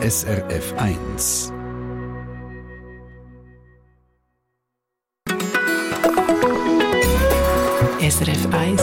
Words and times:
SRF 0.00 0.74
1. 0.78 1.52
SRF 7.98 8.46
1 8.52 8.82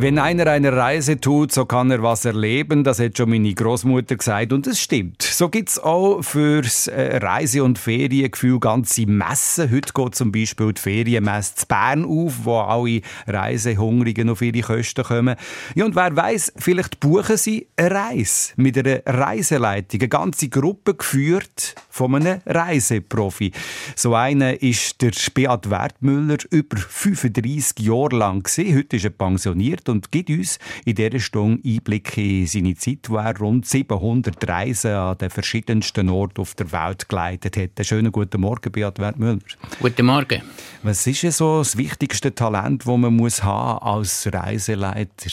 wenn 0.00 0.20
einer 0.20 0.46
eine 0.46 0.72
Reise 0.72 1.18
tut, 1.18 1.50
so 1.50 1.66
kann 1.66 1.90
er 1.90 2.04
was 2.04 2.24
erleben. 2.24 2.84
Das 2.84 3.00
hat 3.00 3.16
schon 3.16 3.30
meine 3.30 3.52
Großmutter 3.52 4.14
gesagt 4.14 4.52
und 4.52 4.64
es 4.68 4.80
stimmt. 4.80 5.24
So 5.38 5.48
gibt 5.48 5.68
es 5.68 5.78
auch 5.78 6.20
fürs 6.22 6.88
äh, 6.88 7.18
Reise- 7.18 7.62
und 7.62 7.78
Feriengefühl 7.78 8.58
ganze 8.58 9.06
Messen. 9.06 9.70
Heute 9.70 9.92
geht 9.92 10.16
zum 10.16 10.32
Beispiel 10.32 10.72
die 10.72 10.80
Ferienmesse 10.80 11.54
zu 11.54 11.66
Bern 11.68 12.04
auf, 12.04 12.40
wo 12.42 12.58
alle 12.58 13.02
Reisehungrigen 13.28 14.30
auf 14.30 14.42
ihre 14.42 14.62
Kosten 14.62 15.04
kommen. 15.04 15.36
Ja, 15.76 15.84
und 15.84 15.94
wer 15.94 16.16
weiß, 16.16 16.54
vielleicht 16.56 16.98
buchen 16.98 17.36
sie 17.36 17.68
eine 17.76 17.88
Reise 17.92 18.54
mit 18.56 18.78
einer 18.78 19.00
Reiseleitung. 19.06 20.00
Eine 20.00 20.08
ganze 20.08 20.48
Gruppe 20.48 20.96
geführt 20.96 21.76
von 21.88 22.16
einem 22.16 22.40
Reiseprofi. 22.44 23.52
So 23.94 24.16
einer 24.16 24.60
ist 24.60 25.00
der 25.02 25.12
Beat 25.34 25.70
Wertmüller 25.70 26.38
über 26.50 26.78
35 26.78 27.86
Jahre 27.86 28.16
lang. 28.16 28.44
Heute 28.56 28.96
ist 28.96 29.04
er 29.04 29.10
pensioniert 29.10 29.88
und 29.88 30.10
gibt 30.10 30.30
uns 30.30 30.58
in 30.84 30.96
dieser 30.96 31.20
Stunde 31.20 31.62
Einblick 31.64 32.18
in 32.18 32.44
seine 32.48 32.74
Zeit, 32.74 33.08
wo 33.08 33.18
er 33.18 33.38
rund 33.38 33.66
700 33.66 34.48
Reisen 34.48 34.90
an 34.90 35.16
den 35.18 35.27
verschiedensten 35.30 36.08
Orten 36.08 36.40
auf 36.40 36.54
der 36.54 36.70
Welt 36.72 37.08
geleitet 37.08 37.56
hat. 37.56 37.70
Einen 37.76 37.84
schönen 37.84 38.12
guten 38.12 38.40
Morgen, 38.40 38.72
Beat 38.72 38.98
Wertmüller. 38.98 39.38
Guten 39.80 40.06
Morgen. 40.06 40.42
Was 40.82 41.06
ist 41.06 41.20
so 41.36 41.58
das 41.58 41.76
wichtigste 41.76 42.34
Talent, 42.34 42.86
das 42.86 42.96
man 42.96 43.14
muss 43.14 43.42
haben 43.42 43.82
als 43.82 44.28
Reiseleiter? 44.32 45.30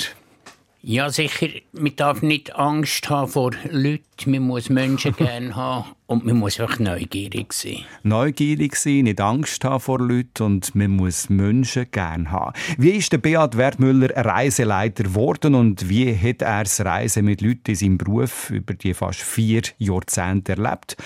Ja, 0.88 1.10
sicher. 1.10 1.48
Man 1.72 1.96
darf 1.96 2.22
nicht 2.22 2.56
Angst 2.56 3.10
haben 3.10 3.32
vor 3.32 3.54
Leuten. 3.72 4.04
Man 4.28 4.44
muss 4.44 4.70
Menschen 4.70 5.16
gerne 5.18 5.56
haben 5.56 5.96
und 6.06 6.28
man 6.28 6.38
muss 6.38 6.60
auch 6.60 6.78
neugierig 6.78 7.54
sein. 7.54 7.78
Neugierig 8.04 8.76
sein, 8.76 9.06
nicht 9.06 9.20
Angst 9.20 9.64
haben 9.64 9.80
vor 9.80 10.00
Leuten 10.00 10.44
und 10.44 10.76
man 10.76 10.92
muss 10.92 11.28
Menschen 11.28 11.90
gerne 11.90 12.30
haben. 12.30 12.54
Wie 12.78 12.92
ist 12.92 13.12
der 13.12 13.18
Beat 13.18 13.58
Wertmüller 13.58 14.16
Reiseleiter 14.16 15.06
geworden 15.06 15.56
und 15.56 15.90
wie 15.90 16.16
hat 16.16 16.44
er 16.44 16.66
das 16.66 16.80
Reisen 16.86 17.26
mit 17.26 17.42
Leuten 17.42 17.72
in 17.72 17.76
seinem 17.76 17.98
Beruf 17.98 18.52
über 18.52 18.76
die 18.76 18.94
fast 18.94 19.24
vier 19.24 19.64
Jahrzehnte 19.80 20.52
erlebt? 20.52 20.98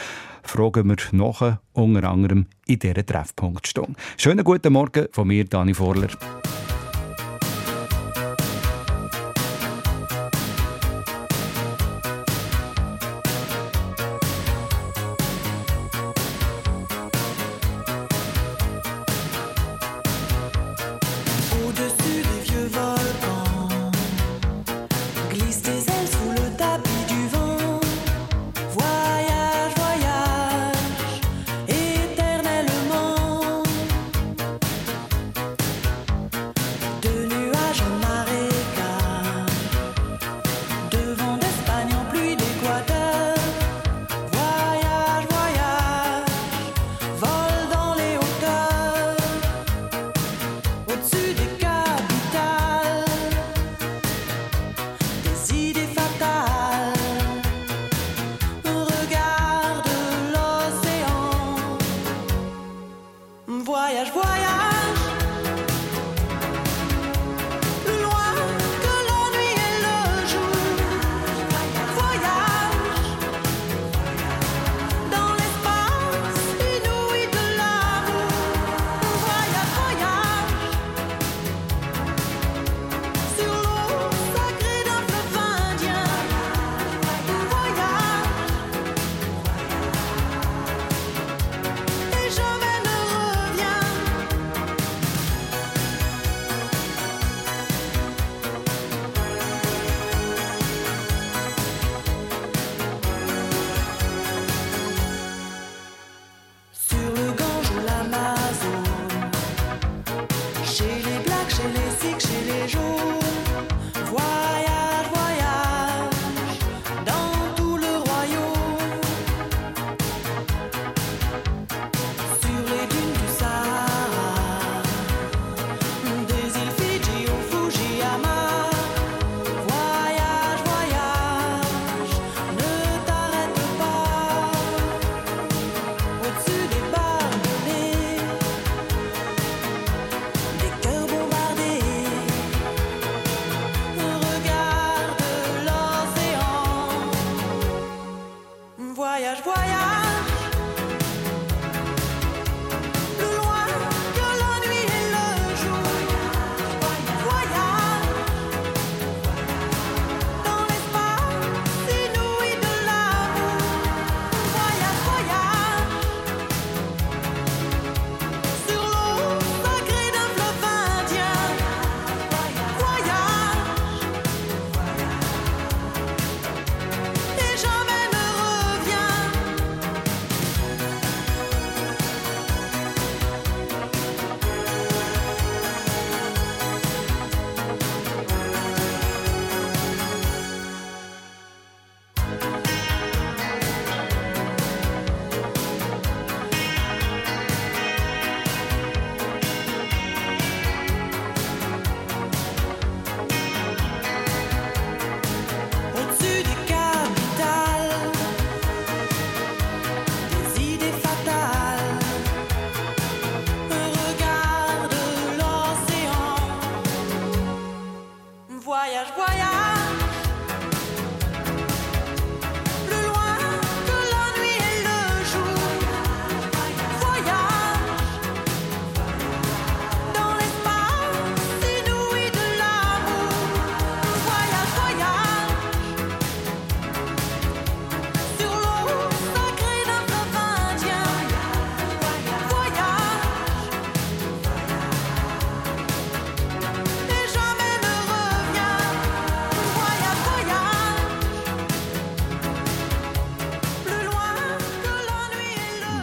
Fragen 0.44 0.90
wir 0.90 0.98
nachher 1.14 1.62
unter 1.72 2.04
anderem 2.04 2.48
in 2.68 2.80
dieser 2.80 3.06
Treffpunktstunde. 3.06 3.94
Schönen 4.18 4.44
guten 4.44 4.74
Morgen 4.74 5.08
von 5.14 5.26
mir, 5.26 5.46
Dani 5.46 5.74
Vorler. 5.74 6.10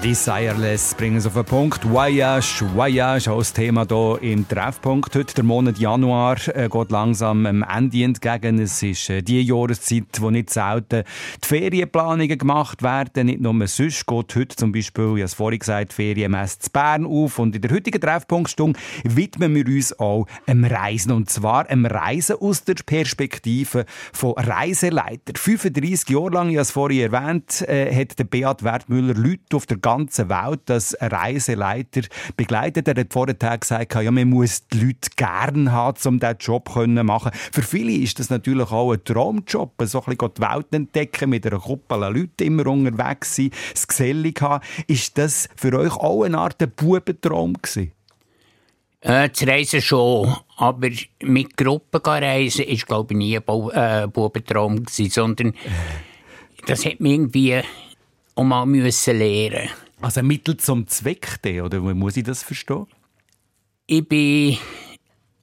Desireless 0.06 0.94
bringen 0.94 1.16
es 1.16 1.26
auf 1.26 1.34
den 1.34 1.44
Punkt. 1.44 1.84
Voyage, 1.90 2.64
Voyage, 2.76 3.28
auch 3.28 3.38
das 3.38 3.52
Thema 3.52 3.84
hier 3.88 4.18
im 4.22 4.46
Treffpunkt. 4.46 5.12
Heute, 5.16 5.34
der 5.34 5.42
Monat 5.42 5.78
Januar, 5.78 6.36
äh, 6.54 6.68
geht 6.68 6.92
langsam 6.92 7.44
am 7.44 7.64
Ende 7.64 8.04
entgegen. 8.04 8.60
Es 8.60 8.80
ist 8.84 9.10
äh, 9.10 9.22
die 9.22 9.42
Jahreszeit, 9.42 10.20
wo 10.20 10.30
nicht 10.30 10.50
selten 10.50 11.02
die 11.42 11.48
Ferienplanungen 11.48 12.38
gemacht 12.38 12.84
werden. 12.84 13.26
Nicht 13.26 13.40
nur 13.40 13.66
sonst 13.66 14.06
geht 14.06 14.36
heute 14.36 14.54
zum 14.54 14.70
Beispiel, 14.70 15.06
ich 15.06 15.10
habe 15.10 15.22
es 15.22 15.34
vorhin 15.34 15.58
gesagt, 15.58 15.92
Ferienmesse 15.92 16.60
zu 16.60 16.70
Bern 16.70 17.04
auf. 17.04 17.40
Und 17.40 17.56
in 17.56 17.62
der 17.62 17.72
heutigen 17.72 18.00
Treffpunktstunde 18.00 18.78
widmen 19.02 19.56
wir 19.56 19.66
uns 19.66 19.98
auch 19.98 20.26
einem 20.46 20.66
Reisen. 20.66 21.10
Und 21.10 21.30
zwar 21.30 21.68
einem 21.68 21.84
Reisen 21.84 22.36
aus 22.36 22.62
der 22.62 22.74
Perspektive 22.74 23.86
von 24.12 24.34
Reiseleiter. 24.34 25.32
35 25.34 26.10
Jahre 26.10 26.30
lang, 26.30 26.50
ich 26.50 26.58
habe 26.58 26.62
es 26.62 26.70
vorhin 26.70 27.12
erwähnt, 27.12 27.62
äh, 27.62 27.92
hat 27.92 28.16
der 28.20 28.24
Beat 28.24 28.62
Wertmüller 28.62 29.14
Leute 29.14 29.56
auf 29.56 29.66
der 29.66 29.78
ganzen 29.78 29.95
Welt 30.04 30.70
als 30.70 30.96
Reiseleiter 31.00 32.02
begleitet. 32.36 32.88
Er 32.88 33.00
hat 33.00 33.12
vorher 33.12 33.58
gesagt, 33.58 33.94
ja, 33.94 34.10
man 34.10 34.28
muss 34.28 34.66
die 34.68 34.86
Leute 34.86 35.10
gerne 35.16 35.72
haben, 35.72 35.98
um 36.06 36.20
diesen 36.20 36.36
Job 36.38 36.70
zu 36.72 36.86
machen. 36.86 37.32
Für 37.52 37.62
viele 37.62 37.92
ist 37.92 38.18
das 38.18 38.30
natürlich 38.30 38.70
auch 38.70 38.92
ein 38.92 39.04
Traumjob, 39.04 39.72
so 39.84 40.02
ein 40.04 40.16
bisschen 40.16 40.34
die 40.36 40.42
Welt 40.42 40.66
entdecken, 40.72 41.30
mit 41.30 41.46
einer 41.46 41.58
Kuppel 41.58 42.00
Leute 42.00 42.44
immer 42.44 42.66
unterwegs 42.66 43.36
sein, 43.36 43.50
das 43.72 43.86
Gesellig 43.86 44.40
haben. 44.40 44.64
Ist 44.86 45.18
das 45.18 45.48
für 45.56 45.78
euch 45.78 45.94
auch 45.96 46.24
eine 46.24 46.38
Art 46.38 46.76
Bubentraum 46.76 47.54
gewesen? 47.54 47.92
Äh, 49.00 49.30
zu 49.30 49.46
reisen 49.46 49.82
schon, 49.82 50.34
aber 50.56 50.88
mit 51.22 51.56
Gruppen 51.56 52.00
reisen 52.00 52.64
ist 52.64 52.86
glaube 52.86 53.14
ich 53.14 53.18
nie 53.18 53.38
ein 53.38 53.70
äh, 53.72 54.08
Bubentraum 54.08 54.84
gewesen, 54.84 55.10
sondern 55.10 55.54
das 56.66 56.84
hat 56.84 56.98
mir 56.98 57.12
irgendwie 57.12 57.60
auch 58.34 58.42
mal 58.42 58.66
müssen 58.66 59.18
lernen. 59.18 59.70
Also 60.00 60.20
ein 60.20 60.26
Mittel 60.26 60.56
zum 60.56 60.86
Zweck, 60.86 61.40
oder 61.44 61.82
wie 61.82 61.94
muss 61.94 62.16
ich 62.16 62.24
das 62.24 62.42
verstehen? 62.42 62.86
Ich 63.86 64.06
bin 64.06 64.58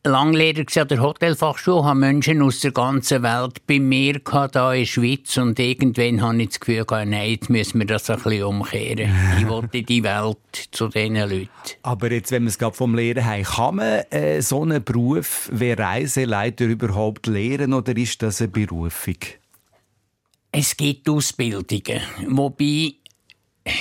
Langlehrer 0.05 0.65
an 0.81 0.87
der 0.89 1.01
Hotelfachschule, 1.01 1.85
habe 1.85 1.99
Menschen 1.99 2.41
aus 2.41 2.59
der 2.59 2.71
ganzen 2.71 3.23
Welt 3.23 3.65
bei 3.65 3.79
mir 3.79 4.19
gehabt, 4.19 4.55
hier 4.55 4.73
in 4.73 4.79
der 4.81 4.85
Schweiz 4.85 5.37
und 5.37 5.57
irgendwann 5.57 6.21
habe 6.21 6.41
ich 6.41 6.49
das 6.49 6.59
Gefühl 6.59 6.83
gehabt, 6.83 7.07
nein, 7.07 7.31
jetzt 7.31 7.49
müssen 7.49 7.79
wir 7.79 7.87
das 7.87 8.09
ein 8.09 8.17
bisschen 8.17 8.43
umkehren. 8.43 9.09
ich 9.39 9.47
wollte 9.47 9.81
die 9.81 10.03
Welt 10.03 10.37
zu 10.71 10.89
diesen 10.89 11.15
Leuten. 11.15 11.47
Aber 11.83 12.11
jetzt, 12.11 12.31
wenn 12.31 12.43
wir 12.43 12.49
es 12.49 12.59
gerade 12.59 12.75
vom 12.75 12.95
Lehren 12.95 13.23
haben, 13.23 13.43
kann 13.43 13.75
man 13.75 14.01
äh, 14.09 14.41
so 14.41 14.63
einen 14.63 14.83
Beruf 14.83 15.49
wie 15.53 15.71
Reiseleiter 15.71 16.65
überhaupt 16.65 17.27
lehren 17.27 17.73
oder 17.73 17.95
ist 17.95 18.21
das 18.21 18.41
eine 18.41 18.49
Berufung? 18.49 19.15
Es 20.51 20.75
gibt 20.75 21.07
Ausbildungen, 21.07 22.01
wobei, 22.27 22.95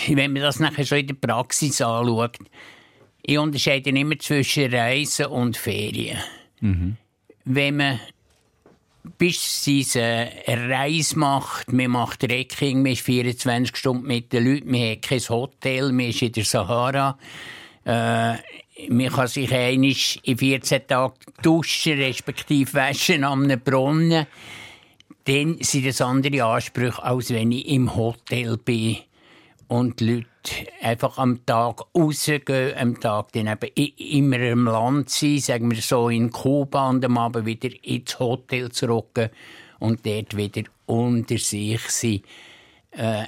wenn 0.09 0.33
man 0.33 0.43
das 0.43 0.61
nachher 0.61 0.85
schon 0.85 0.99
in 0.99 1.07
der 1.09 1.15
Praxis 1.15 1.81
anschaut, 1.81 2.39
ich 3.23 3.39
unterscheide 3.39 3.91
immer 3.91 4.19
zwischen 4.19 4.73
Reisen 4.73 5.27
und 5.27 5.57
Ferien. 5.57 6.19
Mhm. 6.61 6.97
Wenn 7.45 7.77
man 7.77 8.01
bis 9.19 9.67
eine 9.97 10.31
Reise 10.47 11.19
macht, 11.19 11.73
man 11.73 11.91
macht 11.91 12.21
Trekking, 12.21 12.83
man 12.83 12.93
ist 12.93 13.03
24 13.03 13.77
Stunden 13.77 14.07
mit 14.07 14.33
den 14.33 14.45
Leuten, 14.45 14.71
man 14.71 14.93
hat 14.93 15.03
kein 15.03 15.21
Hotel, 15.21 15.93
man 15.93 16.07
ist 16.07 16.23
in 16.23 16.33
der 16.33 16.45
Sahara, 16.45 17.19
äh, 17.85 18.35
man 18.89 19.09
kann 19.09 19.29
sich 19.29 19.53
einmal 19.53 19.95
in 20.23 20.39
14 20.39 20.87
Tagen 20.87 21.15
duschen, 21.43 21.99
respektive 21.99 22.75
waschen 22.75 23.25
an 23.25 23.45
einem 23.45 23.61
Brunnen 23.61 24.27
dann 25.25 25.59
sind 25.61 25.87
das 25.87 26.01
andere 26.01 26.45
Ansprüche, 26.45 27.03
als 27.03 27.31
wenn 27.31 27.53
ich 27.53 27.69
im 27.69 27.95
Hotel 27.95 28.57
bin 28.57 28.99
und 29.69 30.01
die 30.01 30.07
Leute 30.07 30.73
einfach 30.81 31.19
am 31.19 31.45
Tag 31.47 31.83
rausgehen, 31.97 32.77
am 32.77 33.01
Tag 33.01 33.33
dann 33.33 33.57
eben 33.75 33.97
immer 33.97 34.39
im 34.41 34.65
Land 34.65 35.11
sein, 35.11 35.39
sagen 35.39 35.71
wir 35.71 35.81
so 35.81 36.09
in 36.09 36.31
Kuba 36.31 36.91
und 36.91 37.05
am 37.05 37.19
Abend 37.19 37.47
wieder 37.47 37.71
ins 37.83 38.19
Hotel 38.19 38.71
zurück 38.71 39.31
und 39.79 40.07
dort 40.07 40.37
wieder 40.37 40.63
unter 40.87 41.39
sich 41.39 41.81
sein. 41.89 42.23
Äh, 42.93 43.25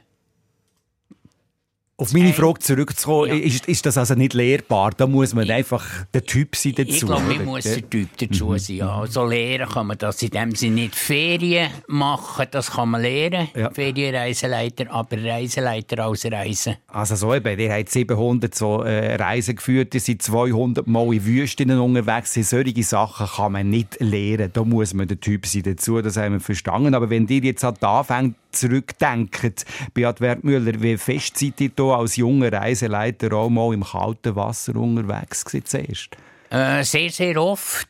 auf 1.96 2.12
meine 2.12 2.32
Frage 2.32 2.58
zurückzukommen, 2.58 3.28
ja. 3.28 3.34
ist, 3.34 3.68
ist 3.68 3.86
das 3.86 3.96
also 3.96 4.14
nicht 4.14 4.34
lehrbar? 4.34 4.90
Da 4.96 5.06
muss 5.06 5.32
man 5.32 5.44
ich, 5.44 5.52
einfach 5.52 5.84
der 6.12 6.24
Typ 6.24 6.56
sein 6.56 6.74
dazu. 6.76 6.90
Ich 6.90 7.06
glaube, 7.06 7.22
man 7.22 7.44
muss 7.44 7.62
der 7.62 7.88
Typ 7.88 8.08
dazu 8.18 8.46
mhm. 8.48 8.58
sein. 8.58 8.76
Ja. 8.76 8.96
Also 8.96 9.24
lehren 9.24 9.68
kann 9.68 9.86
man 9.86 9.98
das 9.98 10.20
in 10.22 10.30
dem 10.30 10.54
Sinne 10.56 10.74
nicht. 10.74 10.96
Ferien 10.96 11.70
machen, 11.86 12.46
das 12.50 12.72
kann 12.72 12.90
man 12.90 13.02
lehren. 13.02 13.48
Ja. 13.54 13.70
Ferienreiseleiter, 13.70 14.90
aber 14.90 15.22
Reiseleiter 15.22 16.04
als 16.04 16.24
Reisen. 16.24 16.76
Also 16.88 17.14
so 17.14 17.32
eben, 17.32 17.58
ihr 17.60 17.72
habt 17.72 17.90
700 17.90 18.52
so, 18.52 18.82
äh, 18.82 19.14
Reisen 19.14 19.54
geführt, 19.54 19.94
ihr 19.94 20.00
seid 20.00 20.20
200 20.20 20.88
Mal 20.88 21.14
in 21.14 21.24
Wüsten 21.24 21.78
unterwegs. 21.78 22.34
Solche 22.34 22.82
Sachen 22.82 23.28
kann 23.28 23.52
man 23.52 23.70
nicht 23.70 24.00
lehren. 24.00 24.50
Da 24.52 24.64
muss 24.64 24.94
man 24.94 25.06
der 25.06 25.20
Typ 25.20 25.46
sein 25.46 25.62
dazu, 25.62 26.02
das 26.02 26.16
haben 26.16 26.32
wir 26.32 26.40
verstanden. 26.40 26.94
Aber 26.94 27.08
wenn 27.08 27.28
ihr 27.28 27.40
jetzt 27.40 27.62
halt 27.62 27.82
anfängt, 27.84 28.34
zurückdenkt, 28.54 29.64
Beat 29.92 30.20
Wertmüller, 30.20 30.80
wie 30.80 30.96
fest 30.96 31.38
seid 31.38 31.60
ihr 31.60 31.70
hier 31.76 31.84
als 31.84 32.16
junger 32.16 32.52
Reiseleiter 32.52 33.32
auch 33.34 33.50
mal 33.50 33.74
im 33.74 33.84
kalten 33.84 34.36
Wasser 34.36 34.76
unterwegs 34.76 35.44
gewesen, 35.44 36.08
äh, 36.50 36.84
sehr, 36.84 37.10
sehr 37.10 37.36
oft. 37.42 37.88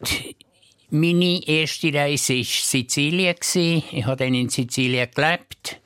Meine 0.88 1.46
erste 1.46 1.93
Reise 1.93 2.34
war 2.34 2.44
Sizilien. 2.44 3.37
Ich 3.43 4.06
habe 4.06 4.16
dann 4.16 4.32
in 4.32 4.49
Sizilien 4.49 5.08
gelebt. 5.14 5.81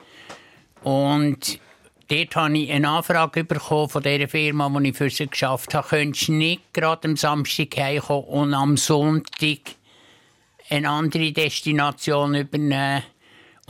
Und 0.83 1.59
dort 2.07 2.35
habe 2.37 2.57
ich 2.57 2.71
eine 2.71 2.87
Anfrage 2.87 3.43
bekommen 3.43 3.89
von 3.89 4.03
der 4.03 4.29
Firma, 4.29 4.69
die 4.79 4.89
ich 4.89 4.97
für 4.97 5.09
sie 5.09 5.27
geschafft 5.27 5.73
habe. 5.73 5.87
Könntest 5.89 6.29
du 6.29 6.33
nicht 6.33 6.73
gerade 6.73 7.09
am 7.09 7.17
Samstag 7.17 7.75
heimkommen 7.75 8.29
und 8.29 8.53
am 8.53 8.77
Sonntag 8.77 9.59
eine 10.69 10.89
andere 10.89 11.33
Destination 11.33 12.35
übernehmen? 12.35 13.03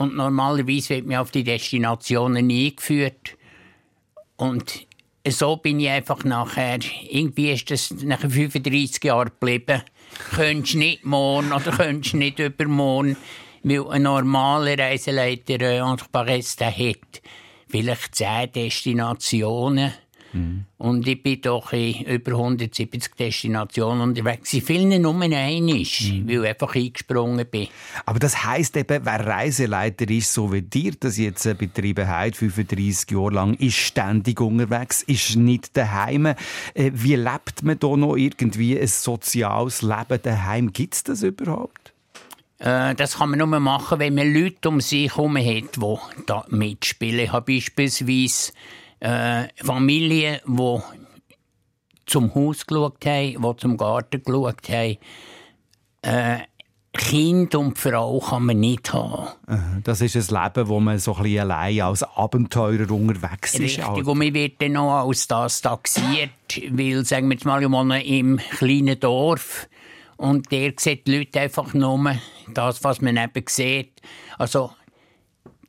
Und 0.00 0.16
normalerweise 0.16 0.94
wird 0.94 1.06
man 1.06 1.18
auf 1.18 1.30
die 1.30 1.44
Destinationen 1.44 2.50
eingeführt. 2.50 3.36
Und 4.38 4.86
so 5.28 5.56
bin 5.56 5.78
ich 5.78 5.90
einfach 5.90 6.24
nachher, 6.24 6.78
irgendwie 7.06 7.52
ist 7.52 7.70
das 7.70 7.90
nach 7.90 8.20
35 8.20 9.04
Jahren 9.04 9.28
geblieben. 9.28 9.82
Könntest 10.30 10.76
nicht 10.76 11.04
morgen 11.04 11.52
oder 11.52 11.70
könntest 11.72 12.14
nicht 12.14 12.38
übermorgen, 12.38 13.18
weil 13.62 13.86
ein 13.88 14.04
normaler 14.04 14.78
Reiseleiter 14.78 15.60
äh, 15.60 15.80
Entre 15.80 16.08
Paris 16.10 16.56
hat 16.58 17.20
vielleicht 17.68 18.14
zehn 18.14 18.52
Destinationen. 18.52 19.92
Mhm. 20.32 20.64
Und 20.78 21.06
ich 21.06 21.22
bin 21.22 21.40
doch 21.40 21.72
in 21.72 22.04
über 22.04 22.32
170 22.32 23.14
Destinationen 23.16 24.00
unterwegs. 24.00 24.52
In 24.52 24.62
vielen 24.62 25.02
nur 25.02 25.20
einisch, 25.20 26.12
mhm. 26.12 26.28
weil 26.28 26.44
ich 26.44 26.48
einfach 26.48 26.74
eingesprungen 26.74 27.46
bin. 27.46 27.68
Aber 28.06 28.18
das 28.18 28.44
heisst 28.44 28.76
eben, 28.76 29.04
wer 29.04 29.26
Reiseleiter 29.26 30.08
ist, 30.08 30.32
so 30.32 30.52
wie 30.52 30.62
dir 30.62 30.92
das 30.98 31.18
jetzt 31.18 31.44
betrieben 31.58 32.08
hat, 32.08 32.36
35 32.36 33.10
Jahre 33.10 33.30
lang, 33.30 33.54
ist 33.54 33.76
ständig 33.76 34.40
unterwegs, 34.40 35.02
ist 35.02 35.36
nicht 35.36 35.76
daheim. 35.76 36.26
Äh, 36.26 36.34
wie 36.74 37.16
lebt 37.16 37.62
man 37.62 37.78
da 37.78 37.96
noch 37.96 38.16
irgendwie 38.16 38.78
ein 38.78 38.86
soziales 38.86 39.82
Leben 39.82 40.22
daheim? 40.22 40.72
Gibt 40.72 40.94
es 40.94 41.04
das 41.04 41.22
überhaupt? 41.22 41.92
Äh, 42.60 42.94
das 42.94 43.16
kann 43.16 43.30
man 43.30 43.38
nur 43.38 43.60
machen, 43.60 43.98
wenn 43.98 44.14
man 44.14 44.32
Leute 44.32 44.68
um 44.68 44.80
sich 44.80 45.16
herum 45.16 45.36
hat, 45.36 45.76
die 45.76 46.24
da 46.26 46.44
mitspielen. 46.50 47.20
Ich 47.20 47.32
habe 47.32 47.54
beispielsweise 47.54 48.52
äh, 49.00 49.48
Familien, 49.56 50.40
die 50.46 50.78
zum 52.06 52.34
Haus 52.34 52.66
geschaut 52.66 53.04
haben, 53.04 53.42
die 53.42 53.56
zum 53.56 53.76
Garten 53.76 54.22
geschaut 54.22 54.68
haben. 54.68 54.96
Äh, 56.02 56.38
Kind 56.92 57.54
und 57.54 57.78
Frau 57.78 58.18
kann 58.18 58.46
man 58.46 58.58
nicht 58.58 58.92
haben. 58.92 59.28
Das 59.84 60.00
ist 60.00 60.16
ein 60.16 60.42
Leben, 60.42 60.68
wo 60.68 60.80
man 60.80 60.98
so 60.98 61.14
ein 61.14 61.22
bisschen 61.22 61.50
allein 61.50 61.80
als 61.82 62.02
Abenteurer 62.02 62.90
unterwegs 62.90 63.54
ist. 63.54 63.78
Richtig, 63.78 64.06
und 64.06 64.18
man 64.18 64.34
wird 64.34 64.60
dann 64.60 64.72
noch 64.72 65.06
als 65.06 65.28
das 65.28 65.62
taxiert, 65.62 66.30
weil, 66.70 67.04
sagen 67.04 67.28
wir 67.28 67.34
jetzt 67.34 67.44
mal, 67.44 67.62
ich 67.62 67.70
wohne 67.70 68.04
im 68.04 68.38
kleinen 68.38 68.98
Dorf 68.98 69.68
und 70.16 70.50
der 70.50 70.72
sieht 70.78 71.06
die 71.06 71.18
Leute 71.18 71.40
einfach 71.40 71.72
nur 71.74 72.16
das, 72.52 72.82
was 72.82 73.00
man 73.00 73.16
eben 73.16 73.44
sieht. 73.48 74.02
Also 74.36 74.72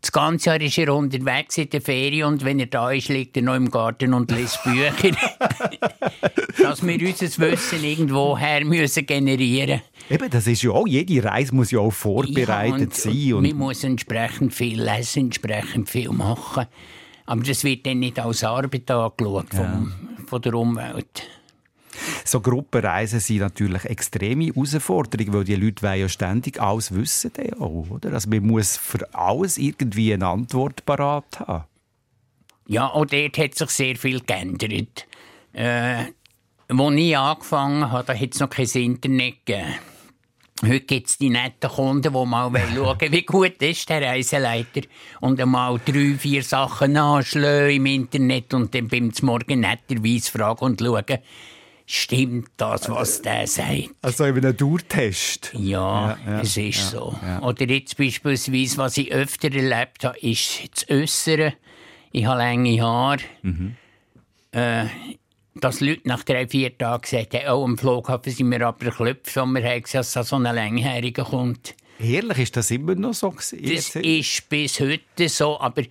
das 0.01 0.11
ganze 0.11 0.49
Jahr 0.49 0.61
ist 0.61 0.77
er 0.79 0.93
unterwegs 0.93 1.57
in 1.57 1.69
der 1.69 1.81
Ferien 1.81 2.27
und 2.27 2.43
wenn 2.43 2.59
er 2.59 2.65
da 2.65 2.89
ist, 2.91 3.07
liegt 3.09 3.37
er 3.37 3.43
noch 3.43 3.55
im 3.55 3.69
Garten 3.69 4.13
und 4.13 4.31
liest 4.31 4.61
Bücher. 4.63 4.91
Dass 6.61 6.85
wir 6.85 7.07
unser 7.07 7.37
Wissen 7.37 7.83
irgendwo 7.83 8.37
her 8.37 8.65
müssen 8.65 9.05
generieren 9.05 9.81
Eben, 10.09 10.29
das 10.29 10.45
ist 10.47 10.63
ja 10.63 10.71
auch, 10.71 10.87
jede 10.87 11.23
Reise 11.23 11.55
muss 11.55 11.71
ja 11.71 11.79
auch 11.79 11.91
vorbereitet 11.91 12.79
ja, 12.79 12.83
und, 12.83 12.93
sein. 12.93 13.33
Und 13.33 13.47
man 13.47 13.57
muss 13.57 13.83
entsprechend 13.83 14.53
viel 14.53 14.81
lesen, 14.81 15.25
entsprechend 15.25 15.89
viel 15.89 16.09
machen. 16.09 16.65
Aber 17.25 17.43
das 17.43 17.63
wird 17.63 17.85
dann 17.85 17.99
nicht 17.99 18.19
als 18.19 18.43
Arbeit 18.43 18.91
angeschaut 18.91 19.51
vom, 19.51 19.93
ja. 20.17 20.25
von 20.25 20.41
der 20.41 20.53
Umwelt. 20.55 21.23
So 22.25 22.41
Gruppenreisen 22.41 23.19
sind 23.19 23.39
natürlich 23.39 23.85
extreme 23.85 24.45
Herausforderungen, 24.45 25.33
weil 25.33 25.43
die 25.43 25.55
Leute 25.55 25.83
wollen 25.83 25.99
ja 25.99 26.09
ständig 26.09 26.61
alles 26.61 26.93
wissen. 26.93 27.31
Auch, 27.59 27.87
oder? 27.89 28.13
Also 28.13 28.29
man 28.29 28.45
muss 28.45 28.77
für 28.77 29.13
alles 29.13 29.57
irgendwie 29.57 30.13
eine 30.13 30.27
Antwort 30.27 30.85
parat 30.85 31.39
haben. 31.39 31.65
Ja, 32.67 32.87
auch 32.87 33.05
dort 33.05 33.37
hat 33.37 33.55
sich 33.55 33.69
sehr 33.69 33.95
viel 33.95 34.21
geändert. 34.21 35.07
Äh, 35.53 36.05
als 36.69 36.95
ich 36.95 37.17
angefangen 37.17 37.91
habe, 37.91 38.05
da 38.05 38.13
hat 38.13 38.33
es 38.33 38.39
noch 38.39 38.49
kein 38.49 38.65
Internet 38.65 39.45
gegeben. 39.45 39.75
Heute 40.63 40.81
gibt 40.81 41.09
es 41.09 41.17
die 41.17 41.31
netten 41.31 41.71
Kunden, 41.71 42.13
die 42.13 42.25
mal 42.25 42.51
schauen 42.75 42.97
wie 43.11 43.23
gut 43.23 43.61
ist 43.63 43.89
der 43.89 44.03
Reiseleiter 44.03 44.81
und 45.19 45.41
einmal 45.41 45.81
drei, 45.83 46.13
vier 46.17 46.43
Sachen 46.43 46.93
nachschlagen 46.93 47.71
im 47.71 47.85
Internet 47.87 48.53
und 48.53 48.73
dann 48.75 48.87
beim 48.87 49.11
Morgen 49.23 49.61
netterweise 49.61 50.31
fragen 50.31 50.63
und 50.63 50.79
schauen, 50.79 51.17
stimmt 51.91 52.49
das, 52.57 52.89
was 52.89 53.21
der 53.21 53.47
sagt. 53.47 53.89
Also 54.01 54.25
eben 54.25 54.45
ein 54.45 54.55
Durtest. 54.55 55.51
Ja, 55.53 56.11
ja, 56.11 56.17
ja, 56.25 56.41
es 56.41 56.57
ist 56.57 56.93
ja, 56.93 56.99
so. 56.99 57.15
Oder 57.41 57.65
jetzt 57.69 57.97
beispielsweise, 57.97 58.77
was 58.77 58.97
ich 58.97 59.11
öfter 59.11 59.53
erlebt 59.53 60.03
habe, 60.03 60.19
ist 60.19 60.61
das 60.73 60.89
Äußere. 60.89 61.53
Ich 62.11 62.25
habe 62.25 62.39
lange 62.39 62.81
Haare. 62.81 63.21
Mhm. 63.41 63.75
Äh, 64.51 64.85
dass 65.55 65.81
Leute 65.81 66.07
nach 66.07 66.23
drei, 66.23 66.47
vier 66.47 66.77
Tagen 66.77 67.01
gesagt 67.01 67.33
haben, 67.33 67.53
oh, 67.53 67.65
am 67.65 67.77
Flughafen 67.77 68.31
sind 68.31 68.49
wir 68.51 68.65
aber 68.65 68.85
geklopft 68.85 69.35
und 69.37 69.53
wir 69.53 69.63
haben 69.63 69.81
gesehen, 69.81 69.99
dass 69.99 70.13
da 70.13 70.23
so 70.23 70.37
ein 70.37 70.43
Langjähriger 70.43 71.25
kommt. 71.25 71.75
Ehrlich, 71.99 72.39
ist 72.39 72.57
das 72.57 72.71
immer 72.71 72.95
noch 72.95 73.13
so? 73.13 73.31
Das 73.31 73.51
ist 73.51 74.49
bis 74.49 74.79
heute 74.79 75.29
so, 75.29 75.59
aber 75.59 75.83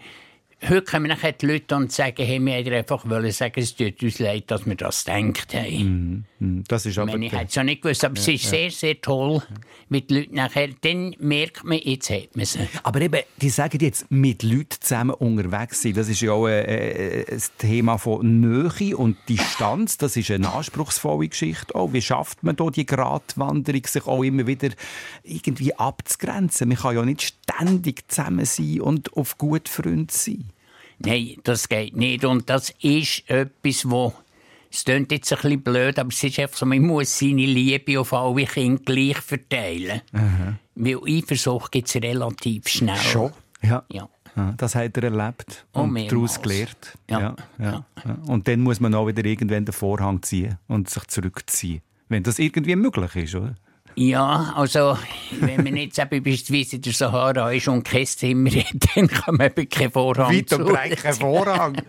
Heute 0.63 0.83
kommen 0.83 1.07
nachher 1.07 1.33
die 1.33 1.47
Leute 1.47 1.75
und 1.75 1.91
sagen, 1.91 2.25
hey, 2.25 2.39
wir 2.39 2.55
wollten 2.55 2.75
einfach 2.75 3.05
sagen, 3.33 3.61
es 3.61 3.75
tut 3.75 4.03
uns 4.03 4.19
leid, 4.19 4.51
dass 4.51 4.67
wir 4.67 4.75
das 4.75 5.05
gedacht 5.05 5.55
haben. 5.55 5.85
Mm, 5.85 6.25
das 6.41 6.87
ist 6.87 6.99
aber... 6.99 7.15
Ich, 7.17 7.33
hätte 7.33 7.61
es 7.61 7.65
nicht 7.65 7.83
gewusst, 7.83 8.03
aber 8.03 8.15
ja, 8.15 8.21
es 8.21 8.29
ist 8.29 8.45
ja. 8.45 8.51
sehr, 8.51 8.71
sehr 8.71 9.01
toll, 9.01 9.43
mit 9.91 10.11
Leuten 10.11 10.37
nachher, 10.37 10.71
dann 10.81 11.15
merkt 11.19 11.65
man, 11.65 11.79
jetzt 11.79 12.09
hat 12.09 12.35
man 12.35 12.47
sie. 12.47 12.61
Aber 12.83 13.01
eben, 13.03 13.21
die 13.43 13.51
sagen 13.51 13.79
jetzt, 13.81 14.11
mit 14.11 14.43
Leuten 14.43 14.81
zusammen 14.81 15.15
unterwegs 15.15 15.83
sein, 15.83 15.93
das 15.93 16.09
ist 16.09 16.23
ja 16.23 16.33
auch 16.33 16.47
ein, 16.47 16.65
äh, 16.65 17.27
ein 17.31 17.43
Thema 17.59 17.99
von 17.99 18.41
Nähe 18.41 18.97
und 18.97 19.19
Distanz, 19.29 19.99
das 19.99 20.17
ist 20.17 20.31
eine 20.31 20.51
anspruchsvolle 20.51 21.29
Geschichte 21.29 21.75
auch. 21.75 21.93
Wie 21.93 22.01
schafft 22.01 22.43
man 22.43 22.57
da 22.57 22.71
die 22.71 22.87
Gratwanderung, 22.87 23.87
sich 23.87 24.07
auch 24.07 24.23
immer 24.23 24.47
wieder 24.47 24.71
irgendwie 25.23 25.75
abzugrenzen? 25.75 26.69
Man 26.69 26.79
kann 26.79 26.97
ja 26.97 27.05
nicht 27.05 27.23
ständig 27.23 28.11
zusammen 28.11 28.47
sein 28.47 28.81
und 28.81 29.15
auf 29.15 29.37
gut 29.37 29.69
Freund 29.69 30.11
sein. 30.11 30.45
Nein, 31.01 31.37
das 31.45 31.69
geht 31.69 31.97
nicht. 31.97 32.25
Und 32.25 32.49
das 32.49 32.71
ist 32.81 33.29
etwas, 33.29 33.89
wo 33.89 34.15
es 34.71 34.85
klingt 34.85 35.11
jetzt 35.11 35.33
ein 35.33 35.39
bisschen 35.41 35.63
blöd, 35.63 35.99
aber 35.99 36.11
es 36.11 36.23
ist 36.23 36.39
einfach 36.39 36.57
so, 36.57 36.67
man 36.67 36.81
muss 36.83 37.19
seine 37.19 37.45
Liebe 37.45 37.99
auf 37.99 38.13
alle 38.13 38.45
Kinder 38.45 38.83
gleich 38.85 39.19
verteilen. 39.19 40.01
Mhm. 40.13 40.59
Weil 40.77 40.99
Eifersucht 41.07 41.73
gibt 41.73 41.89
es 41.89 41.97
relativ 41.97 42.69
schnell. 42.69 42.97
Schon? 42.97 43.33
Ja. 43.63 43.85
ja. 43.91 44.09
Das 44.57 44.75
hat 44.75 44.97
er 44.97 45.05
erlebt 45.05 45.67
oh, 45.75 45.81
und, 45.81 46.11
daraus 46.11 46.41
gelernt. 46.41 46.97
Ja. 47.11 47.21
Ja, 47.21 47.37
ja. 47.59 47.85
ja. 48.05 48.19
Und 48.29 48.47
dann 48.47 48.61
muss 48.61 48.81
man 48.81 48.95
auch 48.95 49.07
wieder 49.07 49.25
irgendwann 49.25 49.65
den 49.65 49.73
Vorhang 49.73 50.23
ziehen 50.23 50.57
und 50.69 50.89
sich 50.89 51.05
zurückziehen. 51.09 51.83
Wenn 52.09 52.23
das 52.23 52.39
irgendwie 52.39 52.77
möglich 52.77 53.17
ist, 53.17 53.35
oder? 53.35 53.57
Ja, 54.01 54.55
also, 54.57 54.97
wenn 55.41 55.63
man 55.63 55.77
jetzt 55.77 55.99
beispielsweise 55.99 56.77
in 56.77 56.83
der 56.83 56.93
Sahara 56.95 57.53
ist 57.53 57.69
und 57.69 57.83
kein 57.83 58.07
Zimmer 58.07 58.51
hat, 58.51 58.65
dann 58.97 59.09
kann 59.09 59.37
man 59.37 59.49
eben 59.49 59.69
keinen 59.69 59.91
Vorhang 59.91 60.35
Weit 60.35 60.51
und 60.55 60.65
breit 60.65 60.97
keinen 60.97 61.15
Vorhang. 61.17 61.83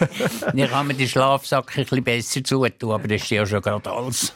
dann 0.40 0.70
kann 0.70 0.86
man 0.86 0.96
den 0.96 1.06
Schlafsack 1.06 1.76
ein 1.76 1.84
bisschen 1.84 2.04
besser 2.04 2.42
zutun, 2.42 2.92
aber 2.92 3.06
das 3.06 3.22
ist 3.22 3.30
ja 3.30 3.44
schon 3.44 3.60
gerade 3.60 3.90
alles. 3.90 4.34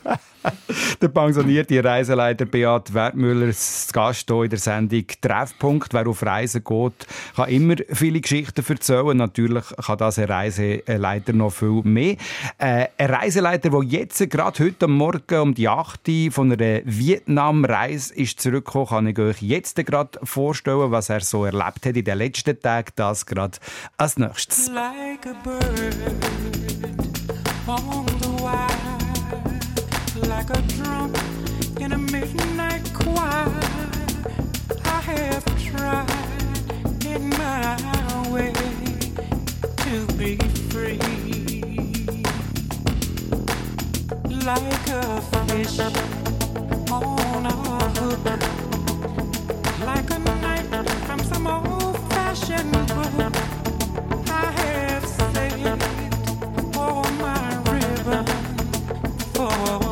der 1.01 1.09
pensionierte 1.09 1.83
Reiseleiter 1.83 2.45
Beat 2.45 2.93
Wertmüller 2.93 3.47
ist 3.47 3.93
Gast 3.93 4.29
hier 4.29 4.43
in 4.45 4.51
der 4.51 4.59
Sendung 4.59 5.05
Treffpunkt. 5.21 5.93
Wer 5.95 6.07
auf 6.07 6.23
Reisen 6.23 6.65
geht, 6.65 7.07
kann 7.37 7.49
immer 7.49 7.77
viele 7.93 8.21
Geschichten 8.21 8.65
erzählen. 8.67 9.17
Natürlich 9.17 9.65
kann 9.85 9.99
das 9.99 10.19
ein 10.19 10.27
Reiseleiter 10.27 11.33
noch 11.33 11.51
viel 11.51 11.83
mehr. 11.85 12.17
Äh, 12.59 12.89
ein 12.99 13.11
Reiseleiter, 13.11 13.71
der 13.71 13.83
jetzt 13.83 14.31
gerade 14.31 14.65
heute 14.65 14.89
Morgen 14.89 15.41
um 15.41 15.55
die 15.55 15.69
8 15.69 16.09
Uhr 16.09 16.33
von 16.33 16.53
einer 16.53 16.81
Vietnam-Reise 16.85 18.15
ist 18.15 18.43
kann 18.43 19.07
ich 19.07 19.19
euch 19.19 19.43
jetzt 19.43 19.77
gerade 19.87 20.19
vorstellen, 20.23 20.91
was 20.91 21.09
er 21.09 21.21
so 21.21 21.45
erlebt 21.45 21.87
hat 21.87 21.97
in 21.97 22.05
den 22.05 22.19
letzten 22.19 22.61
Tagen. 22.61 22.91
Das 22.97 23.27
gerade 23.27 23.59
als 23.97 24.17
nächstes. 24.17 24.69
Like 24.69 25.27
like 30.49 30.59
a 30.59 30.63
drum 30.63 31.15
in 31.81 31.93
a 31.93 31.99
midnight 31.99 32.83
choir. 32.95 33.53
I 34.85 35.01
have 35.01 35.45
tried 35.63 37.07
in 37.07 37.29
my 37.31 37.77
way 38.31 38.53
to 39.77 40.07
be 40.17 40.37
free, 40.71 40.99
like 44.45 44.89
a 44.89 45.21
fish 45.47 45.79
on 46.91 47.47
a 47.47 47.53
hook, 47.95 48.27
like 49.87 50.11
a 50.11 50.19
knight 50.19 50.67
from 51.07 51.21
some 51.21 51.47
old-fashioned 51.47 52.73
book. 52.73 53.37
I 54.29 54.51
have 54.61 55.07
saved 55.07 55.83
all 56.77 57.05
my 57.13 57.63
ribbon 57.71 58.27
for. 59.35 59.92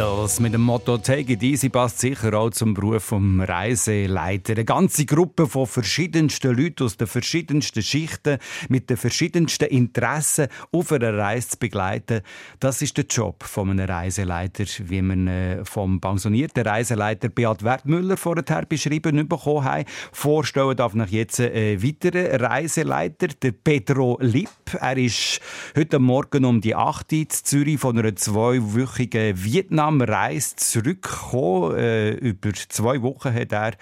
Eagles 0.00 0.40
mit 0.40 0.54
dem 0.54 0.62
Motto 0.62 0.96
Take 0.96 1.34
it 1.34 1.42
easy 1.42 1.68
passt 1.68 1.98
sicher 1.98 2.32
auch 2.32 2.48
zum 2.50 2.72
Beruf 2.72 3.04
vom 3.04 3.38
Reiseleiter. 3.42 4.54
Eine 4.54 4.64
ganze 4.64 5.04
Gruppe 5.04 5.46
von 5.46 5.66
verschiedensten 5.66 6.56
Leuten 6.56 6.84
aus 6.84 6.96
den 6.96 7.06
verschiedensten 7.06 7.82
Schichten 7.82 8.38
mit 8.70 8.88
den 8.88 8.96
verschiedensten 8.96 9.66
Interessen 9.66 10.46
auf 10.72 10.90
einer 10.90 11.18
Reise 11.18 11.50
zu 11.50 11.58
begleiten. 11.58 12.22
Das 12.60 12.80
ist 12.80 12.96
der 12.96 13.04
Job 13.04 13.44
von 13.44 13.68
einem 13.68 13.90
Reiseleiter, 13.90 14.64
wie 14.84 15.02
man 15.02 15.28
äh, 15.28 15.64
vom 15.66 16.00
pensionierten 16.00 16.66
Reiseleiter 16.66 17.28
Beat 17.28 17.62
Wertmüller 17.62 18.16
vorher 18.16 18.64
beschrieben 18.64 19.28
bekommen 19.28 19.64
haben. 19.64 19.84
Vorstellen 20.12 20.76
darf 20.76 20.94
nach 20.94 21.08
jetzt 21.08 21.40
ein 21.40 21.82
weiterer 21.82 22.40
Reiseleiter, 22.40 23.28
der 23.28 23.52
Pedro 23.52 24.16
Lipp. 24.22 24.48
Er 24.80 24.96
ist 24.96 25.40
heute 25.76 25.98
Morgen 25.98 26.46
um 26.46 26.62
die 26.62 26.74
8 26.74 27.12
Uhr 27.12 27.18
in 27.18 27.28
Zürich 27.28 27.78
von 27.78 27.98
einer 27.98 28.16
zweiwöchigen 28.16 29.44
Vietnam-Reise 29.90 30.56
zurückgekommen. 30.56 31.76
Äh, 31.76 32.10
über 32.10 32.50
zwei 32.68 33.02
Wochen 33.02 33.32
hat 33.34 33.52
er 33.52 33.72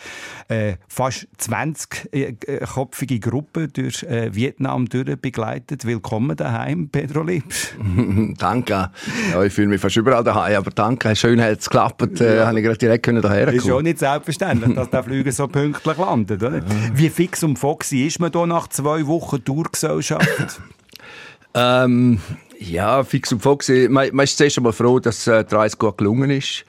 äh, 0.48 0.76
fast 0.88 1.28
20-köpfige 1.40 3.20
Gruppe 3.20 3.68
durch 3.68 4.02
äh, 4.04 4.34
Vietnam 4.34 4.86
begleitet. 4.86 5.84
Willkommen 5.84 6.36
daheim, 6.36 6.88
Pedro 6.88 7.22
Lipp. 7.22 7.52
danke. 8.38 8.90
Ja, 9.32 9.42
ich 9.42 9.52
fühle 9.52 9.68
mich 9.68 9.80
fast 9.80 9.96
überall 9.96 10.24
daheim, 10.24 10.56
aber 10.56 10.70
danke. 10.70 11.14
Schön 11.14 11.40
hat 11.40 11.58
es 11.58 11.64
geklappt. 11.68 12.20
Äh, 12.20 12.44
habe 12.44 12.58
ich 12.58 12.64
gerade 12.64 12.78
direkt 12.78 13.06
daher 13.06 13.46
Das 13.46 13.54
ist 13.54 13.66
schon 13.66 13.84
nicht 13.84 13.98
selbstverständlich, 13.98 14.74
dass 14.74 14.90
der 14.90 15.02
Flüger 15.04 15.32
so 15.32 15.48
pünktlich 15.48 15.96
landet. 15.96 16.42
Oder? 16.42 16.62
Wie 16.94 17.10
fix 17.10 17.42
und 17.44 17.58
foxy 17.58 18.06
ist 18.06 18.20
man 18.20 18.32
da 18.32 18.46
nach 18.46 18.68
zwei 18.68 19.06
Wochen 19.06 19.44
Tourgesellschaft? 19.44 20.60
Ähm, 21.54 22.20
ja, 22.60 23.04
fix 23.04 23.32
und 23.32 23.40
foxy. 23.40 23.86
Man, 23.88 24.08
man 24.12 24.24
ist 24.24 24.36
zuerst 24.36 24.58
einmal 24.58 24.72
froh, 24.72 24.98
dass 24.98 25.26
äh, 25.26 25.44
die 25.44 25.54
Reise 25.54 25.76
gut 25.76 25.98
gelungen 25.98 26.30
ist. 26.30 26.64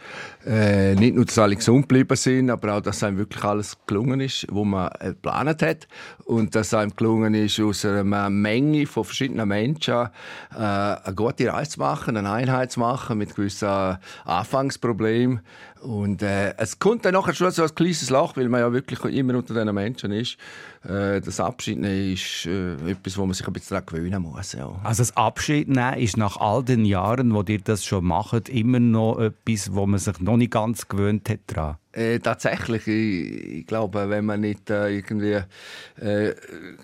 Äh, 0.46 0.96
nicht 0.96 1.16
nur, 1.16 1.26
dass 1.26 1.38
alle 1.38 1.56
gesund 1.56 1.90
geblieben 1.90 2.16
sind, 2.16 2.50
aber 2.50 2.76
auch, 2.76 2.82
dass 2.82 3.04
einem 3.04 3.18
wirklich 3.18 3.44
alles 3.44 3.78
gelungen 3.88 4.22
ist, 4.22 4.46
was 4.50 4.66
man 4.66 4.90
äh, 5.00 5.10
geplant 5.10 5.62
hat. 5.62 5.88
Und 6.26 6.56
dass 6.56 6.74
einem 6.74 6.96
gelungen 6.96 7.34
ist, 7.34 7.60
aus 7.60 7.86
einer 7.86 8.30
Menge 8.30 8.86
von 8.86 9.04
verschiedenen 9.04 9.48
Menschen 9.48 10.10
äh, 10.56 10.58
eine 10.58 11.16
gute 11.16 11.52
Reise 11.52 11.72
zu 11.72 11.80
machen, 11.80 12.18
eine 12.18 12.32
Einheit 12.32 12.72
zu 12.72 12.80
machen 12.80 13.18
mit 13.18 13.36
gewissen 13.36 13.98
Anfangsproblemen. 14.26 15.42
Und 15.82 16.22
äh, 16.22 16.56
es 16.58 16.78
kommt 16.80 17.06
dann 17.06 17.14
nachher 17.14 17.34
schon 17.34 17.52
so 17.52 17.64
ein 17.64 17.74
kleines 17.74 18.10
Loch, 18.10 18.38
weil 18.38 18.50
man 18.50 18.60
ja 18.60 18.72
wirklich 18.72 19.04
immer 19.06 19.36
unter 19.36 19.54
diesen 19.54 19.74
Menschen 19.74 20.12
ist. 20.12 20.38
Äh, 20.84 21.20
das 21.22 21.40
Abschied 21.40 21.80
nehmen 21.80 22.14
ist 22.14 22.46
äh, 22.46 22.92
etwas, 22.92 23.18
wo 23.18 23.26
man 23.26 23.34
sich 23.34 23.46
ein 23.46 23.54
bisschen 23.54 23.76
daran 23.76 23.86
gewöhnen 23.86 24.22
muss. 24.22 24.54
Ja. 24.54 24.80
Also 24.84 25.02
das 25.02 25.16
Abschied 25.18 25.68
nehmen 25.68 25.96
ist 25.96 26.18
nach 26.18 26.38
all 26.38 26.64
den 26.64 26.86
Jahren, 26.86 27.34
wo 27.34 27.44
ihr 27.44 27.60
das 27.60 27.84
schon 27.84 28.06
macht, 28.06 28.48
immer 28.50 28.80
noch 28.80 29.20
etwas, 29.20 29.74
wo 29.74 29.86
man 29.86 30.00
sich 30.00 30.20
noch 30.20 30.38
nicht 30.38 30.52
ganz 30.52 30.88
gewöhnt 30.88 31.30
hat 31.30 31.40
daran. 31.48 31.78
Äh, 31.92 32.20
tatsächlich, 32.20 32.88
ich, 32.88 33.60
ich 33.62 33.66
glaube, 33.66 34.12
wenn 34.12 34.24
man 34.24 34.42
nicht 34.42 34.70
äh, 34.70 34.90
irgendwie 34.90 35.42
äh, 36.00 36.36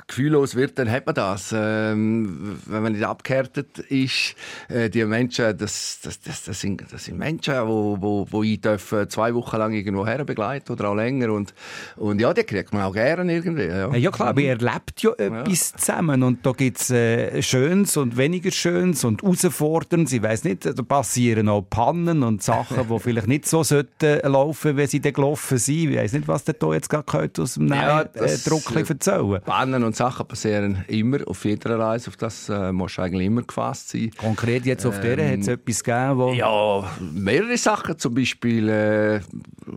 gefühllos 0.08 0.56
wird, 0.56 0.80
dann 0.80 0.90
hat 0.90 1.06
man 1.06 1.14
das. 1.14 1.54
Ähm, 1.56 2.60
wenn 2.66 2.82
man 2.82 2.94
nicht 2.94 3.06
abgehärtet 3.06 3.78
ist, 3.78 4.36
äh, 4.68 4.90
die 4.90 5.06
Menschen, 5.06 5.56
das, 5.60 6.00
das, 6.02 6.20
das, 6.22 6.44
das, 6.46 6.60
sind, 6.60 6.84
das 6.92 7.06
sind 7.06 7.20
Menschen, 7.20 7.54
wo, 7.68 8.02
wo, 8.02 8.28
wo 8.32 8.42
ich 8.42 8.60
darf 8.62 8.96
zwei 9.08 9.36
Wochen 9.36 9.58
lang 9.58 9.74
irgendwo 9.74 10.08
her 10.08 10.26
begleiten 10.26 10.72
oder 10.72 10.90
auch 10.90 10.96
länger 10.96 11.32
und, 11.32 11.54
und 11.98 12.20
ja, 12.20 12.34
die 12.34 12.44
kriegt 12.44 12.74
man 12.74 12.82
auch 12.82 12.94
gerne 12.94 13.32
irgendwie. 13.32 13.68
Ja, 13.68 13.85
ja 13.94 14.12
klar, 14.12 14.30
aber 14.30 14.42
ihr 14.42 14.52
erlebt 14.52 15.02
ja 15.02 15.12
etwas 15.12 15.72
ja. 15.72 15.78
zusammen 15.78 16.24
und 16.24 16.46
da 16.46 16.52
gibt 16.52 16.80
es 16.80 16.90
äh, 16.90 17.42
Schönes 17.42 17.98
und 17.98 18.18
weniger 18.18 18.52
Schönes 18.52 19.04
und 19.04 19.22
Herausforderndes. 19.22 20.14
Ich 20.14 20.22
weiss 20.22 20.44
nicht, 20.44 20.66
da 20.66 20.84
passieren 20.84 21.50
auch 21.50 21.62
Pannen 21.62 22.24
und 22.24 22.42
Sachen, 22.42 22.88
die 22.90 23.00
vielleicht 23.00 23.28
nicht 23.28 23.48
so 23.48 23.64
sollten 23.64 24.20
laufen, 24.32 24.78
wie 24.78 24.88
sie 24.88 25.00
dann 25.00 25.14
gelaufen 25.14 25.58
sind. 25.58 25.92
Ich 25.92 25.98
weiss 25.98 26.14
nicht, 26.14 26.28
was 26.28 26.44
der 26.44 26.56
hier 26.60 26.74
jetzt 26.74 26.90
gerade 26.90 27.32
aus 27.40 27.56
dem 27.56 27.68
Ja, 27.68 28.02
äh, 28.02 28.38
Druck 28.38 28.76
erzählen 28.76 29.42
Bannen 29.46 29.84
und 29.84 29.96
Sachen 29.96 30.28
passieren 30.28 30.86
immer 30.88 31.20
auf 31.28 31.46
jeder 31.46 31.78
Reise. 31.78 32.10
Auf 32.10 32.18
das 32.18 32.50
äh, 32.50 32.72
musst 32.72 32.98
du 32.98 33.02
eigentlich 33.02 33.28
immer 33.28 33.42
gefasst 33.42 33.90
sein. 33.90 34.12
Konkret 34.18 34.66
jetzt 34.66 34.86
auf 34.86 35.00
der 35.00 35.32
hat 35.32 35.40
es 35.40 35.48
etwas 35.48 35.84
gegeben, 35.84 36.18
wo... 36.18 36.30
Ähm, 36.30 36.36
Ja, 36.36 36.92
mehrere 37.00 37.58
Sachen. 37.58 37.98
Zum 37.98 38.14
Beispiel 38.14 38.70
äh, 38.70 39.22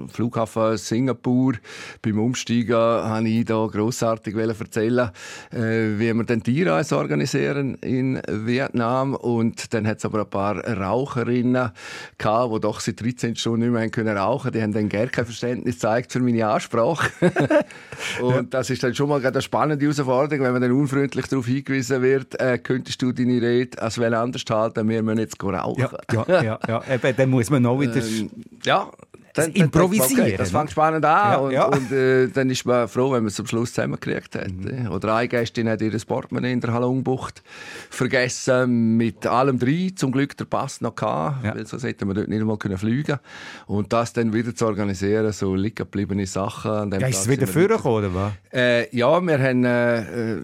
Flughafen 0.08 0.76
Singapur. 0.76 1.54
Beim 2.02 2.18
Umsteigen 2.18 2.76
habe 2.76 3.28
ich 3.28 3.44
da 3.44 3.66
grossartig 3.98 4.34
erzählen, 4.36 5.10
äh, 5.52 5.98
wie 5.98 6.12
wir 6.14 6.24
den 6.24 6.42
die 6.42 6.62
Reise 6.62 6.96
organisieren 6.96 7.74
in 7.76 8.20
Vietnam. 8.28 9.14
Und 9.14 9.74
dann 9.74 9.86
hat 9.86 9.98
es 9.98 10.04
aber 10.04 10.20
ein 10.20 10.30
paar 10.30 10.56
Raucherinnen 10.64 11.70
gehabt, 12.16 12.54
die 12.54 12.60
doch 12.60 12.80
seit 12.80 13.00
13 13.00 13.36
Stunden 13.36 13.60
nicht 13.60 13.72
mehr 13.72 13.88
können 13.90 14.16
rauchen. 14.16 14.52
Die 14.52 14.62
haben 14.62 14.72
dann 14.72 14.88
gar 14.88 15.06
kein 15.06 15.24
Verständnis 15.24 15.76
gezeigt 15.76 16.12
für 16.12 16.20
meine 16.20 16.46
Ansprache. 16.46 17.10
und 18.20 18.54
das 18.54 18.70
ist 18.70 18.82
dann 18.82 18.94
schon 18.94 19.08
mal 19.08 19.24
eine 19.24 19.42
spannende 19.42 19.84
Herausforderung, 19.84 20.44
wenn 20.44 20.52
man 20.52 20.62
dann 20.62 20.72
unfreundlich 20.72 21.26
darauf 21.26 21.46
hingewiesen 21.46 22.02
wird, 22.02 22.40
äh, 22.40 22.58
könntest 22.58 23.02
du 23.02 23.12
deine 23.12 23.40
Rede 23.40 23.80
als 23.82 23.98
well 23.98 24.14
anders 24.14 24.44
halten, 24.48 24.88
wir 24.88 25.02
müssen 25.02 25.18
jetzt 25.18 25.42
rauchen. 25.42 25.86
ja, 26.12 26.24
ja, 26.28 26.42
ja, 26.42 26.58
ja. 26.66 26.82
Eben, 26.94 27.16
dann 27.16 27.30
muss 27.30 27.50
man 27.50 27.62
noch 27.62 27.80
wieder... 27.80 27.96
Ähm, 27.96 28.30
ja. 28.64 28.90
Dann, 29.38 29.52
improvisieren, 29.52 30.22
Okay, 30.26 30.36
das 30.36 30.52
ne? 30.52 30.58
fängt 30.58 30.70
spannend 30.70 31.04
an 31.04 31.32
Ja, 31.32 31.36
und, 31.38 31.50
ja. 31.52 31.64
und 31.66 31.92
äh, 31.92 32.28
dann 32.28 32.50
ist 32.50 32.64
man 32.66 32.88
froh, 32.88 33.12
wenn 33.12 33.22
man 33.22 33.28
es 33.28 33.40
am 33.40 33.46
Schluss 33.46 33.72
zusammengekriegt 33.72 34.34
hat. 34.34 34.50
Mhm. 34.52 34.90
Oder 34.90 35.14
eine 35.16 35.28
Gästin 35.28 35.68
hat 35.68 35.80
ihr 35.80 35.92
Portemonnaie 36.06 36.52
in 36.52 36.60
der 36.60 36.72
Halungbucht 36.72 37.42
vergessen, 37.90 38.96
mit 38.96 39.26
allem 39.26 39.58
drin, 39.58 39.96
zum 39.96 40.12
Glück 40.12 40.36
der 40.36 40.44
Pass 40.44 40.80
noch 40.80 40.94
gehabt, 40.94 41.44
Ja. 41.44 41.54
weil 41.54 41.66
sonst 41.66 41.84
hätte 41.84 42.04
man 42.06 42.14
dort 42.16 42.28
nicht 42.28 42.40
einmal 42.40 42.56
können 42.56 42.78
fliegen 42.78 43.18
Und 43.66 43.92
das 43.92 44.12
dann 44.12 44.32
wieder 44.32 44.54
zu 44.54 44.66
organisieren, 44.66 45.32
so 45.32 45.54
liegen 45.54 45.74
gebliebene 45.76 46.26
Sachen. 46.26 46.70
An 46.70 46.90
dem 46.90 47.00
ja, 47.00 47.08
ist 47.08 47.20
es 47.20 47.28
wieder 47.28 47.42
wir 47.42 47.48
vorgekommen, 47.48 47.98
oder 47.98 48.14
was? 48.14 48.32
äh, 48.52 48.96
ja, 48.96 49.20
wir 49.20 49.38
haben, 49.38 49.64
äh, 49.64 49.98
äh, 50.36 50.42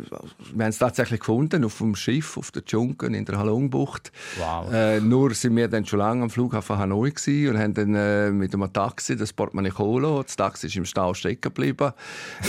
wir 0.54 0.64
haben 0.64 0.70
es 0.70 0.78
tatsächlich 0.78 1.20
gefunden 1.20 1.64
auf 1.64 1.78
dem 1.78 1.94
Schiff, 1.94 2.36
auf 2.36 2.50
der 2.50 2.64
Dschunken 2.64 3.14
in 3.14 3.24
der 3.24 3.38
Halongbucht. 3.38 4.12
Wow. 4.38 4.72
Äh, 4.72 5.00
nur 5.00 5.32
sind 5.34 5.56
wir 5.56 5.68
dann 5.68 5.84
schon 5.86 5.98
lange 6.00 6.22
am 6.24 6.30
Flughafen 6.30 6.76
Hanoi 6.78 7.10
gewesen 7.10 7.54
und 7.54 7.58
haben 7.62 7.74
dann 7.74 7.94
äh, 7.94 8.30
mit 8.30 8.52
einem 8.54 8.72
Taxi 8.84 9.16
das 9.16 9.32
Portemonnaie 9.32 9.70
geholt. 9.70 10.26
Das 10.26 10.36
Taxi 10.36 10.66
ist 10.66 10.76
im 10.76 10.84
Stau 10.84 11.14
stecken 11.14 11.40
geblieben. 11.40 11.92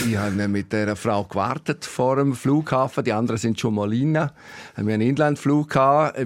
Ich 0.06 0.16
habe 0.18 0.48
mit 0.48 0.70
der 0.70 0.94
Frau 0.94 1.24
gewartet 1.24 1.86
vor 1.86 2.16
dem 2.16 2.34
Flughafen. 2.34 3.04
Die 3.04 3.12
anderen 3.12 3.38
sind 3.38 3.58
schon 3.58 3.74
mal 3.74 3.88
rein. 3.88 4.12
Wir 4.12 4.30
haben 4.76 4.88
einen 4.88 5.00
Inlandflug 5.00 5.72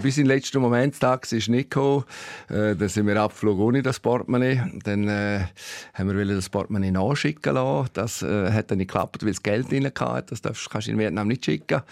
Bis 0.03 0.19
in 0.19 0.25
den 0.25 0.27
letzten 0.27 0.61
Moment. 0.61 0.95
Das 0.95 1.01
Taxi 1.01 1.37
ist 1.39 1.49
nicht 1.49 1.71
gekommen. 1.71 2.05
Äh, 2.49 2.75
dann 2.75 2.89
sind 2.89 3.07
wir 3.07 3.21
abgeflogen 3.21 3.63
ohne 3.63 3.83
das 3.83 4.01
Portemonnaie. 4.01 4.61
Dann 4.83 5.07
äh, 5.07 5.45
haben 5.95 6.17
wir 6.17 6.25
das 6.27 6.49
Portemonnaie 6.49 6.91
nachschicken 6.91 7.55
lassen. 7.55 7.91
Das 7.93 8.23
äh, 8.23 8.51
hat 8.51 8.73
dann 8.73 8.79
nicht 8.79 8.89
geklappt, 8.89 9.23
weil 9.23 9.31
das 9.31 9.45
Geld 9.45 9.71
drin 9.71 9.87
hatte. 9.87 10.31
Das 10.31 10.43
darfst, 10.43 10.69
kannst 10.69 10.89
du 10.89 10.93
in 10.93 10.99
Vietnam 10.99 11.29
nicht 11.29 11.45
schicken. 11.45 11.83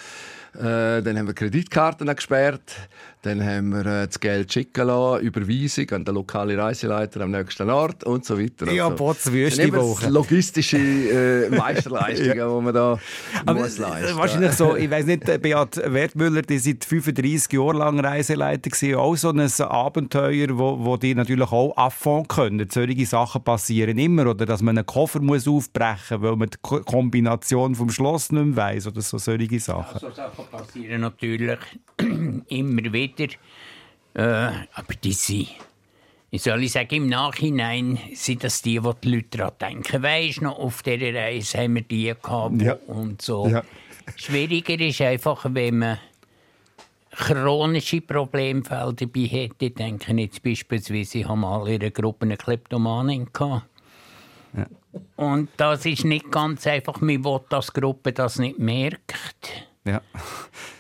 Äh, 0.55 1.03
dann 1.03 1.17
haben 1.17 1.27
wir 1.29 1.35
Kreditkarten 1.35 2.13
gesperrt. 2.15 2.75
Dann 3.23 3.45
haben 3.45 3.71
wir 3.71 3.87
äh, 3.87 4.07
das 4.07 4.19
Geld 4.19 4.53
schicken 4.53 4.87
lassen, 4.87 5.25
Überweisung 5.25 5.91
an 5.91 6.05
den 6.05 6.15
lokalen 6.15 6.59
Reiseleiter 6.59 7.21
am 7.21 7.31
nächsten 7.31 7.69
Ort 7.69 8.05
und 8.09 8.25
so 8.25 8.39
weiter. 8.39 8.71
Ja, 8.73 8.85
Also, 8.87 8.97
Botswüste 8.97 9.61
das 9.61 9.69
immer 9.69 9.83
Woche. 9.83 10.09
Logistische 10.09 10.77
äh, 10.79 11.51
Meisterleistungen, 11.57 12.33
die 12.33 12.65
man 12.65 12.75
da 12.75 12.99
Aber 13.47 13.61
muss 13.61 13.79
leisten. 13.79 14.17
wahrscheinlich 14.17 14.53
so, 14.53 14.77
ich 14.77 14.91
weiß 14.91 15.07
nicht, 15.07 15.25
Beat 15.43 15.77
Wertmüller, 15.93 16.43
die 16.43 16.59
seit 16.59 16.85
35 16.85 17.53
Jahren 17.53 17.77
lang 17.77 18.01
Reiseleiter 18.01 18.71
gewesen, 18.71 18.95
auch 18.97 19.17
so 19.17 19.31
ein 19.31 19.41
Abenteuer, 19.61 20.49
wo, 20.59 20.79
wo 20.85 20.97
die 20.97 21.15
natürlich 21.15 21.51
auch 21.53 21.77
affond 21.77 22.29
können. 22.29 22.69
Solche 22.71 23.07
Sachen 23.07 23.43
passieren 23.43 23.99
immer, 23.99 24.27
oder 24.27 24.47
dass 24.47 24.63
man 24.63 24.77
einen 24.79 24.87
Koffer 24.87 25.21
muss 25.21 25.47
aufbrechen 25.47 26.21
muss, 26.21 26.23
weil 26.23 26.37
man 26.37 26.51
die 26.51 26.59
Ko- 26.63 26.81
Kombination 26.81 27.75
vom 27.75 27.91
Schloss 27.91 28.33
nicht 28.33 28.45
mehr 28.45 28.57
weiss, 28.57 28.87
oder 28.87 29.01
so 29.01 29.19
solche 29.19 29.61
Sachen. 29.61 29.99
So 30.01 30.11
Sachen 30.11 30.45
passieren 30.51 31.01
natürlich 31.03 31.59
immer 32.49 32.93
wieder. 32.93 33.27
Äh, 34.15 34.23
aber 34.75 34.95
die 35.03 35.13
sind, 35.13 35.49
wie 36.31 36.39
soll 36.39 36.63
ich 36.63 36.73
sagen, 36.73 36.95
im 36.95 37.09
Nachhinein 37.09 37.99
sind 38.15 38.45
das 38.45 38.61
die, 38.63 38.83
wo 38.83 38.93
die 38.93 39.15
Leute 39.15 39.39
daran 39.39 39.55
denken. 39.61 40.03
Weisst 40.03 40.43
noch, 40.43 40.59
auf 40.59 40.83
dieser 40.83 41.15
Reise 41.15 41.59
haben 41.59 41.77
wir 41.77 41.83
die 41.83 42.13
gehabt 42.21 42.61
Ja. 42.61 42.77
und 42.87 43.23
so. 43.23 43.49
Ja. 43.49 43.63
Schwieriger 44.17 44.79
ist 44.81 45.01
einfach, 45.01 45.47
wenn 45.49 45.79
man 45.79 45.99
chronische 47.11 48.01
Problemfälle 48.01 48.95
dabei 48.95 49.21
hätte. 49.23 49.67
Ich 49.67 49.75
denke 49.75 50.13
jetzt 50.15 50.43
beispielsweise, 50.43 51.19
ich 51.19 51.29
habe 51.29 51.39
mal 51.39 51.67
in 51.69 51.81
einer 51.81 51.91
Gruppe 51.91 52.27
eine 52.27 52.37
Kleptomanin 52.37 53.29
gehabt. 53.33 53.67
Und 55.17 55.49
das 55.57 55.85
ist 55.85 56.05
nicht 56.05 56.31
ganz 56.31 56.67
einfach. 56.67 57.01
Man 57.01 57.25
will, 57.25 57.41
dass 57.51 57.67
die 57.73 57.81
Gruppe 57.81 58.13
das 58.13 58.39
nicht 58.39 58.59
merkt. 58.59 59.68
Ja. 59.85 60.03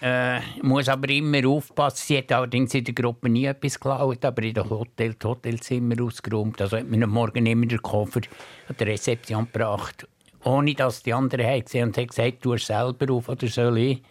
Äh, 0.00 0.40
muss 0.62 0.88
aber 0.88 1.08
immer 1.08 1.46
aufpassen. 1.48 2.04
Sie 2.06 2.18
hat 2.18 2.30
allerdings 2.32 2.74
in 2.74 2.84
der 2.84 2.94
Gruppe 2.94 3.28
nie 3.28 3.46
etwas 3.46 3.74
geklaut, 3.74 4.24
aber 4.24 4.42
in 4.42 4.54
den 4.54 4.68
Hotel, 4.68 5.14
das 5.14 5.28
Hotelzimmer 5.28 6.02
ausgeräumt. 6.02 6.60
Also 6.60 6.76
hat 6.76 6.88
man 6.88 7.02
am 7.02 7.10
Morgen 7.10 7.46
immer 7.46 7.66
den 7.66 7.82
Koffer 7.82 8.20
an 8.68 8.76
der 8.78 8.86
Rezeption 8.86 9.46
gebracht, 9.50 10.06
ohne 10.44 10.74
dass 10.74 11.02
die 11.02 11.14
anderen 11.14 11.46
haben 11.46 11.64
gesehen 11.64 11.88
und 11.88 11.96
hat 11.96 12.08
gesagt, 12.08 12.44
du 12.44 12.56
selber 12.58 13.12
auf 13.12 13.28
oder 13.28 13.46
soll 13.48 13.78
ich. 13.78 14.02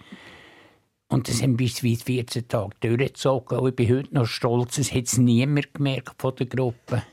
Und 1.09 1.29
das 1.29 1.41
haben 1.41 1.55
bis 1.55 1.79
14 1.79 2.47
Tage 2.47 2.75
durchgezogen. 2.81 3.59
Und 3.59 3.69
ich 3.69 3.75
bin 3.75 3.97
heute 3.97 4.13
noch 4.13 4.25
stolz, 4.25 4.77
es 4.77 4.93
hat 4.93 5.05
es 5.05 5.17
niemand 5.17 5.73
gemerkt 5.73 6.21
von 6.21 6.35
der 6.35 6.47
Gruppe. 6.47 7.03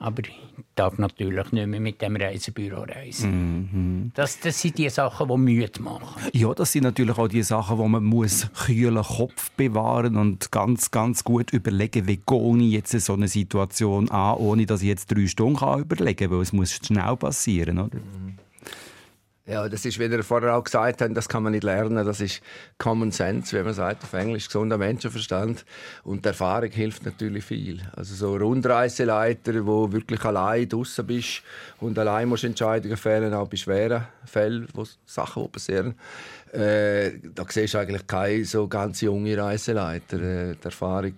Aber 0.00 0.22
ich 0.22 0.32
darf 0.76 0.96
natürlich 0.98 1.50
nicht 1.50 1.66
mehr 1.66 1.80
mit 1.80 2.00
dem 2.00 2.14
Reisebüro 2.14 2.82
reisen. 2.82 4.12
Das, 4.14 4.38
das 4.38 4.60
sind 4.60 4.78
die 4.78 4.88
Sachen, 4.90 5.28
die 5.28 5.36
Mühe 5.36 5.68
machen. 5.80 6.22
Ja, 6.32 6.54
das 6.54 6.70
sind 6.70 6.84
natürlich 6.84 7.18
auch 7.18 7.26
die 7.26 7.42
Sachen, 7.42 7.78
wo 7.78 7.88
man 7.88 8.04
muss 8.04 8.48
kühlen 8.66 9.02
Kopf 9.02 9.50
bewahren 9.52 10.16
und 10.16 10.52
ganz, 10.52 10.92
ganz 10.92 11.24
gut 11.24 11.52
überlegen, 11.52 12.06
wie 12.06 12.20
gehe 12.24 12.58
ich 12.58 12.72
jetzt 12.72 12.92
so 13.00 13.14
eine 13.14 13.26
Situation 13.26 14.08
an, 14.10 14.36
ohne 14.36 14.66
dass 14.66 14.82
ich 14.82 14.88
jetzt 14.88 15.10
drei 15.10 15.26
Stunden 15.26 15.58
kann 15.58 15.80
überlegen 15.80 16.16
kann, 16.16 16.30
weil 16.30 16.42
es 16.42 16.52
muss 16.52 16.72
schnell 16.72 17.16
passieren, 17.16 17.78
oder? 17.78 17.98
Ja, 19.50 19.66
das 19.66 19.86
ist, 19.86 19.98
wie 19.98 20.04
ihr 20.04 20.22
vorher 20.22 20.54
auch 20.54 20.62
gesagt 20.62 21.00
habt, 21.00 21.16
das 21.16 21.26
kann 21.26 21.42
man 21.42 21.52
nicht 21.52 21.64
lernen. 21.64 22.04
Das 22.04 22.20
ist 22.20 22.42
Common 22.76 23.10
Sense, 23.10 23.58
wie 23.58 23.64
man 23.64 23.72
sagt 23.72 24.04
auf 24.04 24.12
Englisch, 24.12 24.46
gesunder 24.46 24.76
Menschenverstand. 24.76 25.64
Und 26.04 26.26
die 26.26 26.28
Erfahrung 26.28 26.70
hilft 26.70 27.06
natürlich 27.06 27.46
viel. 27.46 27.80
Also 27.96 28.14
so 28.14 28.36
Rundreiseleiter, 28.36 29.64
wo 29.64 29.90
wirklich 29.90 30.22
allein 30.22 30.68
draußen 30.68 31.06
bist 31.06 31.42
und 31.80 31.98
allein 31.98 32.28
musst 32.28 32.44
Entscheidungen 32.44 32.98
fällen, 32.98 33.32
auch 33.32 33.48
bei 33.48 33.56
schweren 33.56 34.06
Fällen, 34.26 34.68
wo 34.74 34.84
Sachen 35.06 35.50
passieren. 35.50 35.94
Äh, 36.52 37.12
da 37.34 37.46
siehst 37.48 37.72
du 37.72 37.78
eigentlich 37.78 38.06
keine 38.06 38.44
so 38.44 38.68
ganz 38.68 39.00
junge 39.00 39.38
Reiseleiter. 39.38 40.20
Äh, 40.20 40.56
die 40.56 40.64
Erfahrung 40.64 41.14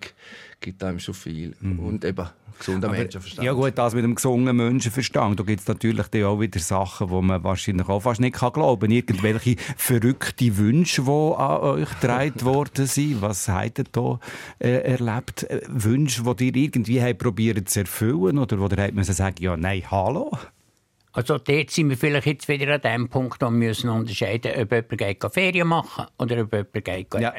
gibt 0.61 0.83
einem 0.83 0.99
schon 0.99 1.13
viel. 1.13 1.55
Und 1.61 2.05
eben 2.05 2.27
gesunder 2.61 2.89
Menschenverstand. 2.89 3.45
Ja 3.45 3.53
gut, 3.53 3.77
das 3.77 3.93
mit 3.93 4.03
dem 4.03 4.15
gesungenen 4.15 4.55
Menschenverstand, 4.55 5.39
da 5.39 5.43
gibt 5.43 5.61
es 5.61 5.67
natürlich 5.67 6.07
dann 6.07 6.23
auch 6.23 6.39
wieder 6.39 6.59
Sachen, 6.59 7.09
wo 7.09 7.21
man 7.21 7.43
wahrscheinlich 7.43 7.89
auch 7.89 8.01
fast 8.01 8.21
nicht 8.21 8.35
kann 8.35 8.53
glauben 8.53 8.87
kann. 8.87 8.91
Irgendwelche 8.91 9.55
verrückte 9.75 10.57
Wünsche, 10.57 11.03
die 11.03 11.09
an 11.09 11.61
euch 11.61 11.89
getragen 11.89 12.41
worden 12.43 12.85
sind. 12.85 13.21
Was 13.21 13.47
habt 13.47 13.79
ihr 13.79 13.85
da 13.91 14.19
äh, 14.59 14.69
erlebt? 14.69 15.43
Äh, 15.43 15.61
Wünsche, 15.67 16.23
die 16.35 16.47
ihr 16.47 16.55
irgendwie 16.55 17.01
habt 17.01 17.19
probiert 17.19 17.67
zu 17.67 17.81
erfüllen 17.81 18.37
oder 18.37 18.59
wo 18.59 18.67
ihr 18.67 18.83
habt 18.83 18.93
müssen 18.93 19.13
sagen, 19.13 19.35
ja, 19.39 19.57
nein, 19.57 19.83
hallo? 19.89 20.31
Also 21.13 21.37
dort 21.37 21.71
sind 21.71 21.89
wir 21.89 21.97
vielleicht 21.97 22.25
jetzt 22.25 22.47
wieder 22.47 22.75
an 22.75 22.81
dem 22.81 23.09
Punkt, 23.09 23.41
wo 23.41 23.47
wir 23.47 23.51
müssen 23.51 23.89
unterscheiden 23.89 24.53
ob 24.61 24.71
jemand 24.71 25.33
Ferien 25.33 25.67
machen 25.67 26.05
oder 26.17 26.41
ob 26.41 26.53
jemand 26.53 26.85
geht 26.85 27.13
Ja. 27.15 27.33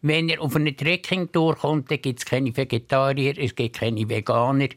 Wenn 0.00 0.28
er 0.28 0.40
auf 0.40 0.54
eine 0.54 0.74
Trekking-Tour 0.74 1.56
kommt, 1.56 1.90
dann 1.90 2.00
gibt 2.00 2.20
es 2.20 2.24
keine 2.24 2.56
Vegetarier, 2.56 3.36
es 3.36 3.54
gibt 3.54 3.76
keine 3.76 4.08
Veganer. 4.08 4.68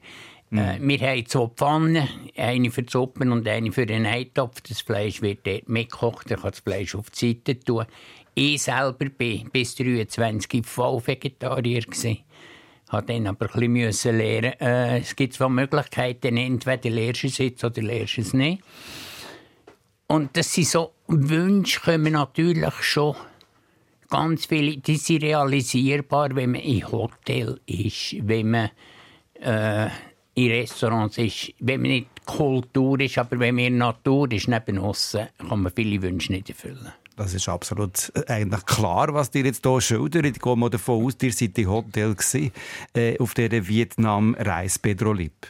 Äh, 0.52 0.80
wir 0.80 1.00
haben 1.00 1.26
zwei 1.28 1.48
Pfannen, 1.48 2.08
eine 2.36 2.72
für 2.72 2.84
die 2.84 2.92
Suppe 2.92 3.30
und 3.32 3.48
eine 3.48 3.72
für 3.72 3.86
den 3.86 4.06
Eintopf. 4.06 4.62
Das 4.62 4.82
Fleisch 4.82 5.22
wird 5.22 5.46
dort 5.46 5.70
mitgekocht, 5.70 6.32
er 6.32 6.38
kann 6.38 6.52
das 6.52 6.60
Fleisch 6.60 6.96
auf 6.96 7.10
die 7.12 7.34
Seite 7.34 7.60
tun. 7.60 7.86
Ich 8.34 8.64
selber 8.64 9.06
bin 9.06 9.50
bis 9.52 9.76
23 9.76 10.66
voll 10.66 11.06
Vegetarier. 11.06 11.82
Gewesen. 11.82 12.20
Habe 12.90 13.14
dann 13.14 13.28
aber 13.28 13.54
ein 13.56 13.74
bisschen 13.74 14.18
lernen. 14.18 14.54
Äh, 14.60 15.00
es 15.00 15.16
gibt 15.16 15.34
zwei 15.34 15.50
Möglichkeiten, 15.50 16.36
entweder 16.36 16.90
lernst 16.90 17.24
du 17.24 17.28
es 17.28 17.38
jetzt 17.38 17.64
oder 17.64 17.82
lernst 17.82 18.18
du 18.18 18.22
es 18.22 18.34
nicht. 18.34 18.62
Und 20.08 20.36
das 20.36 20.54
sind 20.54 20.68
so 20.68 20.92
Wünsche, 21.08 21.80
kommen 21.80 22.14
natürlich 22.14 22.74
schon 22.82 23.16
ganz 24.12 24.46
viele, 24.46 24.78
die 24.78 24.98
sind 24.98 25.24
realisierbar, 25.24 26.36
wenn 26.36 26.52
man 26.52 26.62
im 26.62 26.92
Hotel 26.92 27.60
ist, 27.66 28.16
wenn 28.22 28.52
man 28.52 28.70
äh, 29.42 29.88
in 30.36 30.52
Restaurants 30.52 31.18
ist, 31.18 31.54
wenn 31.60 31.82
man 31.82 31.92
nicht 31.92 32.08
Kultur 32.26 33.00
ist, 33.00 33.18
aber 33.18 33.40
wenn 33.40 33.56
man 33.56 33.66
in 33.66 33.80
der 33.80 33.88
Natur 33.88 34.32
ist, 34.32 34.48
neben 34.48 34.78
uns, 34.78 35.18
kann 35.38 35.62
man 35.64 35.72
viele 35.76 36.02
Wünsche 36.02 36.32
nicht 36.32 36.50
erfüllen. 36.50 36.92
Das 37.16 37.34
ist 37.34 37.50
absolut 37.50 38.12
äh, 38.16 38.32
eigentlich 38.32 38.66
klar, 38.66 39.14
was 39.14 39.34
ihr 39.34 39.46
jetzt 39.46 39.66
hier 39.66 39.82
schildert. 39.82 40.26
Ich 40.26 40.40
gehe 40.40 40.56
mal 40.56 40.70
davon 40.70 41.06
aus, 41.06 41.18
ihr 41.22 41.34
seid 41.34 41.58
im 41.58 41.70
Hotel 41.70 42.16
gewesen, 42.16 42.52
äh, 42.94 43.18
auf 43.18 43.34
dieser 43.34 43.68
Vietnam-Reise 43.68 44.80
Pedro 44.80 45.14
Lip. 45.14 45.48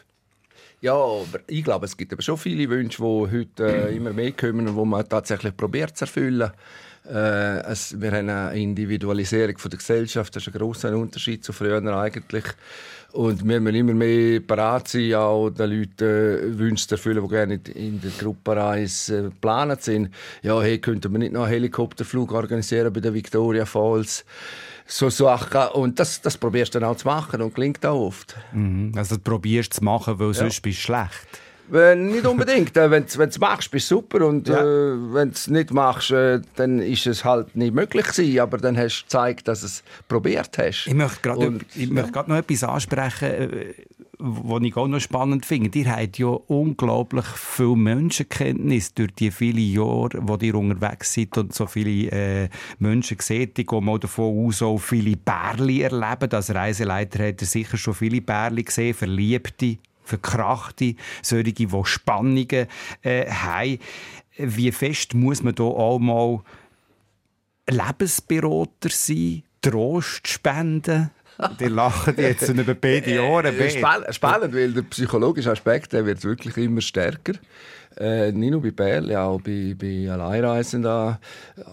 Ja, 0.82 0.95
aber 0.95 1.39
ich 1.47 1.63
glaube, 1.63 1.86
es 1.86 1.95
gibt 1.95 2.12
aber 2.12 2.24
schon 2.24 2.38
viele 2.38 2.67
Wünsche, 2.69 3.04
die 3.04 3.38
heute 3.38 3.89
äh, 3.89 3.95
immer 3.95 4.13
mehr 4.13 4.32
kommen 4.32 4.67
und 4.67 4.76
die 4.76 4.86
man 4.86 5.08
tatsächlich 5.08 5.56
probiert 5.56 5.95
zu 5.95 6.06
erfüllen. 6.06 6.52
Äh, 7.09 7.61
es, 7.63 7.99
wir 7.99 8.11
haben 8.11 8.29
eine 8.29 8.59
Individualisierung 8.59 9.57
von 9.57 9.71
der 9.71 9.79
Gesellschaft, 9.79 10.35
das 10.35 10.45
ist 10.45 10.53
ein 10.53 10.59
grosser 10.59 10.95
Unterschied 10.95 11.43
zu 11.43 11.51
früher 11.51 11.81
eigentlich. 11.95 12.45
Und 13.13 13.45
wir 13.45 13.59
müssen 13.59 13.75
immer 13.75 13.93
mehr 13.93 14.39
bereit 14.39 14.87
sein, 14.87 15.13
auch 15.15 15.49
den 15.49 15.69
Leuten 15.69 16.03
äh, 16.03 16.57
Wünsche 16.57 16.87
zu 16.87 16.95
erfüllen, 16.95 17.21
die 17.21 17.29
gerne 17.29 17.59
in 17.73 17.99
der 17.99 18.11
Gruppenreise 18.17 19.17
äh, 19.17 19.21
geplant 19.23 19.81
sind. 19.81 20.13
Ja, 20.41 20.61
hey, 20.61 20.79
könnten 20.79 21.11
wir 21.11 21.19
nicht 21.19 21.33
noch 21.33 21.43
einen 21.43 21.51
Helikopterflug 21.51 22.31
organisieren 22.31 22.93
bei 22.93 23.01
der 23.01 23.13
Victoria 23.13 23.65
Falls? 23.65 24.23
So 24.85 25.09
Sachen. 25.09 25.71
Und 25.73 25.99
das, 25.99 26.21
das 26.21 26.37
probierst 26.37 26.75
du 26.75 26.79
dann 26.79 26.89
auch 26.89 26.97
zu 26.97 27.07
machen 27.07 27.41
und 27.41 27.53
klingt 27.53 27.85
auch 27.85 28.07
oft. 28.07 28.35
Mhm. 28.53 28.93
Also 28.95 29.15
du 29.15 29.21
probierst 29.21 29.73
zu 29.73 29.83
machen, 29.83 30.19
weil 30.19 30.33
sonst 30.33 30.61
bist 30.61 30.79
du 30.79 30.83
schlecht. 30.83 31.27
Äh, 31.74 31.95
nicht 31.95 32.26
unbedingt. 32.26 32.76
äh, 32.76 32.91
wenn 32.91 33.06
du 33.06 33.21
es 33.24 33.39
machst, 33.39 33.71
bist 33.71 33.89
du 33.91 33.95
super. 33.95 34.26
Und 34.26 34.47
Ja. 34.47 34.62
äh, 34.62 35.13
wenn 35.13 35.30
du 35.30 35.34
es 35.36 35.47
nicht 35.47 35.71
machst, 35.71 36.12
äh, 36.12 36.41
dann 36.56 36.80
ist 36.80 37.08
es 37.08 37.24
halt 37.24 37.56
nicht 37.56 37.74
möglich 37.74 38.06
gewesen. 38.06 38.39
Aber 38.39 38.58
dann 38.58 38.78
hast 38.78 39.02
du 39.02 39.04
gezeigt, 39.06 39.47
dass 39.47 39.62
du 39.62 39.65
es 39.67 39.84
probiert 40.08 40.58
hast. 40.58 40.88
Ich 40.88 40.93
möchte 40.93 41.21
gerade 41.21 41.60
gerade 42.12 42.30
noch 42.30 42.38
etwas 42.38 42.63
ansprechen, 42.63 43.26
äh, 43.30 43.74
was 44.24 44.62
ich 44.63 44.78
auch 44.78 44.88
noch 44.88 45.00
spannend 45.00 45.45
finde. 45.45 45.80
Ihr 45.80 45.95
habt 45.95 46.19
ja 46.19 46.28
unglaublich 46.28 47.26
viel 47.26 47.76
Menschenkenntnis 47.76 48.93
durch 48.93 49.13
die 49.15 49.32
vielen 49.32 49.58
Jahre, 49.74 50.19
wo 50.21 50.38
ihr 50.38 50.56
unterwegs 50.56 51.13
seid 51.13 51.38
und 51.38 51.54
so 51.56 51.65
viele 51.65 52.12
äh, 52.12 52.50
Menschen 52.80 53.17
seht. 53.19 53.58
Ich 53.58 53.65
gehe 53.67 53.82
mal 53.82 53.97
davon 54.00 54.45
aus, 54.47 54.62
auch 54.62 54.78
viele 54.78 55.15
Bärli 55.17 55.82
erleben. 55.82 56.32
Als 56.32 56.54
Reiseleiter 56.54 57.26
habt 57.28 57.41
ihr 57.41 57.47
sicher 57.47 57.78
schon 57.78 57.93
viele 57.95 58.21
Bärli 58.21 58.63
gesehen, 58.63 58.93
Verliebte, 58.93 59.78
Verkrachte, 60.12 60.95
solche, 61.21 61.54
die 61.54 61.67
Spannungen 61.84 62.67
äh, 63.02 63.30
haben. 63.30 63.80
Wie 64.38 64.71
fest 64.71 65.13
muss 65.13 65.43
man 65.43 65.56
da 65.56 65.63
auch 65.63 66.00
mal 66.00 66.41
Lebensberater 67.69 68.89
sein, 68.89 69.43
Trost 69.62 70.28
spenden. 70.28 71.12
Die 71.60 71.65
lachen 71.65 72.15
jetzt 72.17 72.50
über 72.50 72.74
beide 72.76 73.15
Jahre 73.15 73.50
Äh, 73.50 73.69
spann- 73.69 74.12
Spannend, 74.13 74.54
weil 74.54 74.74
der 74.74 74.82
psychologische 74.84 75.52
Aspekt 75.52 75.93
der 75.93 76.06
wird 76.06 76.24
wirklich 76.24 76.58
immer 76.58 76.82
stärker. 76.82 77.34
Äh, 77.97 78.32
nicht 78.32 78.51
nur 78.51 78.62
bei 78.62 78.71
Bärli, 78.71 79.15
auch 79.15 79.41
bei, 79.41 79.75
bei 79.77 80.10
Alleinreisenden, 80.10 81.17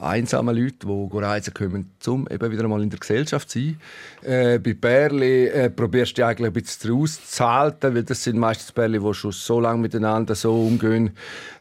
einsamen 0.00 0.56
Leuten, 0.56 1.08
die 1.10 1.16
reisen 1.18 1.54
können, 1.54 1.90
um 2.06 2.26
eben 2.28 2.50
wieder 2.50 2.64
einmal 2.64 2.82
in 2.82 2.90
der 2.90 2.98
Gesellschaft 2.98 3.48
zu 3.50 3.60
sein. 3.60 3.80
Äh, 4.22 4.58
bei 4.58 4.74
Bärli 4.74 5.46
äh, 5.46 5.70
probierst 5.70 6.18
du 6.18 6.26
eigentlich 6.26 6.48
ein 6.48 6.52
bisschen 6.52 6.90
rauszuhalten, 6.92 7.94
weil 7.94 8.02
das 8.02 8.24
sind 8.24 8.36
meistens 8.36 8.72
Bärli, 8.72 8.98
die 8.98 9.14
schon 9.14 9.30
so 9.32 9.60
lange 9.60 9.80
miteinander 9.80 10.34
so 10.34 10.54
umgehen. 10.66 11.10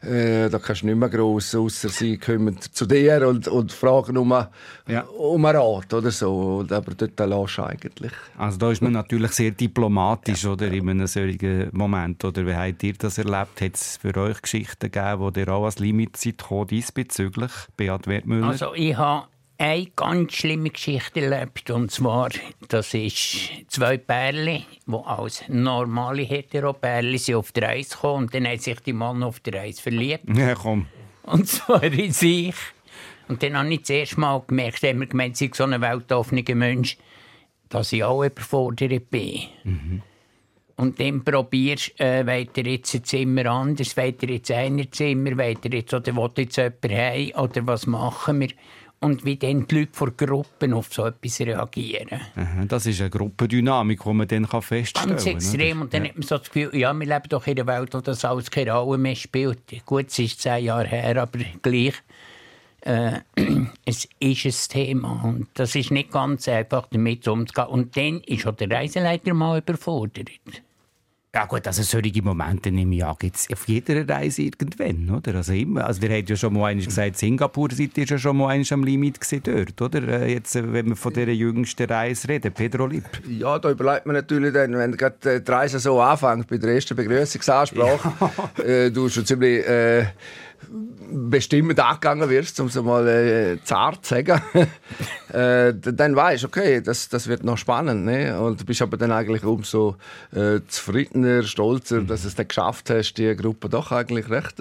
Äh, 0.02 0.48
da 0.50 0.58
kannst 0.58 0.82
du 0.82 0.86
nicht 0.86 0.96
mehr 0.98 1.08
gross, 1.08 1.54
außer 1.54 1.88
sie 1.88 2.18
kommen 2.18 2.58
zu 2.60 2.84
dir 2.86 3.28
und, 3.28 3.46
und 3.48 3.72
fragen 3.72 4.16
um, 4.16 4.32
einen- 4.32 4.48
Ja. 4.88 5.02
um 5.02 5.44
einen 5.44 5.56
Rat 5.56 5.94
oder 5.94 6.10
so. 6.10 6.64
Aber 6.68 6.94
dort 6.96 7.18
lässt 7.20 7.58
du 7.58 7.62
eigentlich. 7.62 8.12
Also 8.36 8.58
da 8.58 8.72
ist 8.72 8.82
man 8.82 8.92
natürlich 8.92 9.32
sehr 9.32 9.52
diplomatisch 9.52 10.44
oder, 10.46 10.66
in 10.66 10.88
einem 10.90 11.06
solchen 11.06 11.68
Moment. 11.72 12.24
Oder 12.24 12.44
wie 12.46 12.54
habt 12.54 12.82
ihr 12.82 12.94
das 12.94 13.18
erlebt? 13.18 13.60
Hat 13.60 13.74
es 13.74 13.98
für 13.98 14.16
euch 14.16 14.40
Geschichten 14.50 14.90
gegeben, 14.90 15.20
wo 15.20 15.30
ihr 15.30 15.48
auch 15.48 15.64
als 15.64 15.78
Limit 15.78 16.20
gekommen 16.20 16.66
diesbezüglich? 16.66 17.52
Beat 17.76 18.06
Wertmüller? 18.06 18.48
Also 18.48 18.74
ich 18.74 18.96
habe 18.96 19.28
eine 19.58 19.86
ganz 19.96 20.34
schlimme 20.34 20.70
Geschichte 20.70 21.20
erlebt. 21.20 21.70
Und 21.70 21.90
zwar, 21.90 22.30
das 22.68 22.94
ist 22.94 23.50
zwei 23.68 23.98
Pärchen, 23.98 24.64
die 24.86 24.94
als 24.94 25.44
normale 25.48 26.22
Hetero-Pärchen 26.22 27.18
sind 27.18 27.34
auf 27.34 27.52
die 27.52 27.60
Reise 27.60 27.90
gekommen 27.90 28.24
und 28.24 28.34
dann 28.34 28.46
hat 28.46 28.62
sich 28.62 28.80
die 28.80 28.92
Mann 28.92 29.22
auf 29.22 29.40
die 29.40 29.50
Reise 29.50 29.82
verliebt. 29.82 30.24
ja, 30.34 30.54
komm. 30.54 30.86
Und 31.24 31.46
zwar 31.48 31.82
in 31.92 32.12
sich. 32.12 32.54
Und 33.26 33.42
dann 33.42 33.58
habe 33.58 33.72
ich 33.74 33.80
das 33.80 33.90
erste 33.90 34.20
Mal 34.20 34.42
gemerkt, 34.46 34.82
haben 34.82 35.00
wir 35.00 35.06
gemeint, 35.06 35.38
ich 35.40 35.54
so 35.54 35.64
ein 35.64 35.80
weltoffener 35.80 36.54
Mensch, 36.54 36.96
dass 37.68 37.92
ich 37.92 38.02
auch 38.02 38.24
überfordert 38.24 39.10
bin. 39.10 40.02
Und 40.78 41.00
dann 41.00 41.24
probierst 41.24 41.98
du, 41.98 42.04
äh, 42.04 42.24
wollt 42.24 42.56
ihr 42.56 42.66
jetzt 42.66 42.94
ein 42.94 43.02
Zimmer 43.04 43.46
anders, 43.46 43.96
wollt 43.96 44.22
ihr 44.22 44.30
jetzt 44.30 44.52
ein 44.52 44.86
Zimmer, 44.92 45.36
wollt 45.36 45.64
ihr 45.64 45.72
jetzt, 45.72 45.92
oder 45.92 46.14
will 46.14 46.30
jetzt 46.36 46.56
jemand 46.56 46.84
heim, 46.84 47.32
oder 47.36 47.66
was 47.66 47.86
machen 47.88 48.40
wir? 48.40 48.50
Und 49.00 49.24
wie 49.24 49.36
dann 49.36 49.66
die 49.66 49.80
Leute 49.80 49.90
vor 49.92 50.12
Gruppen 50.12 50.72
auf 50.72 50.92
so 50.92 51.06
etwas 51.06 51.40
reagieren. 51.40 52.20
Aha, 52.36 52.64
Das 52.66 52.86
ist 52.86 53.00
eine 53.00 53.10
Gruppendynamik, 53.10 54.02
die 54.04 54.12
man 54.12 54.28
dann 54.28 54.48
kann 54.48 54.62
feststellen 54.62 55.10
Ganz 55.10 55.24
kann. 55.24 55.34
extrem. 55.34 55.80
Und 55.82 55.94
dann 55.94 56.04
hat 56.04 56.14
man 56.14 56.22
so 56.22 56.38
das 56.38 56.50
Gefühl, 56.50 56.76
ja, 56.76 56.92
wir 56.92 57.06
leben 57.06 57.28
doch 57.28 57.46
in 57.48 57.58
einer 57.60 57.66
Welt, 57.66 57.94
wo 57.94 58.00
das 58.00 58.24
alles 58.24 58.50
keine 58.50 58.72
Rolle 58.72 58.98
mehr 58.98 59.14
spielt. 59.16 59.60
Gut, 59.84 60.06
es 60.08 60.18
ist 60.18 60.40
zehn 60.40 60.64
Jahre 60.64 60.86
her, 60.88 61.22
aber 61.22 61.38
gleich. 61.60 61.94
Äh, 62.82 63.20
es 63.84 64.08
ist 64.20 64.44
ein 64.46 64.54
Thema. 64.68 65.22
Und 65.24 65.48
das 65.54 65.74
ist 65.74 65.90
nicht 65.90 66.10
ganz 66.12 66.48
einfach, 66.48 66.86
damit 66.90 67.26
umzugehen. 67.26 67.68
Und 67.68 67.96
dann 67.96 68.20
ist 68.22 68.46
auch 68.46 68.54
der 68.54 68.70
Reiseleiter 68.70 69.34
mal 69.34 69.58
überfordert. 69.58 70.30
Ja 71.34 71.44
gut, 71.44 71.66
also 71.66 71.82
solche 71.82 72.22
Momente 72.22 72.70
nehme 72.70 72.96
ich 72.96 73.04
an, 73.04 73.14
gibt 73.18 73.36
es 73.36 73.48
auf 73.52 73.68
jeder 73.68 74.08
Reise 74.08 74.42
irgendwann, 74.42 75.10
oder? 75.14 75.34
Also 75.34 75.52
immer. 75.52 75.84
Also 75.84 76.00
wir 76.00 76.08
haben 76.08 76.24
ja 76.26 76.36
schon 76.36 76.54
mal 76.54 76.70
einmal 76.70 76.86
gesagt, 76.86 77.18
Singapur 77.18 77.68
seid 77.70 77.98
ihr 77.98 78.06
ja 78.06 78.16
schon 78.16 78.38
mal 78.38 78.48
einmal 78.48 78.66
am 78.70 78.82
Limit 78.82 79.20
gewesen 79.20 79.42
dort, 79.44 79.82
oder? 79.82 80.08
Äh, 80.08 80.32
Jetzt, 80.32 80.56
äh, 80.56 80.72
wenn 80.72 80.88
wir 80.88 80.96
von 80.96 81.12
dieser 81.12 81.30
jüngsten 81.32 81.86
Reise 81.86 82.28
reden, 82.28 82.50
Pedro 82.52 82.86
Lipp. 82.86 83.04
Ja, 83.28 83.58
da 83.58 83.70
überlegt 83.70 84.06
man 84.06 84.16
natürlich 84.16 84.54
dann, 84.54 84.72
wenn 84.72 84.96
gerade 84.96 85.34
äh, 85.34 85.40
die 85.42 85.50
Reise 85.52 85.78
so 85.78 86.00
anfängt, 86.00 86.48
bei 86.48 86.56
der 86.56 86.70
ersten 86.74 86.96
Begrüßungsansprache, 86.96 88.64
äh, 88.64 88.90
du 88.90 89.10
schon 89.10 89.26
ziemlich 89.26 89.66
äh, 89.68 90.06
bestimmend 91.10 91.80
angegangen 91.80 92.28
wirst, 92.28 92.58
um 92.60 92.66
es 92.66 92.74
mal 92.76 93.06
äh, 93.06 93.58
zart 93.64 94.04
zu 94.04 94.14
sagen, 94.14 94.42
äh, 95.32 95.72
dann 95.74 96.16
weißt 96.16 96.42
du, 96.42 96.46
okay, 96.48 96.80
das, 96.80 97.08
das 97.08 97.28
wird 97.28 97.44
noch 97.44 97.58
spannend. 97.58 98.04
Ne? 98.04 98.38
Und 98.40 98.60
du 98.60 98.64
bist 98.64 98.82
aber 98.82 98.96
dann 98.96 99.12
eigentlich 99.12 99.44
umso 99.44 99.96
äh, 100.34 100.60
zufriedener, 100.66 101.42
stolzer, 101.42 102.02
dass 102.02 102.22
du 102.22 102.28
es 102.28 102.34
dann 102.34 102.48
geschafft 102.48 102.90
hast, 102.90 103.14
die 103.14 103.34
Gruppe 103.36 103.68
doch 103.68 103.92
eigentlich 103.92 104.28
recht 104.30 104.60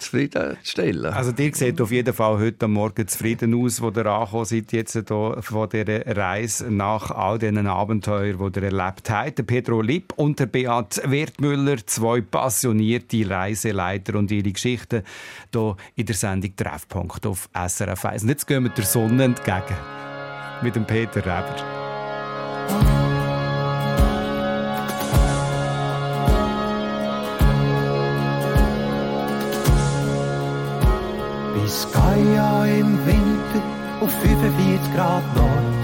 zufriedenzustellen. 0.00 1.12
Also 1.12 1.32
ihr 1.38 1.54
seht 1.54 1.80
auf 1.80 1.90
jeden 1.90 2.14
Fall 2.14 2.38
heute 2.38 2.68
Morgen 2.68 3.06
zufrieden 3.06 3.54
aus, 3.54 3.80
wo 3.80 3.90
ihr 3.90 4.06
angekommen 4.06 4.44
seid 4.44 4.72
jetzt 4.72 4.92
hier 4.92 5.36
von 5.40 5.68
dieser 5.68 6.16
Reise 6.16 6.70
nach 6.70 7.10
all 7.10 7.38
diesen 7.38 7.66
Abenteuern, 7.66 8.52
die 8.52 8.60
ihr 8.60 8.64
erlebt 8.64 9.10
habt. 9.10 9.38
Der 9.38 9.42
Pedro 9.44 9.82
Lipp 9.82 10.12
und 10.16 10.38
der 10.38 10.46
Beat 10.46 11.00
Wertmüller, 11.04 11.76
zwei 11.86 12.20
passionierte 12.20 13.28
Reiseleiter 13.28 14.18
und 14.18 14.30
ihre 14.30 14.52
Geschichten 14.52 15.02
hier 15.52 15.76
in 15.96 16.06
der 16.06 16.14
Sendung 16.14 16.56
Treffpunkt 16.56 17.26
auf 17.26 17.48
SRF 17.54 18.04
1. 18.04 18.22
Und 18.22 18.28
jetzt 18.30 18.46
gehen 18.46 18.64
wir 18.64 18.70
der 18.70 18.84
Sonne 18.84 19.24
entgegen 19.24 19.76
mit 20.62 20.76
dem 20.76 20.86
Peter 20.86 21.20
Reber. 21.20 23.09
Bis 31.70 31.86
Gaia 31.92 32.64
im 32.64 32.98
Winter 33.06 33.62
auf 34.00 34.10
45 34.10 34.92
Grad 34.92 35.22
Nord. 35.36 35.78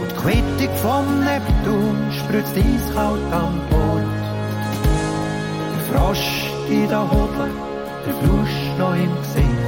Und 0.00 0.10
die 0.12 0.14
Quittung 0.14 0.76
vom 0.76 1.06
Neptun 1.24 1.96
spritzt 2.12 2.56
eiskalt 2.56 3.32
an 3.32 3.58
Bord. 3.68 4.14
Der 5.74 5.82
Frosch 5.88 6.52
in 6.70 6.88
der 6.88 7.10
Hobel, 7.10 7.50
der 8.06 8.14
Fluss 8.14 8.56
noch 8.78 8.94
im 8.94 9.12
Gesicht. 9.22 9.64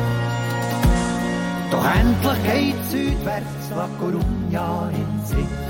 Doch 1.72 1.84
endlich 1.84 2.42
geht 2.52 2.90
südwärts 2.92 3.66
La 3.74 3.88
Coruña 3.98 4.88
in 4.94 5.26
Sicht. 5.26 5.66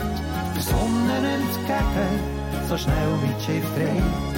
Der 0.54 0.62
Sonne 0.62 1.16
entgegen, 1.38 2.12
so 2.68 2.76
schnell 2.76 3.12
wie 3.22 3.32
das 3.32 3.44
Schiff 3.46 3.64
dreht. 3.76 4.34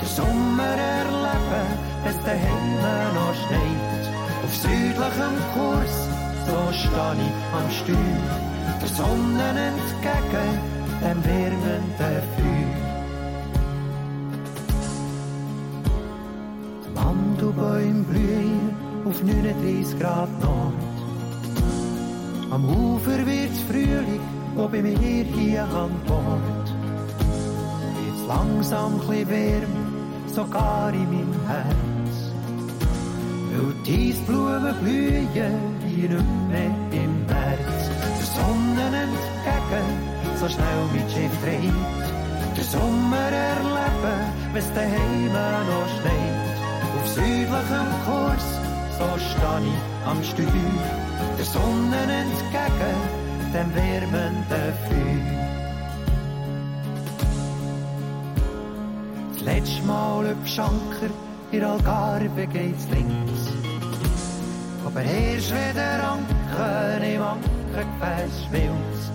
Der 0.00 0.08
Sommer 0.08 0.76
erleben, 1.02 1.66
es 2.06 2.16
daheim 2.24 3.14
noch 3.16 3.34
schneit. 3.34 3.93
Südlichem 4.62 5.36
Kurs, 5.54 5.94
so 6.46 6.58
stehe 6.72 7.24
ich 7.26 7.38
am 7.58 7.70
Steuer. 7.78 8.44
Der 8.80 8.88
Sonne 8.88 9.48
entgegen, 9.68 10.52
dem 11.02 11.24
wärmenden 11.24 12.24
Feuer. 12.36 12.94
Mandelbäume 16.94 18.04
blühen 18.04 18.74
auf 19.04 19.22
39 19.22 19.98
Grad 19.98 20.30
Nord. 20.40 20.74
Am 22.50 22.64
Ufer 22.64 23.26
wird's 23.26 23.60
Frühling, 23.68 24.20
wo 24.54 24.68
bei 24.68 24.80
mir 24.80 24.96
hier 24.96 25.64
an 25.64 25.90
Bord. 26.06 26.66
Wird's 27.96 28.26
langsam 28.28 29.00
chli 29.06 29.28
wärmer, 29.28 29.88
sogar 30.34 30.92
in 30.92 31.04
meinem 31.10 31.46
Herz. 31.48 31.93
Die 33.54 34.10
Eisblumen 34.10 34.74
blühen 34.80 35.28
hier 35.32 36.08
nicht 36.08 36.26
mehr 36.48 36.74
im 36.90 37.26
März. 37.26 37.82
Der 38.18 38.28
Sonne 38.34 38.86
entgegen, 39.04 39.88
so 40.40 40.48
schnell 40.48 40.82
wie 40.92 41.02
das 41.02 41.12
Schiff 41.12 41.34
dreht. 41.44 41.78
Den 42.56 42.64
Sommer 42.64 43.30
erleben, 43.30 44.18
wenn's 44.52 44.72
daheim 44.74 45.32
noch 45.70 45.88
schneit. 45.94 46.56
Auf 46.96 47.06
südlichem 47.14 47.90
Kurs, 48.04 48.46
so 48.98 49.08
steh 49.18 49.68
ich 49.68 50.08
am 50.08 50.20
Steuer. 50.24 50.76
Der 51.38 51.44
Sonne 51.44 52.00
entgegen, 52.22 52.98
dem 53.54 53.68
wärmenden 53.74 54.72
Feuer. 54.88 55.44
Das 59.34 59.42
letzte 59.44 59.82
Mal 59.86 60.24
über 60.24 60.46
Schanker, 60.46 61.10
in 61.56 61.64
Algarve 61.64 62.46
geht's 62.46 62.86
links. 62.90 63.42
Aber 64.84 65.02
erst 65.02 65.52
wenn 65.52 65.74
der 65.74 66.00
Anker 66.12 67.00
im 67.14 67.22
Ankergefäß 67.22 68.34
schmilzt. 68.46 69.14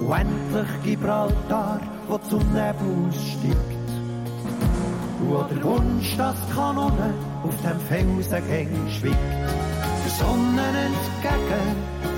Und 0.00 0.12
endlich 0.12 0.82
Gibraltar, 0.84 1.80
wo 2.08 2.18
zum 2.18 2.44
Nebel 2.52 3.12
steigt. 3.12 3.88
Und 5.20 5.50
der 5.50 5.64
Wunsch, 5.64 6.16
dass 6.16 6.36
die 6.46 6.54
Kanone 6.54 7.14
auf 7.42 7.56
dem 7.62 7.80
Felsen 7.88 8.90
schwiegt. 8.96 9.16
Der 10.04 10.12
Sonne 10.20 10.66
entgegen, 10.86 11.66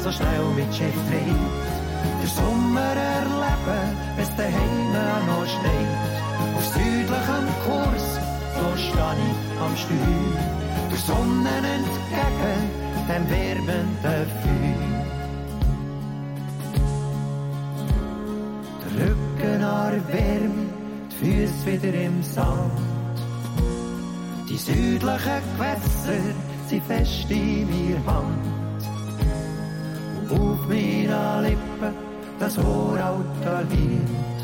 so 0.03 0.11
schnell 0.13 0.47
mit 0.57 0.75
Schiff 0.75 0.99
dreht. 1.09 1.79
Der 2.21 2.29
Sommer 2.29 2.95
erleben, 3.15 3.97
wenn's 4.17 4.37
daheim 4.37 5.27
noch 5.27 5.47
schneit. 5.47 6.19
Auf 6.57 6.67
südlichem 6.67 7.47
Kurs, 7.65 8.28
so 8.59 8.77
steh 8.77 9.21
ich 9.29 9.61
am 9.65 9.75
Steuer. 9.77 10.39
Der 10.91 10.99
Sonne 10.99 11.55
entgegen, 11.77 12.61
dem 13.09 13.25
wärmenden 13.31 14.27
Feuer. 14.41 14.99
Der 18.83 18.93
Rücken 19.01 19.63
Wärme, 20.09 20.67
die 21.11 21.17
Füße 21.17 21.67
wieder 21.67 21.95
im 22.01 22.23
Sand. 22.23 22.73
Die 24.49 24.57
südlichen 24.57 25.41
Gewässer 25.57 26.23
sind 26.69 26.83
fest 26.85 27.31
in 27.31 27.67
mir 27.69 27.99
Hand. 28.07 28.83
Und 30.19 30.41
auf 30.41 30.69
meinen 30.69 31.43
Lippen 31.43 31.95
das 32.39 32.57
uralte 32.59 33.67
Lied. 33.71 34.39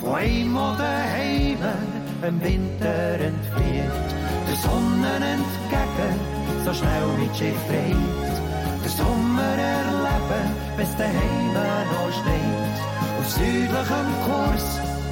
Von 0.00 0.14
einem 0.14 0.56
oder 0.56 2.01
im 2.24 2.40
Winter 2.42 3.14
entfliert. 3.30 4.08
Der 4.48 4.56
Sonne 4.56 5.12
entgegen, 5.34 6.14
so 6.64 6.72
schnell 6.72 7.06
mit 7.18 7.36
Schiff 7.36 7.56
dreht. 7.68 8.42
Der 8.84 8.90
Sommer 8.90 9.56
erleben, 9.58 10.46
wenn's 10.76 10.96
daheim 10.96 11.52
noch 11.92 12.12
schneit. 12.12 12.76
Auf 13.18 13.28
südlichem 13.30 14.08
Kurs, 14.24 14.66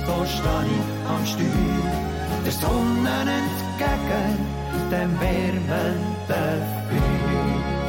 so 0.06 0.24
steh 0.24 0.66
ich 0.76 1.08
am 1.08 1.26
Steuer. 1.26 1.92
Der 2.44 2.52
Sonne 2.52 3.14
entgegen, 3.38 4.30
dem 4.90 5.20
wärmenden 5.20 6.62
Feuer. 6.88 7.79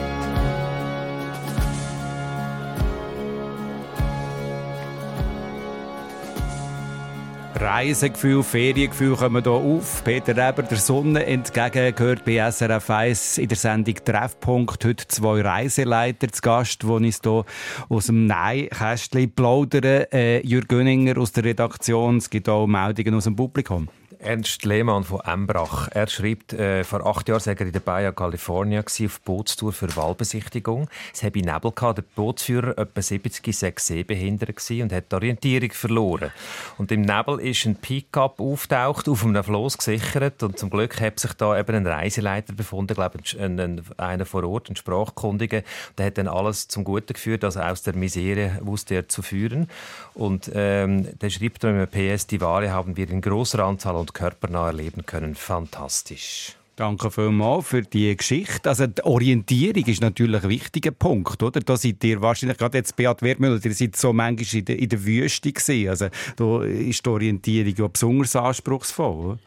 Reisegefühl, 7.62 8.42
Feriengefühl 8.42 9.16
kommen 9.16 9.44
hier 9.44 9.52
auf. 9.52 10.04
Peter 10.04 10.36
Reber, 10.36 10.64
der 10.64 10.80
Sonne 10.80 11.28
entgegen, 11.28 11.96
gehört 11.96 12.26
bei 12.26 12.38
SRF 12.52 12.90
1 12.90 13.38
in 13.38 13.50
der 13.50 13.58
Sendung 13.58 13.94
Treffpunkt. 14.04 14.84
Heute 14.84 15.08
zwei 15.08 15.42
Reiseleiter 15.42 16.28
zu 16.30 16.42
Gast, 16.42 16.82
die 16.82 16.88
uns 16.88 17.20
hier 17.24 17.46
aus 17.88 18.08
dem 18.08 18.26
Nein-Kästchen 18.26 19.32
plaudern. 19.36 20.08
Äh, 20.12 20.40
Jürg 20.40 20.70
Göninger 20.70 21.20
aus 21.20 21.34
der 21.34 21.44
Redaktion. 21.44 22.18
Es 22.18 22.32
gibt 22.32 22.50
auch 22.50 22.66
Meldungen 22.66 23.14
aus 23.14 23.26
dem 23.26 23.36
Publikum. 23.36 23.88
Ernst 24.22 24.66
Lehmann 24.66 25.04
von 25.04 25.20
Embrach. 25.22 25.88
Er 25.92 26.08
schreibt, 26.08 26.54
äh, 26.54 26.84
vor 26.84 27.06
acht 27.08 27.28
Jahren 27.28 27.40
sei 27.40 27.54
er 27.54 27.62
in 27.62 27.72
der 27.72 27.80
Baja 27.80 28.12
California 28.12 28.82
auf 28.82 29.22
Bootstour 29.22 29.74
für 29.74 29.96
Wahlbesichtigung. 29.96 30.88
Es 31.12 31.24
habe 31.24 31.40
Nebel 31.40 31.72
gehabt. 31.72 31.98
Der 31.98 32.04
Bootsführer, 32.16 32.78
etwa 32.78 33.02
70, 33.02 33.58
sei 33.58 33.74
sehbehindert 33.76 34.56
gewesen 34.56 34.84
und 34.84 34.94
hat 34.94 35.12
die 35.12 35.16
Orientierung 35.16 35.72
verloren. 35.72 36.32
Und 36.78 36.92
im 36.92 37.02
Nebel 37.02 37.40
ist 37.40 37.66
ein 37.66 37.76
Pickup 37.76 38.40
auftaucht, 38.40 39.10
auf 39.10 39.26
einem 39.26 39.44
Floß 39.44 39.80
gesichert 39.80 40.44
und 40.44 40.60
zum 40.60 40.70
Glück 40.70 41.02
hat 41.02 41.20
sich 41.20 41.34
da 41.34 41.58
eben 41.58 41.76
ein 41.76 41.88
Reiseleiter 41.88 42.54
befunden, 42.54 42.94
glaube 42.94 43.20
ich, 43.24 43.40
ein, 43.40 43.60
ein, 43.60 43.82
einer 43.98 44.26
vor 44.28 44.44
Ort, 44.44 44.70
ein 44.70 44.76
Sprachkundiger. 44.76 45.64
Der 45.98 46.06
hat 46.06 46.20
dann 46.20 46.28
alles 46.28 46.68
zum 46.68 46.84
Guten 46.84 47.14
geführt, 47.14 47.44
also 47.44 47.60
aus 47.62 47.82
der 47.82 47.96
Misere 47.96 48.60
wusste 48.62 48.96
er 48.96 49.10
zu 49.10 49.24
führen. 49.24 49.68
Und 50.14 50.52
ähm, 50.54 51.08
der 51.20 51.32
schreibt 51.32 51.64
dann 51.64 51.80
im 51.82 51.88
PS, 51.88 52.28
die 52.28 52.40
Wale 52.40 52.72
haben 52.72 52.96
wir 52.98 53.10
in 53.10 53.22
großer 53.22 53.60
Anzahl 53.64 53.96
und 53.96 54.11
körpernah 54.14 54.68
erleben 54.68 55.06
können. 55.06 55.36
Fantastisch. 55.36 56.56
Danke 56.76 57.12
vielmals 57.12 57.68
für 57.68 57.82
die 57.82 58.16
Geschichte. 58.16 58.70
Also 58.70 58.88
die 58.88 59.04
Orientierung 59.04 59.86
ist 59.86 60.02
natürlich 60.02 60.44
ein 60.44 60.50
wichtiger 60.50 60.92
Punkt, 60.92 61.44
oder? 61.44 61.60
Da 61.60 61.78
seid 61.78 62.04
ihr 62.04 62.22
wahrscheinlich, 62.22 62.58
gerade 62.58 62.78
jetzt 62.78 62.96
Beat 62.96 63.22
Wertmüller, 63.22 63.60
ihr 63.64 63.74
seid 63.74 63.96
so 63.96 64.14
manchmal 64.14 64.60
in 64.60 64.66
der, 64.66 64.80
in 64.80 64.90
der 64.90 65.06
Wüste 65.06 65.52
gewesen. 65.52 65.90
Also 65.90 66.08
da 66.38 66.64
ist 66.64 67.06
die 67.06 67.10
Orientierung 67.10 67.74
ja 67.78 67.88
besonders 67.88 68.36
anspruchsvoll, 68.36 69.26
oder? 69.26 69.40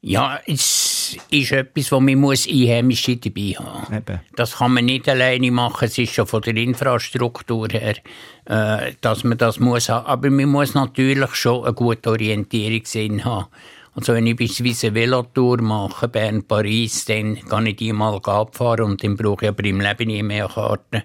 Ja, 0.00 0.40
es 0.46 1.16
ist 1.30 1.52
etwas, 1.52 1.90
wo 1.90 2.00
man 2.00 2.14
muss 2.16 2.46
Einheimische 2.46 3.16
dabei 3.16 3.56
haben 3.58 3.96
Eben. 3.96 4.20
Das 4.36 4.56
kann 4.56 4.72
man 4.72 4.84
nicht 4.84 5.08
alleine 5.08 5.50
machen. 5.50 5.86
Es 5.86 5.98
ist 5.98 6.12
schon 6.12 6.26
von 6.26 6.42
der 6.42 6.56
Infrastruktur 6.56 7.68
her, 7.70 7.96
äh, 8.44 8.92
dass 9.00 9.24
man 9.24 9.36
das 9.36 9.58
muss 9.58 9.88
haben. 9.88 10.06
Aber 10.06 10.30
man 10.30 10.48
muss 10.48 10.74
natürlich 10.74 11.34
schon 11.34 11.64
einen 11.64 11.74
guten 11.74 12.08
Orientierungssinn 12.08 13.24
haben. 13.24 13.46
Also 13.96 14.12
wenn 14.12 14.26
ich 14.26 14.36
beispielsweise 14.36 14.88
eine 14.88 14.94
Velotour 14.94 15.62
mache, 15.62 16.06
Bern-Paris, 16.06 17.06
dann 17.06 17.40
kann 17.48 17.64
ich 17.64 17.76
die 17.76 17.94
mal 17.94 18.14
abfahren 18.22 18.84
und 18.84 19.02
dann 19.02 19.16
brauche 19.16 19.46
ich 19.46 19.48
aber 19.48 19.64
im 19.64 19.80
Leben 19.80 20.08
nie 20.08 20.22
mehr 20.22 20.48
Karten, 20.48 21.02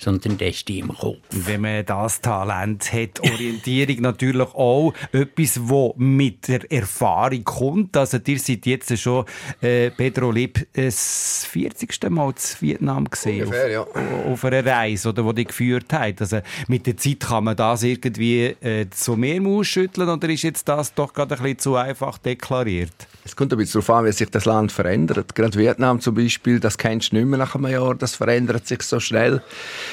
sondern 0.00 0.38
das 0.38 0.48
ist 0.48 0.68
die 0.68 0.78
im 0.78 0.88
Kopf. 0.88 1.18
Wenn 1.30 1.60
man 1.60 1.84
das 1.84 2.20
Talent 2.20 2.92
hat, 2.92 3.20
Orientierung 3.20 3.96
natürlich 4.00 4.48
auch 4.54 4.94
etwas, 5.12 5.60
wo 5.62 5.94
mit 5.98 6.48
der 6.48 6.70
Erfahrung 6.72 7.44
kommt. 7.44 7.96
Also 7.96 8.18
ihr 8.26 8.38
seid 8.38 8.66
jetzt 8.66 8.98
schon, 8.98 9.26
äh, 9.60 9.90
Pedro 9.90 10.30
Lipp, 10.30 10.66
das 10.72 11.46
40. 11.50 12.10
Mal 12.10 12.34
zu 12.34 12.60
Vietnam 12.62 13.04
gesehen. 13.04 13.44
Ungefähr, 13.44 13.82
auf, 13.82 13.88
auf 14.26 14.44
einer 14.44 14.64
Reise, 14.64 15.10
oder, 15.10 15.22
die 15.24 15.34
die 15.34 15.44
geführt 15.44 15.92
hat. 15.92 16.20
Also 16.20 16.40
mit 16.66 16.86
der 16.86 16.96
Zeit 16.96 17.20
kann 17.20 17.44
man 17.44 17.56
das 17.56 17.82
irgendwie 17.82 18.46
äh, 18.46 18.88
zu 18.90 19.16
mehr 19.16 19.42
ausschütteln 19.42 20.08
oder 20.08 20.28
ist 20.28 20.42
jetzt 20.42 20.68
das 20.68 20.94
doch 20.94 21.12
gerade 21.12 21.36
ein 21.36 21.42
bisschen 21.42 21.58
zu 21.58 21.76
einfach 21.76 22.18
deklariert? 22.18 23.06
Es 23.30 23.36
kommt 23.36 23.52
ein 23.52 23.58
bisschen 23.58 23.80
darauf 23.80 23.96
an, 23.96 24.06
wie 24.06 24.12
sich 24.12 24.28
das 24.28 24.44
Land 24.44 24.72
verändert. 24.72 25.36
Gerade 25.36 25.56
Vietnam 25.56 26.00
zum 26.00 26.16
Beispiel, 26.16 26.58
das 26.58 26.76
kennst 26.76 27.12
du 27.12 27.16
nicht 27.16 27.26
mehr 27.26 27.38
nach 27.38 27.54
einem 27.54 27.68
Jahr, 27.68 27.94
das 27.94 28.16
verändert 28.16 28.66
sich 28.66 28.82
so 28.82 28.98
schnell. 28.98 29.40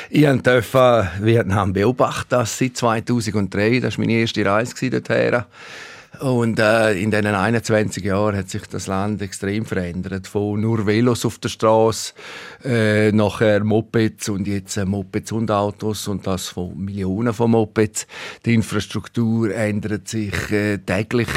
Ich 0.09 0.25
durfte 0.25 1.07
Vietnam 1.21 1.71
beobachten 1.71 2.29
das 2.29 2.57
seit 2.57 2.75
2003, 2.75 3.79
das 3.79 3.99
war 3.99 4.05
meine 4.05 4.21
erste 4.21 4.43
Reise 4.43 4.89
dorthin. 4.89 5.43
Und 6.19 6.59
äh, 6.59 6.93
in 6.93 7.11
diesen 7.11 7.27
21 7.27 8.03
Jahren 8.03 8.35
hat 8.35 8.49
sich 8.49 8.63
das 8.67 8.87
Land 8.87 9.21
extrem 9.21 9.65
verändert. 9.65 10.27
Von 10.27 10.61
nur 10.61 10.87
Velos 10.87 11.25
auf 11.25 11.37
der 11.37 11.49
Straße, 11.49 12.13
äh, 12.63 13.11
nachher 13.11 13.63
Mopeds 13.63 14.29
und 14.29 14.47
jetzt 14.47 14.77
äh, 14.77 14.85
Mopeds 14.85 15.31
und 15.31 15.51
Autos 15.51 16.07
und 16.07 16.25
das 16.25 16.47
von 16.47 16.77
Millionen 16.77 17.33
von 17.33 17.51
Mopeds. 17.51 18.07
Die 18.45 18.53
Infrastruktur 18.53 19.53
ändert 19.53 20.07
sich 20.07 20.51
äh, 20.51 20.79
täglich. 20.79 21.29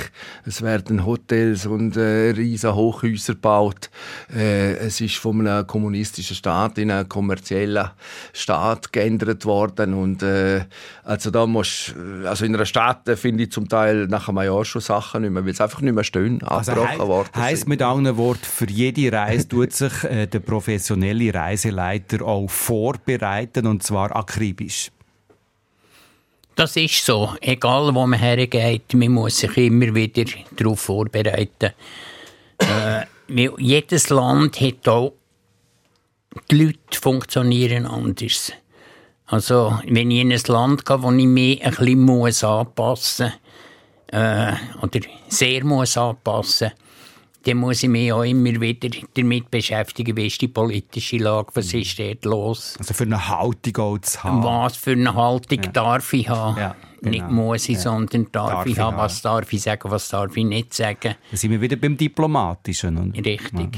Es 0.46 0.62
werden 0.62 1.04
Hotels 1.04 1.66
und 1.66 1.96
äh, 1.96 2.30
riesen 2.30 2.74
Hochhäuser 2.74 3.34
gebaut. 3.34 3.90
Äh, 4.34 4.76
es 4.76 5.00
ist 5.00 5.16
von 5.16 5.46
einem 5.46 5.66
kommunistischen 5.66 6.36
Staat 6.36 6.78
in 6.78 6.90
einen 6.90 7.08
kommerziellen 7.08 7.90
Staat 8.32 8.92
geändert 8.92 9.44
worden 9.44 9.94
und 9.94 10.22
äh, 10.22 10.64
also 11.04 11.30
da 11.30 11.46
musst, 11.46 11.94
also 12.24 12.44
in 12.44 12.54
einer 12.54 12.66
Stadt 12.66 13.08
äh, 13.08 13.16
finde 13.16 13.44
ich 13.44 13.52
zum 13.52 13.68
Teil 13.68 14.06
nach 14.06 14.28
einem 14.28 14.42
Jahr 14.42 14.64
schon 14.70 14.80
Sachen 14.80 15.22
nicht 15.22 15.30
mehr, 15.30 15.44
weil 15.44 15.52
es 15.52 15.60
einfach 15.60 15.80
nicht 15.80 15.94
mehr 15.94 16.04
stehen, 16.04 16.42
Also 16.42 16.72
abgebrochen 16.72 17.08
worden 17.08 17.28
heisst 17.36 17.68
mit 17.68 17.82
anderen 17.82 18.16
Worten, 18.16 18.44
für 18.44 18.68
jede 18.68 19.12
Reise 19.12 19.48
tut 19.48 19.72
sich 19.72 20.04
äh, 20.04 20.26
der 20.26 20.40
professionelle 20.40 21.34
Reiseleiter 21.34 22.24
auch 22.24 22.48
vorbereiten 22.48 23.66
und 23.66 23.82
zwar 23.82 24.14
akribisch. 24.14 24.90
Das 26.54 26.76
ist 26.76 27.04
so. 27.04 27.34
Egal, 27.40 27.94
wo 27.94 28.06
man 28.06 28.18
hergeht, 28.18 28.92
man 28.94 29.12
muss 29.12 29.38
sich 29.38 29.56
immer 29.56 29.94
wieder 29.94 30.24
darauf 30.56 30.80
vorbereiten. 30.80 31.72
äh, 32.58 33.06
jedes 33.58 34.10
Land 34.10 34.60
hat 34.60 34.88
auch 34.88 35.14
die 36.50 36.64
Leute 36.64 37.00
funktionieren 37.00 37.86
anders. 37.86 38.52
Also, 39.26 39.78
wenn 39.86 40.10
ich 40.10 40.20
in 40.20 40.32
ein 40.32 40.42
Land 40.48 40.84
gehe, 40.84 41.02
wo 41.02 41.12
ich 41.12 41.24
mich 41.24 41.64
ein 41.64 41.70
bisschen 41.70 42.00
muss 42.00 42.44
anpassen 42.44 43.32
äh, 44.12 44.52
oder 44.82 45.00
sehr 45.28 45.64
muss 45.64 45.96
anpassen 45.96 46.70
dann 47.44 47.56
muss 47.56 47.82
ich 47.82 47.88
mich 47.88 48.12
auch 48.12 48.22
immer 48.22 48.60
wieder 48.60 48.90
damit 49.14 49.50
beschäftigen, 49.50 50.16
wie 50.16 50.26
ist 50.26 50.40
die 50.40 50.48
politische 50.48 51.16
Lage, 51.16 51.48
was 51.54 51.72
ist 51.72 51.98
dort 51.98 52.24
los, 52.24 52.76
Also 52.78 52.94
für 52.94 53.04
eine 53.04 53.28
Haltung 53.28 53.76
auch 53.78 53.98
zu 53.98 54.22
haben. 54.22 54.44
was 54.44 54.76
für 54.76 54.92
eine 54.92 55.14
Haltung 55.14 55.60
darf 55.72 56.12
ich 56.12 56.28
haben. 56.28 56.58
Ja. 56.58 56.76
Nicht 57.02 57.30
muss 57.30 57.66
ich, 57.70 57.78
sondern 57.78 58.30
darf, 58.30 58.50
Darf 58.50 58.66
ich 58.66 58.72
ich 58.72 58.78
haben, 58.78 58.98
was 58.98 59.22
darf 59.22 59.50
ich 59.50 59.62
sagen, 59.62 59.90
was 59.90 60.10
darf 60.10 60.36
ich 60.36 60.44
nicht 60.44 60.74
sagen. 60.74 61.14
Da 61.30 61.36
sind 61.36 61.50
wir 61.50 61.58
wieder 61.58 61.76
beim 61.76 61.96
Diplomatischen. 61.96 63.12
Richtig. 63.12 63.68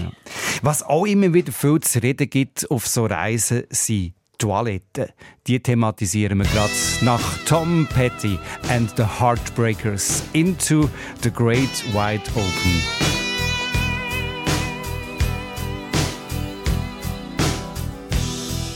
Was 0.63 0.83
auch 0.83 1.07
immer 1.07 1.33
wieder 1.33 1.53
viel 1.53 1.79
zu 1.79 2.03
reden 2.03 2.29
gibt 2.29 2.69
auf 2.69 2.89
so 2.89 3.07
Reisen, 3.07 3.63
sind 3.71 4.15
Toiletten. 4.39 5.09
Die 5.47 5.61
thematisieren 5.61 6.39
wir 6.39 6.47
gerade 6.47 6.73
nach 7.03 7.39
Tom 7.47 7.87
Petty 7.93 8.39
and 8.69 8.91
the 8.97 9.05
Heartbreakers 9.05 10.23
into 10.33 10.89
the 11.23 11.31
Great 11.31 11.85
Wide 11.93 12.29
Open. 12.31 12.83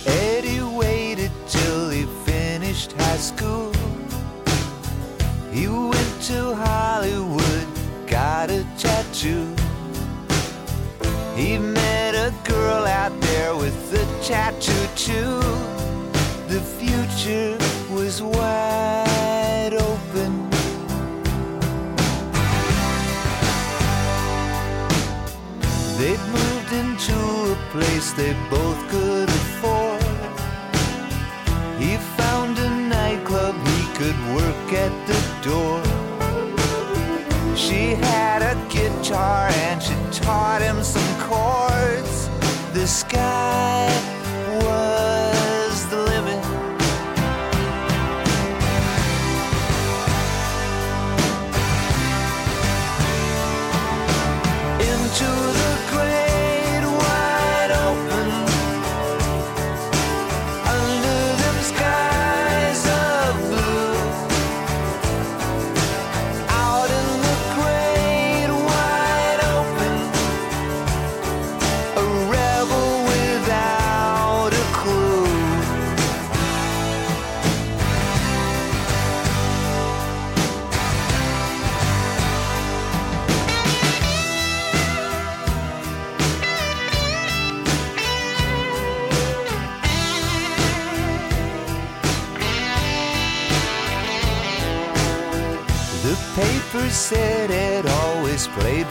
Eddie 0.06 0.62
waited 0.62 1.30
till 1.48 1.90
he 1.90 2.06
finished 2.24 2.92
high 2.92 3.18
school. 3.18 3.72
He 5.52 5.68
went 5.68 6.22
to 6.28 6.54
Hollywood, 6.54 7.66
got 8.06 8.50
a 8.50 8.64
tattoo. 8.78 9.46
He 11.34 11.58
met 11.58 12.14
a 12.14 12.32
girl 12.44 12.86
out 12.86 13.18
there 13.20 13.54
with 13.56 13.74
tattoo 14.26 14.88
too. 14.96 15.38
The 16.48 16.60
future 16.60 17.56
was 17.94 18.20
wide 18.20 19.72
open. 19.72 20.50
They'd 25.96 26.24
moved 26.38 26.72
into 26.72 27.16
a 27.52 27.56
place 27.70 28.10
they 28.14 28.32
both 28.50 28.80
could 28.88 29.28
afford. 29.28 30.02
He 31.78 31.96
found 32.18 32.58
a 32.58 32.68
nightclub 32.68 33.54
he 33.54 33.82
could 33.94 34.18
work 34.34 34.72
at 34.72 34.94
the 35.06 35.20
door. 35.48 35.80
She 37.54 37.94
had 37.94 38.42
a 38.42 38.56
guitar 38.74 39.50
and 39.66 39.80
she 39.80 39.94
taught 40.10 40.62
him 40.62 40.82
some 40.82 41.20
chords. 41.20 42.28
The 42.72 42.88
sky 42.88 44.15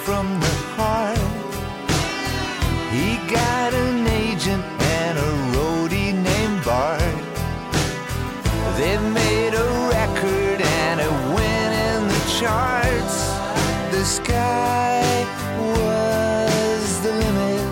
from 0.05 0.39
the 0.39 0.55
heart. 0.77 1.17
He 2.93 3.17
got 3.27 3.73
an 3.73 4.05
agent 4.05 4.63
and 4.99 5.17
a 5.17 5.31
roadie 5.55 6.13
named 6.13 6.63
Bart. 6.63 7.01
They 8.77 8.99
made 9.21 9.55
a 9.55 9.69
record 9.97 10.61
and 10.61 10.99
it 11.07 11.15
went 11.33 11.71
in 11.87 11.99
the 12.13 12.23
charts. 12.37 13.17
The 13.95 14.05
sky 14.05 15.01
was 15.73 16.87
the 17.05 17.13
limit. 17.23 17.65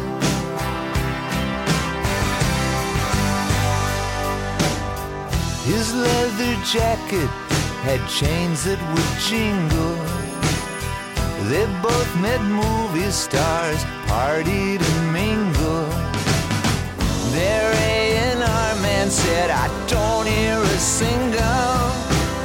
His 5.69 5.93
leather 5.93 6.53
jacket 6.65 7.31
had 7.85 8.01
chains 8.09 8.63
that 8.63 8.81
would 8.91 9.11
jingle. 9.29 9.92
They 11.53 11.67
both 11.83 12.19
met 12.19 12.41
movie 12.41 13.11
stars, 13.11 13.83
partied 14.07 14.81
and 14.81 15.13
mingled. 15.13 15.91
Their 17.31 17.71
A&R 17.91 18.81
man 18.81 19.11
said, 19.11 19.51
I 19.51 19.67
don't 19.87 20.25
hear 20.25 20.57
a 20.57 20.79
single. 20.79 21.91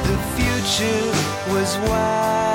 The 0.05 0.17
future 0.37 1.07
was 1.51 1.75
wide 1.89 2.48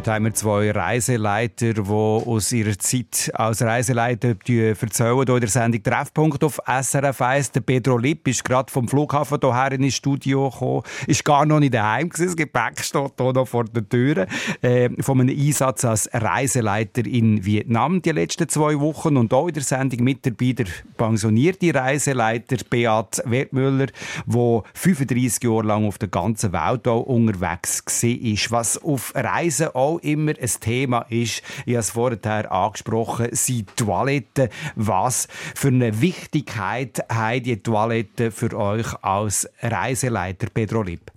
Heute 0.00 0.14
haben 0.14 0.24
wir 0.24 0.32
zwei 0.32 0.70
Reiseleiter, 0.70 1.74
die 1.74 1.82
aus 1.82 2.52
ihrer 2.52 2.78
Zeit 2.78 3.30
als 3.34 3.60
Reiseleiter 3.60 4.28
erzählen. 4.28 5.24
Hier 5.26 5.34
in 5.34 5.40
der 5.40 5.48
Sendung 5.50 5.82
Treffpunkt 5.82 6.42
auf 6.42 6.58
SRF 6.66 7.20
1. 7.20 7.52
Der 7.52 7.60
Pedro 7.60 7.98
Lipp 7.98 8.26
ist 8.26 8.42
gerade 8.42 8.72
vom 8.72 8.88
Flughafen 8.88 9.36
hierher 9.42 9.72
in 9.72 9.82
das 9.82 9.92
Studio 9.92 10.48
gekommen. 10.48 10.84
Ist 11.06 11.22
gar 11.22 11.44
noch 11.44 11.60
nicht 11.60 11.74
daheim 11.74 12.08
gewesen. 12.08 12.28
Das 12.28 12.36
Gepäck 12.36 12.82
steht 12.82 13.12
hier 13.18 13.32
noch 13.34 13.46
vor 13.46 13.64
der 13.64 13.86
Tür. 13.86 14.26
Äh, 14.62 14.88
von 15.02 15.20
einem 15.20 15.38
Einsatz 15.38 15.84
als 15.84 16.08
Reiseleiter 16.14 17.04
in 17.04 17.44
Vietnam 17.44 18.00
die 18.00 18.12
letzten 18.12 18.48
zwei 18.48 18.80
Wochen. 18.80 19.18
Und 19.18 19.34
auch 19.34 19.48
in 19.48 19.54
der 19.54 19.62
Sendung 19.64 20.02
mit 20.02 20.24
dabei 20.24 20.52
der 20.52 20.66
pensionierte 20.96 21.74
Reiseleiter 21.74 22.56
Beat 22.70 23.22
Wertmüller, 23.26 23.88
der 24.24 24.62
35 24.72 25.44
Jahre 25.44 25.62
lang 25.62 25.86
auf 25.86 25.98
der 25.98 26.08
ganzen 26.08 26.54
Welt 26.54 26.88
auch 26.88 27.02
unterwegs 27.02 27.84
war. 28.02 28.60
Was 28.60 28.82
auf 28.82 29.12
Reisen 29.14 29.68
auch 29.74 29.89
immer 29.98 30.32
ein 30.40 30.50
Thema 30.60 31.06
ist, 31.08 31.42
ich 31.66 31.74
habe 31.74 31.78
es 31.80 31.90
vorher 31.90 32.50
angesprochen, 32.52 33.28
sind 33.32 33.76
Toiletten. 33.76 34.48
Was 34.76 35.28
für 35.54 35.68
eine 35.68 36.00
Wichtigkeit 36.00 37.00
haben 37.10 37.42
die 37.42 37.62
Toiletten 37.62 38.30
für 38.30 38.56
euch 38.56 38.94
als 39.02 39.48
Reiseleiter, 39.60 40.48
Pedro 40.52 40.82
Lipp? 40.82 41.10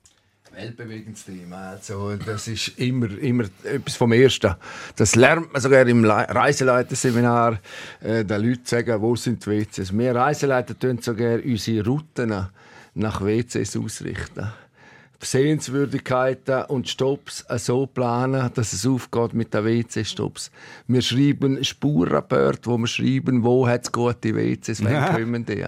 Weltbewegendes 0.55 1.25
Thema. 1.25 1.71
Also, 1.71 2.15
das 2.15 2.47
ist 2.47 2.77
immer, 2.79 3.09
immer 3.17 3.45
etwas 3.63 3.95
vom 3.95 4.11
Ersten. 4.11 4.53
Das 4.95 5.15
lernt 5.15 5.51
man 5.51 5.59
sogar 5.59 5.87
im 5.87 6.03
Le- 6.03 6.27
Reiseleiterseminar. 6.29 7.59
Äh, 8.01 8.23
den 8.23 8.41
Leuten 8.43 8.65
sagen, 8.65 9.01
wo 9.01 9.15
sind 9.15 9.43
die 9.43 9.49
WCs. 9.49 9.91
Wir 9.97 10.13
Reiseleiter 10.13 10.77
tun 10.77 10.99
sogar 11.01 11.39
unsere 11.43 11.83
Routen 11.83 12.47
nach 12.93 13.21
WCs 13.25 13.77
ausrichten. 13.77 14.47
Sehenswürdigkeiten 15.25 16.65
und 16.65 16.89
Stops 16.89 17.45
so 17.57 17.85
planen, 17.85 18.49
dass 18.53 18.73
es 18.73 18.85
aufgeht 18.85 19.33
mit 19.33 19.53
den 19.53 19.65
WC-Stops. 19.65 20.51
Wir 20.87 21.01
schreiben 21.01 21.63
Spurenrapporte, 21.63 22.69
wo 22.69 22.77
wir 22.77 22.87
schreiben, 22.87 23.43
wo 23.43 23.67
hat 23.67 23.83
es 23.83 23.91
gute 23.91 24.35
WCs, 24.35 24.83
wann 24.83 25.15
kommen 25.15 25.45
die. 25.45 25.65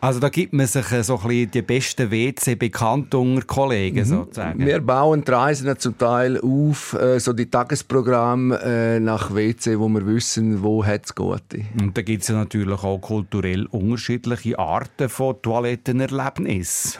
Also 0.00 0.20
da 0.20 0.28
gibt 0.28 0.52
man 0.52 0.66
sich 0.66 0.90
äh, 0.92 1.02
so 1.02 1.16
ein 1.16 1.28
bisschen 1.28 1.50
die 1.50 1.62
besten 1.62 2.10
WC 2.10 2.54
bekannt 2.54 3.14
unter 3.14 3.46
Kollegen 3.46 4.04
sozusagen. 4.04 4.64
Wir 4.64 4.80
bauen 4.80 5.24
die 5.24 5.30
Reisen 5.30 5.78
zum 5.78 5.96
Teil 5.98 6.40
auf, 6.40 6.94
äh, 6.94 7.18
so 7.18 7.32
die 7.32 7.50
Tagesprogramme 7.50 8.60
äh, 8.60 9.00
nach 9.00 9.34
WC, 9.34 9.78
wo 9.78 9.88
wir 9.88 10.06
wissen, 10.06 10.62
wo 10.62 10.84
hat 10.84 11.06
es 11.06 11.14
gute. 11.14 11.64
Und 11.80 11.96
da 11.96 12.02
gibt 12.02 12.22
es 12.22 12.28
ja 12.28 12.36
natürlich 12.36 12.82
auch 12.82 12.98
kulturell 12.98 13.66
unterschiedliche 13.66 14.58
Arten 14.58 15.08
von 15.08 15.40
Toilettenerlebnis. 15.42 16.98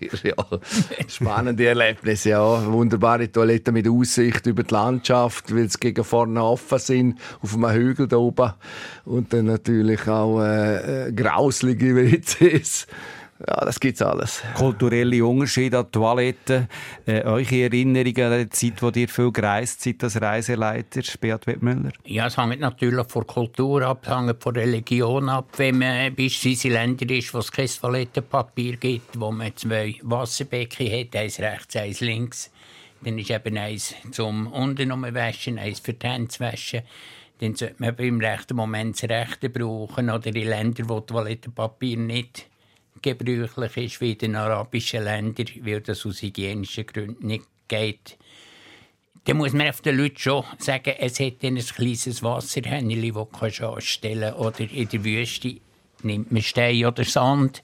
ja, 0.22 0.34
spannende 1.06 1.66
Erlebnisse, 1.66 2.30
ja. 2.30 2.72
Wunderbare 2.72 3.30
Toiletten 3.30 3.74
mit 3.74 3.88
Aussicht 3.88 4.46
über 4.46 4.62
die 4.62 4.74
Landschaft, 4.74 5.54
weil 5.54 5.68
sie 5.68 5.78
gegen 5.78 6.04
vorne 6.04 6.42
offen 6.42 6.78
sind, 6.78 7.18
auf 7.40 7.54
einem 7.54 7.70
Hügel 7.70 8.08
da 8.08 8.16
oben. 8.16 8.52
Und 9.04 9.32
dann 9.32 9.46
natürlich 9.46 10.06
auch 10.06 10.42
äh, 10.42 11.12
äh, 11.78 11.92
grauslige 11.92 11.96
WCs. 11.96 12.86
Ja, 13.46 13.64
das 13.64 13.78
gibt's 13.78 14.02
alles. 14.02 14.42
Kulturelle 14.56 15.24
Unterschiede 15.24 15.78
an 15.78 15.92
Toiletten. 15.92 16.68
Äh, 17.06 17.22
eure 17.22 17.62
Erinnerungen 17.62 18.32
an 18.32 18.40
die 18.40 18.48
Zeit, 18.48 18.82
wo 18.82 18.88
ihr 18.88 19.08
viel 19.08 19.30
gereist 19.30 19.80
seid 19.80 20.02
als 20.02 20.20
Reiseleiter, 20.20 21.02
Beat 21.20 21.46
Wittmüller? 21.46 21.92
Ja, 22.04 22.26
es 22.26 22.36
hängt 22.36 22.58
natürlich 22.58 23.06
von 23.06 23.24
Kultur 23.28 23.82
ab, 23.82 24.00
es 24.02 24.08
hängt 24.10 24.42
von 24.42 24.54
der 24.54 24.64
Religion 24.64 25.28
ab. 25.28 25.50
Wenn 25.56 25.78
man 25.78 26.16
beispielsweise 26.16 26.66
in 26.66 26.74
Ländern 26.74 27.08
ist, 27.10 27.32
wo 27.32 27.38
es 27.38 27.52
kein 27.52 27.68
Toilettenpapier 27.68 28.76
gibt, 28.76 29.20
wo 29.20 29.30
man 29.30 29.54
zwei 29.54 29.94
Wasserbecken 30.02 30.90
hat, 30.90 31.14
eins 31.14 31.38
rechts, 31.38 31.76
eins 31.76 32.00
links, 32.00 32.50
dann 33.02 33.18
ist 33.18 33.30
eben 33.30 33.56
eins 33.56 33.94
zum 34.10 34.48
unten 34.48 34.90
waschen, 35.14 35.60
eins 35.60 35.78
für 35.78 35.92
die 35.92 36.08
Hände 36.08 36.26
zu 36.26 36.40
waschen. 36.40 36.82
Dann 37.38 37.54
sollte 37.54 37.76
man 37.78 37.94
im 37.96 38.20
rechten 38.20 38.56
Moment 38.56 39.02
das 39.02 39.10
Rechte 39.10 39.50
brauchen. 39.50 40.10
Oder 40.10 40.26
in 40.26 40.48
Ländern, 40.48 40.88
wo 40.88 41.00
Toilettenpapier 41.00 41.96
nicht 41.96 42.46
gebräuchlich 43.00 43.76
ist, 43.76 44.00
wie 44.00 44.12
in 44.12 44.18
den 44.18 44.36
arabischen 44.36 45.04
Ländern, 45.04 45.46
weil 45.62 45.80
das 45.80 46.04
aus 46.04 46.22
hygienischen 46.22 46.86
Gründen 46.86 47.26
nicht 47.26 47.46
geht. 47.68 48.18
Dann 49.24 49.36
muss 49.36 49.52
man 49.52 49.68
auf 49.68 49.82
den 49.82 49.98
Leuten 49.98 50.18
schon 50.18 50.44
sagen, 50.58 50.94
es 50.98 51.20
hat 51.20 51.42
ein 51.42 51.58
kleines 51.66 52.22
Wasserhähnchen, 52.22 53.12
das 53.40 53.56
du 53.56 53.68
anstellen 53.68 54.34
kannst. 54.34 54.38
Oder 54.38 54.70
in 54.72 54.88
der 54.88 55.04
Wüste 55.04 55.60
nimmt 56.02 56.32
man 56.32 56.42
Stein 56.42 56.86
oder 56.86 57.04
Sand. 57.04 57.62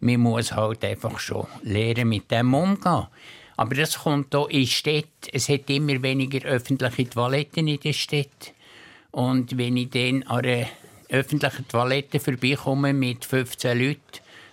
Man 0.00 0.20
muss 0.20 0.52
halt 0.52 0.84
einfach 0.84 1.18
schon 1.18 1.46
lernen, 1.62 2.08
mit 2.08 2.30
dem 2.30 2.54
umzugehen. 2.54 3.08
Aber 3.56 3.74
das 3.74 3.98
kommt 3.98 4.34
hier 4.34 4.50
in 4.50 4.66
Städten. 4.66 5.28
Es 5.32 5.48
hat 5.48 5.70
immer 5.70 6.02
weniger 6.02 6.46
öffentliche 6.48 7.10
Toiletten 7.10 7.68
in 7.68 7.80
den 7.80 7.92
Städten. 7.92 8.52
Und 9.14 9.56
wenn 9.56 9.76
ich 9.76 9.90
dann 9.90 10.24
an 10.24 10.44
einer 10.44 10.66
öffentlichen 11.08 11.68
Toilette 11.68 12.18
vorbeikomme 12.18 12.92
mit 12.92 13.24
15 13.24 13.78
Leuten, 13.78 14.00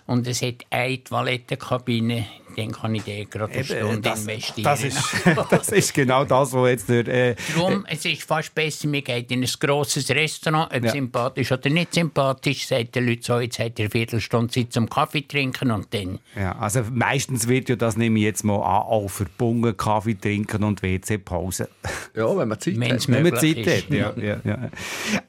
und 0.06 0.26
es 0.26 0.42
hat 0.42 0.56
eine 0.70 1.02
Toilettenkabine, 1.02 2.26
dann 2.56 2.72
kann 2.72 2.94
ich 2.94 3.02
da 3.04 3.24
gerade 3.24 3.52
eine 3.52 3.64
Stunde 3.64 4.00
das, 4.00 4.20
investieren. 4.20 4.64
Das 4.64 4.84
ist, 4.84 4.98
das 5.50 5.68
ist 5.70 5.94
genau 5.94 6.24
das, 6.24 6.52
was 6.52 6.68
jetzt 6.68 6.88
der... 6.88 7.08
Äh, 7.08 7.36
Darum, 7.54 7.86
es 7.88 8.04
ist 8.04 8.22
fast 8.24 8.54
besser, 8.54 8.88
man 8.88 9.02
geht 9.02 9.30
in 9.30 9.42
ein 9.42 9.50
grosses 9.58 10.10
Restaurant, 10.10 10.74
ob 10.74 10.84
Ja. 10.84 10.90
sympathisch 10.90 11.52
oder 11.52 11.70
nicht 11.70 11.94
sympathisch, 11.94 12.66
sagt 12.66 12.94
der 12.94 13.02
Leute 13.02 13.22
so, 13.22 13.38
jetzt 13.38 13.58
hat 13.58 13.78
er 13.78 13.84
eine 13.84 13.90
Viertelstunde 13.90 14.52
Zeit 14.52 14.72
zum 14.72 14.88
Kaffee 14.88 15.22
trinken 15.22 15.70
und 15.70 15.92
dann... 15.94 16.18
ja, 16.36 16.56
also 16.58 16.82
meistens 16.92 17.48
wird 17.48 17.68
ja 17.68 17.76
das, 17.76 17.96
nehme 17.96 18.18
ich 18.18 18.24
jetzt 18.24 18.44
mal 18.44 18.56
an, 18.56 18.82
auch 18.82 19.08
verbunden, 19.08 19.76
Kaffee 19.76 20.14
trinken 20.14 20.64
und 20.64 20.82
WC-Pause. 20.82 21.68
Ja, 22.14 22.36
wenn 22.36 22.48
man 22.48 22.60
Zeit 22.60 22.78
Wenn's 22.78 23.08
hat. 23.08 23.14
Wenn 23.14 23.22
man 23.22 23.36
Zeit 23.36 23.56
ist. 23.58 23.84
hat. 23.84 23.90
Ja, 23.90 24.12
ja, 24.16 24.40
ja. 24.44 24.70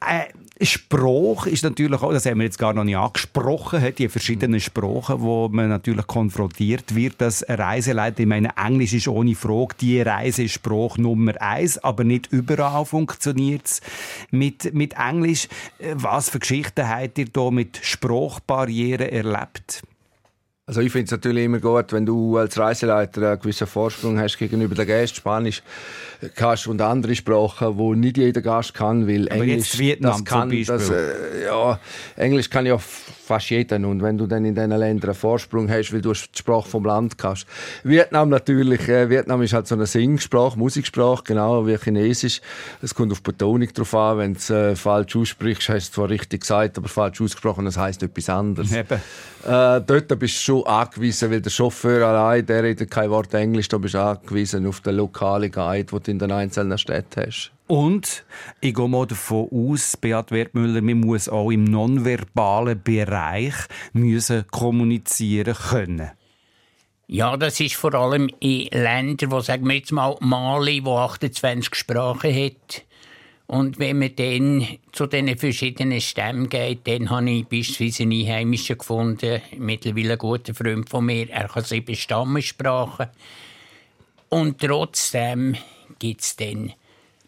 Äh, 0.02 0.26
Spruch 0.62 1.48
ist 1.48 1.64
natürlich 1.64 2.02
auch, 2.02 2.12
das 2.12 2.26
haben 2.26 2.38
wir 2.38 2.46
jetzt 2.46 2.60
gar 2.60 2.74
noch 2.74 2.84
nicht 2.84 2.96
angesprochen, 2.96 3.82
hat 3.82 4.00
die 4.00 4.08
verschiedenen 4.08 4.60
Sprachen, 4.64 5.22
wo 5.22 5.50
man 5.50 5.70
natürlich 5.70 6.08
konfrontiert 6.08 6.96
wird, 6.96 7.22
dass 7.22 7.44
ein 7.44 7.60
Reiseleiter, 7.60 8.22
ich 8.22 8.26
meine, 8.26 8.50
Englisch 8.58 8.94
ist 8.94 9.08
ohne 9.08 9.36
Frage 9.36 9.76
die 9.80 10.02
Reisespruch 10.02 10.98
Nummer 10.98 11.40
eins, 11.42 11.78
aber 11.78 12.04
nicht 12.04 12.32
überall 12.32 12.86
funktioniert 12.86 13.66
es 13.66 13.82
mit, 14.32 14.74
mit 14.74 14.94
Englisch. 14.94 15.48
Was 15.94 16.30
für 16.30 16.40
Geschichten 16.40 16.88
habt 16.88 17.18
ihr 17.18 17.28
da 17.28 17.52
mit 17.52 17.80
Sprachbarrieren 17.82 19.10
erlebt? 19.10 19.84
Also 20.66 20.80
ich 20.80 20.94
finde 20.94 21.06
es 21.06 21.12
natürlich 21.12 21.44
immer 21.44 21.60
gut, 21.60 21.92
wenn 21.92 22.06
du 22.06 22.38
als 22.38 22.58
Reiseleiter 22.58 23.32
einen 23.32 23.40
gewissen 23.40 23.68
Vorsprung 23.68 24.18
hast 24.18 24.38
gegenüber 24.38 24.76
den 24.76 24.88
Gästen. 24.88 25.18
Spanisch 25.18 25.62
kannst 26.36 26.68
und 26.68 26.82
andere 26.82 27.16
Sprachen, 27.16 27.78
wo 27.78 27.94
nicht 27.94 28.18
jeder 28.18 28.42
Gast 28.42 28.74
kann, 28.74 29.08
weil 29.08 29.28
Aber 29.30 29.42
Englisch 29.42 29.56
jetzt 29.56 29.80
Vietnam 29.80 30.12
das 30.12 30.26
kann, 30.26 30.64
das, 30.66 30.90
äh, 30.90 31.46
ja, 31.46 31.80
Englisch 32.16 32.50
kann 32.50 32.66
ja 32.66 32.78
fast 32.78 33.50
jeder 33.50 33.76
und 33.78 34.02
wenn 34.02 34.18
du 34.18 34.28
dann 34.28 34.46
in 34.46 34.54
diesen 34.54 34.72
Ländern 34.72 35.10
einen 35.10 35.16
Vorsprung 35.16 35.70
hast, 35.70 35.94
weil 35.94 36.02
du 36.02 36.14
die 36.14 36.20
Sprache 36.38 36.70
vom 36.70 36.86
Land 36.86 37.18
kannst. 37.18 37.48
Vietnam 37.84 38.30
natürlich, 38.30 38.88
äh, 38.90 39.10
Vietnam 39.10 39.42
ist 39.42 39.54
halt 39.54 39.68
so 39.68 39.76
eine 39.76 39.86
Singsprache, 39.86 40.58
Musiksprache, 40.58 41.24
genau 41.24 41.66
wie 41.66 41.78
Chinesisch. 41.78 42.42
Es 42.82 42.94
kommt 42.94 43.12
auf 43.12 43.20
die 43.20 43.32
Betonung 43.32 43.68
drauf 43.74 43.94
an, 43.96 44.18
wenn 44.18 44.34
du 44.34 44.40
es 44.40 44.50
äh, 44.50 44.76
falsch 44.76 45.16
aussprichst, 45.16 45.70
hast 45.70 45.90
du 45.90 45.94
zwar 45.94 46.10
richtig 46.10 46.42
gesagt, 46.42 46.78
aber 46.78 46.88
falsch 46.90 47.22
ausgesprochen, 47.22 47.66
das 47.66 47.78
heißt 47.78 48.04
etwas 48.04 48.30
anderes. 48.30 48.74
Eben. 48.74 49.00
Äh, 49.46 49.82
dort 49.82 50.08
bist 50.20 50.36
du 50.36 50.40
schon 50.40 50.66
angewiesen, 50.66 51.30
weil 51.30 51.42
der 51.42 51.50
Chauffeur 51.50 52.08
allein, 52.08 52.46
der 52.46 52.64
redet 52.64 52.90
kein 52.90 53.10
Wort 53.10 53.34
Englisch, 53.34 53.68
da 53.68 53.78
bist 53.78 53.94
du 53.94 54.00
angewiesen 54.00 54.66
auf 54.68 54.80
den 54.80 54.96
lokalen 54.96 55.52
Guide, 55.52 55.86
du 55.86 56.13
in 56.14 56.20
den 56.20 56.32
einzelnen 56.32 56.78
Städten 56.78 57.26
hast. 57.26 57.52
Und 57.68 58.24
ich 58.62 58.74
gehe 58.74 58.88
mal 58.88 59.08
davon 59.08 59.50
aus, 59.52 59.98
Beat 59.98 60.32
Wertmüller, 60.32 60.82
man 60.82 61.00
muss 61.00 61.28
auch 61.28 61.50
im 61.50 61.64
nonverbalen 61.64 62.82
Bereich 62.82 63.56
müssen 63.94 64.46
kommunizieren 64.48 65.56
können. 65.56 66.12
Ja, 67.08 67.36
das 67.36 67.60
ist 67.60 67.76
vor 67.76 67.94
allem 67.96 68.30
in 68.40 68.68
Ländern, 68.72 69.32
wo, 69.32 69.40
sagen 69.40 69.68
wir 69.68 69.76
jetzt 69.76 69.92
mal, 69.92 70.16
Mali, 70.20 70.86
wo 70.86 70.98
28 70.98 71.76
Sprachen 71.76 72.34
hat. 72.34 72.86
Und 73.48 73.78
wenn 73.78 74.00
man 74.00 74.16
dann 74.16 74.68
zu 74.92 75.06
den 75.06 75.38
verschiedenen 75.38 76.00
Stämmen 76.00 76.50
geht, 76.50 76.88
dann 76.88 77.10
habe 77.10 77.30
ich 77.30 77.46
beispielsweise 77.46 78.04
einen 78.04 78.22
Einheimischen 78.22 78.78
gefunden, 78.78 79.42
mittlerweile 79.58 80.14
ein 80.14 80.18
guter 80.18 80.54
Freund 80.54 80.90
von 80.90 81.06
mir, 81.06 81.30
er 81.30 81.50
kann 81.50 81.64
sieben 81.64 81.96
Stammessprachen. 81.96 83.08
Und 84.30 84.60
trotzdem 84.60 85.56
gibt 86.04 86.20
es 86.20 86.36
dann 86.36 86.74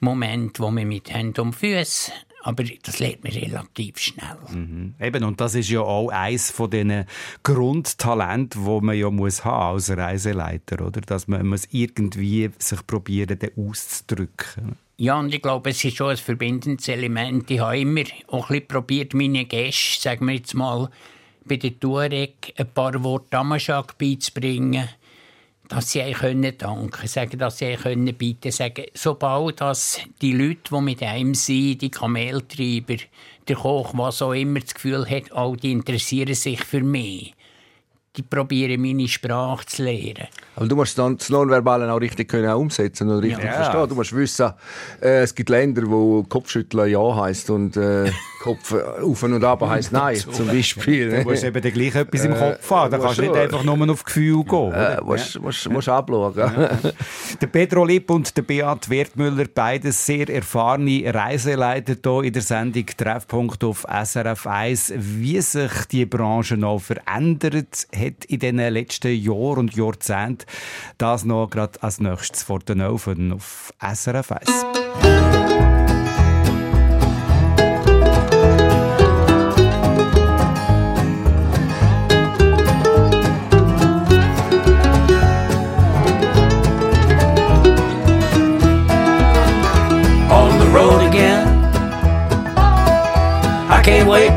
Momente, 0.02 0.62
wo 0.62 0.70
man 0.70 0.86
mit 0.90 1.10
Händen 1.10 1.40
und 1.40 1.54
Füßen, 1.54 2.14
aber 2.44 2.66
das 2.84 3.00
lernt 3.00 3.24
man 3.24 3.32
relativ 3.32 3.98
schnell. 3.98 4.94
Eben, 5.00 5.24
und 5.24 5.40
das 5.40 5.56
ist 5.56 5.70
ja 5.70 5.80
auch 5.80 6.10
eines 6.10 6.52
von 6.52 6.70
diesen 6.70 7.06
Grundtalenten, 7.42 8.66
wo 8.66 8.82
man 8.82 8.98
ja 8.98 9.10
muss 9.10 9.46
haben 9.46 9.76
als 9.76 9.90
Reiseleiter, 9.90 10.86
oder? 10.86 11.00
Dass 11.00 11.30
man 11.30 11.48
muss 11.48 11.70
irgendwie 11.72 12.52
sich 12.60 12.86
probieren, 12.86 13.40
den 13.40 13.52
auszudrücken. 13.58 14.76
Ja, 14.98 15.18
und 15.18 15.34
ich 15.34 15.42
glaube, 15.42 15.70
es 15.70 15.82
ist 15.82 15.96
schon 15.96 16.10
ein 16.10 16.18
verbindendes 16.18 16.90
Element. 16.90 17.50
Ich 17.50 17.62
habe 17.62 17.80
immer 17.80 18.04
auch 18.28 18.50
ein 18.50 18.58
bisschen 18.58 18.68
probiert, 18.68 19.14
meine 19.14 19.46
Gäste, 19.46 20.02
sagen 20.02 20.28
wir 20.28 20.36
jetzt 20.36 20.54
mal, 20.54 20.90
bei 21.46 21.56
der 21.56 21.80
Tuareg 21.80 22.54
ein 22.58 22.68
paar 22.74 23.02
Worte 23.06 23.28
Damaschak 23.30 23.98
beizubringen, 23.98 24.90
dass 25.68 25.92
sie 25.92 26.12
können 26.14 26.58
danken 26.58 27.08
sagen, 27.08 27.38
dass 27.38 27.58
sie 27.58 27.76
können 27.76 28.14
bieten 28.16 28.52
sagen, 28.52 28.86
sobald 28.94 29.62
dass 29.62 30.00
die 30.22 30.34
Leute, 30.34 30.60
die 30.72 30.82
mit 30.82 31.02
einem 31.04 31.34
sind, 31.34 31.82
die 31.82 31.90
Kameltreiber, 31.92 32.96
der 33.48 33.56
Koch, 33.56 33.94
was 33.96 34.22
auch 34.22 34.34
immer, 34.34 34.60
das 34.60 34.74
Gefühl 34.74 35.10
hat, 35.10 35.32
oh, 35.34 35.56
die 35.56 35.72
interessieren 35.72 36.34
sich 36.34 36.64
für 36.64 36.82
mich, 36.82 37.34
die 38.18 38.22
probieren 38.22 38.82
meine 38.82 39.08
Sprache 39.08 39.66
zu 39.66 39.84
lernen. 39.84 40.28
Aber 40.56 40.68
du 40.68 40.76
musst 40.76 40.98
dann 40.98 41.18
das 41.18 41.30
Nonverbale 41.30 41.92
auch 41.92 42.00
richtig 42.00 42.30
können 42.30 42.50
auch 42.50 42.60
umsetzen 42.60 43.10
und 43.10 43.20
richtig 43.20 43.44
Ja. 43.44 43.52
verstehen. 43.52 43.90
Du 43.90 43.96
musst 43.96 44.16
wissen, 44.16 44.54
äh, 45.02 45.24
es 45.24 45.36
gibt 45.36 45.50
Länder, 45.50 45.84
wo 45.86 46.24
Kopfschütteln 46.24 46.90
ja 46.90 47.16
heißt 47.16 47.50
und 47.50 47.76
äh, 47.78 48.12
Kopf 48.46 48.74
auf 48.74 49.24
und 49.24 49.44
ab 49.44 49.62
heißt 49.62 49.92
nein, 49.92 50.16
zum 50.18 50.46
Beispiel. 50.48 51.10
Du 51.10 51.30
musst 51.30 51.44
eben 51.44 51.62
gleich 51.74 51.96
etwas 51.96 52.26
im 52.26 52.36
Kopf 52.36 52.70
haben. 52.70 52.92
Da 52.92 53.00
kannst 53.00 53.18
du 53.18 53.22
nicht 53.24 53.36
einfach 53.36 53.64
nur 53.64 53.90
auf 53.90 54.04
Gefühl 54.04 54.44
gehen. 54.44 54.72
Äh, 54.72 55.02
musst, 55.02 55.40
musst, 55.42 55.68
musst 55.70 55.90
abschauen. 55.90 56.36
Der 57.42 57.48
Pedro 57.48 57.86
Lipp 57.86 58.12
und 58.12 58.38
der 58.38 58.44
Beat 58.44 58.88
Wertmüller, 58.88 59.46
beides 59.54 60.06
sehr 60.06 60.30
erfahrene 60.30 61.12
Reiseleiter 61.12 61.96
hier 62.04 62.24
in 62.24 62.34
der 62.34 62.44
Sendung 62.44 62.86
Treffpunkt 62.86 63.64
auf 63.64 63.88
SRF 63.90 64.46
1. 64.46 64.94
Wie 64.96 65.42
sich 65.42 65.72
die 65.92 66.06
Branche 66.06 66.56
noch 66.56 66.80
verändert 66.80 67.88
hat 67.96 68.26
in 68.26 68.40
den 68.40 68.58
letzten 68.58 69.16
Jahren 69.16 69.58
und 69.58 69.76
Jahrzehnten, 69.76 70.46
das 71.00 71.26
noch 71.26 71.50
gerade 71.50 71.82
als 71.82 72.00
nächstes 72.00 72.44
vor 72.44 72.60
den 72.60 72.82
Ofen 72.82 73.34
auf 73.34 73.74
SRF 73.82 74.32
1. 74.34 75.65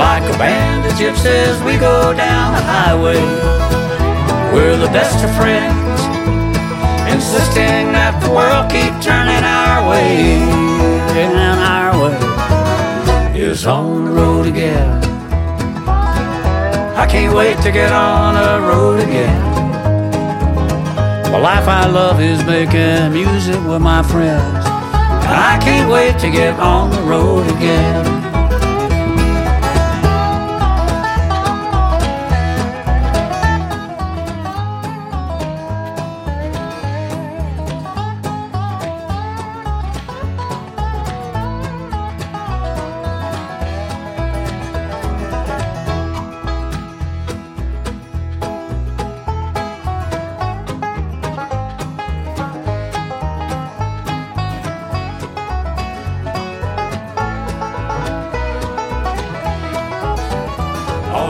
Like 0.00 0.24
a 0.34 0.38
band 0.38 0.86
of 0.86 0.92
gypsies, 0.94 1.62
we 1.62 1.76
go 1.76 2.14
down 2.14 2.54
the 2.54 2.62
highway. 2.62 3.20
We're 4.50 4.78
the 4.78 4.90
best 4.96 5.22
of 5.22 5.30
friends, 5.36 6.00
insisting 7.12 7.92
that 7.92 8.16
the 8.24 8.30
world 8.32 8.70
keep 8.72 8.96
turning 9.04 9.44
our 9.44 9.90
way. 9.90 10.40
And 11.20 11.60
our 11.60 11.92
way 12.02 13.38
is 13.38 13.66
on 13.66 14.06
the 14.06 14.12
road 14.12 14.46
again. 14.46 15.04
I 16.96 17.06
can't 17.06 17.34
wait 17.34 17.58
to 17.58 17.70
get 17.70 17.92
on 17.92 18.34
the 18.34 18.66
road 18.66 19.00
again. 19.00 19.40
The 21.30 21.38
life 21.38 21.68
I 21.68 21.86
love 21.86 22.22
is 22.22 22.42
making 22.44 23.12
music 23.12 23.62
with 23.68 23.82
my 23.82 24.02
friends. 24.02 24.64
And 25.28 25.36
I 25.52 25.60
can't 25.62 25.90
wait 25.90 26.18
to 26.20 26.30
get 26.30 26.58
on 26.58 26.90
the 26.90 27.02
road 27.02 27.46
again. 27.54 28.19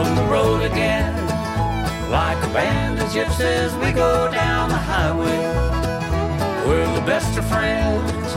On 0.01 0.15
the 0.15 0.23
road 0.23 0.61
again. 0.63 1.13
Like 2.09 2.37
a 2.43 2.51
band 2.53 2.99
of 2.99 3.07
gypsies, 3.09 3.71
we 3.83 3.91
go 3.91 4.31
down 4.31 4.69
the 4.69 4.81
highway. 4.93 5.41
We're 6.67 6.91
the 6.99 7.05
best 7.05 7.37
of 7.37 7.45
friends, 7.47 8.29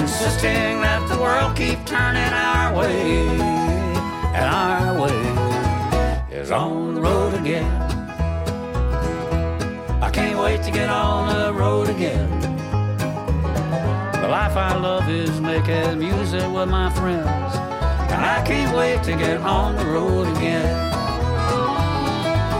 insisting 0.00 0.80
that 0.86 1.02
the 1.08 1.18
world 1.20 1.56
keep 1.56 1.84
turning 1.84 2.32
our 2.32 2.76
way. 2.78 3.28
And 4.38 4.46
our 4.62 5.00
way 5.02 5.20
is 6.30 6.50
on 6.50 6.94
the 6.94 7.00
road 7.00 7.34
again. 7.34 7.72
I 10.00 10.10
can't 10.10 10.38
wait 10.38 10.62
to 10.62 10.70
get 10.70 10.88
on 10.88 11.20
the 11.34 11.52
road 11.52 11.88
again. 11.88 12.30
The 14.22 14.28
life 14.28 14.56
I 14.56 14.76
love 14.76 15.08
is 15.08 15.40
making 15.40 15.98
music 15.98 16.48
with 16.52 16.68
my 16.68 16.90
friends. 16.90 17.67
And 18.10 18.24
I 18.24 18.42
can't 18.44 18.76
wait 18.76 19.02
to 19.04 19.12
get 19.12 19.40
on 19.40 19.76
the 19.76 19.84
road 19.84 20.28
again. 20.36 20.66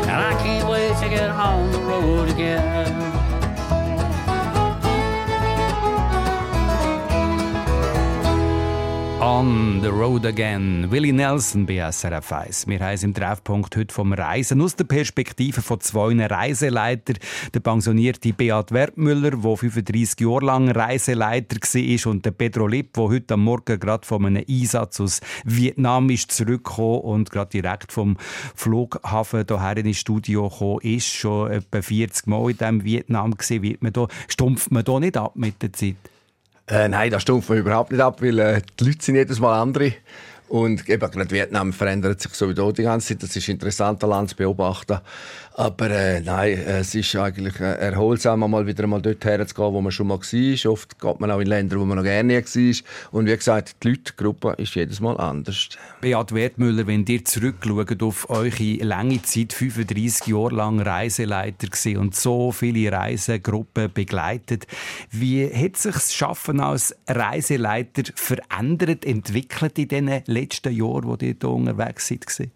And 0.09 0.11
I 0.11 0.35
can't 0.43 0.69
wait 0.69 0.97
to 0.99 1.09
get 1.09 1.31
on 1.31 1.73
the 1.73 1.81
road 1.81 2.29
again. 2.29 3.08
On 9.31 9.83
the 9.83 9.89
Road 9.89 10.25
Again. 10.25 10.91
Willie 10.91 11.13
Nelson 11.13 11.67
bei 11.67 11.87
SRF 11.93 12.33
1. 12.33 12.67
Wir 12.67 12.81
es 12.81 13.03
im 13.03 13.13
Treffpunkt 13.13 13.77
heute 13.77 13.93
vom 13.93 14.15
Reisen 14.15 14.63
aus 14.63 14.75
der 14.75 14.85
Perspektive 14.85 15.61
von 15.61 15.83
zwei 15.83 16.17
Reiseleitern. 16.27 17.19
Der 17.53 17.61
pensionierte 17.61 18.33
Beat 18.33 18.73
Wertmüller, 18.73 19.33
der 19.33 19.57
35 19.57 20.21
Jahre 20.21 20.47
lang 20.47 20.71
Reiseleiter 20.71 21.57
war, 21.57 22.11
und 22.11 22.25
der 22.25 22.31
Pedro 22.31 22.67
Lipp, 22.67 22.95
der 22.95 23.03
heute 23.05 23.35
am 23.35 23.45
Morgen 23.45 23.79
gerade 23.79 24.07
von 24.07 24.25
einem 24.25 24.45
Einsatz 24.49 24.99
aus 24.99 25.21
Vietnam 25.45 26.09
ist 26.09 26.33
zurückgekommen 26.33 27.01
und 27.03 27.31
gerade 27.31 27.51
direkt 27.51 27.93
vom 27.93 28.17
Flughafen 28.55 29.45
hierher 29.47 29.77
ins 29.77 29.99
Studio 29.99 30.49
gekommen 30.49 30.81
ist. 30.81 31.07
Schon 31.07 31.51
etwa 31.51 31.83
40 31.83 32.29
Mal 32.29 32.51
in 32.51 32.57
diesem 32.57 32.85
Vietnam 32.85 33.37
gesehen. 33.37 33.63
Wird 33.63 33.83
man 33.83 33.93
da, 33.93 34.09
stumpft 34.27 34.73
man 34.73 34.85
da 34.85 34.99
nicht 34.99 35.19
ab 35.19 35.33
mit 35.37 35.61
der 35.61 35.75
Zeit? 35.75 35.97
Äh, 36.69 36.89
nein, 36.89 37.11
das 37.11 37.23
stumpft 37.23 37.49
man 37.49 37.59
überhaupt 37.59 37.93
nicht 37.93 38.01
ab, 38.01 38.21
weil 38.21 38.39
äh, 38.39 38.61
die 38.79 38.85
Leute 38.85 39.03
sind 39.03 39.15
jedes 39.15 39.41
Mal 39.41 39.61
andere. 39.61 39.95
Und 40.49 40.89
eben, 40.89 41.11
gerade 41.11 41.31
Vietnam 41.31 41.73
verändert 41.73 42.21
sich 42.21 42.33
sowieso 42.33 42.73
die 42.73 42.83
ganze 42.83 43.09
Zeit. 43.09 43.23
Das 43.23 43.37
ist 43.37 43.49
interessant, 43.49 44.03
ein 44.03 44.11
Land 44.11 44.31
zu 44.31 44.37
beobachten. 44.37 44.99
Aber 45.59 45.91
äh, 45.91 46.21
nein, 46.21 46.57
es 46.57 46.95
ist 46.95 47.17
eigentlich 47.17 47.59
äh, 47.59 47.75
erholsam, 47.79 48.49
mal 48.49 48.65
wieder 48.65 48.87
mal 48.87 49.03
dort 49.03 49.25
herzugehen, 49.25 49.73
wo 49.73 49.81
man 49.81 49.91
schon 49.91 50.07
mal 50.07 50.21
war. 50.21 50.71
Oft 50.73 51.01
geht 51.01 51.19
man 51.19 51.33
auch 51.33 51.41
in 51.41 51.49
Länder, 51.49 51.81
wo 51.81 51.85
man 51.85 51.97
noch 51.97 52.05
gerne 52.05 52.35
war. 52.35 52.75
Und 53.11 53.27
wie 53.27 53.37
gesagt, 53.37 53.75
die 53.83 53.89
Leute, 53.89 54.13
die 54.57 54.63
ist 54.63 54.77
jedes 54.77 55.01
Mal 55.01 55.17
anders. 55.17 55.71
Beat 56.01 56.33
Wertmüller, 56.33 56.87
wenn 56.87 57.05
ihr 57.07 57.25
zurückschaut 57.25 58.01
auf 58.05 58.31
eure 58.31 58.75
lange 58.85 59.21
Zeit, 59.23 59.53
35 59.53 60.29
Jahre 60.29 60.55
lang 60.55 60.79
Reiseleiter 60.79 61.67
und 61.99 62.15
so 62.15 62.53
viele 62.53 62.93
Reisegruppen 62.93 63.93
begleitet, 63.93 64.69
wie 65.11 65.45
hat 65.45 65.77
sich 65.77 65.95
das 65.95 66.15
Schaffen 66.15 66.61
als 66.61 66.95
Reiseleiter 67.09 68.05
verändert, 68.15 69.05
entwickelt 69.05 69.77
in 69.81 69.89
den 69.89 70.23
letzten 70.27 70.73
Jahren, 70.73 71.09
wo 71.09 71.17
ihr 71.21 71.35
hier 71.41 71.51
unterwegs 71.51 72.07
seid? 72.07 72.53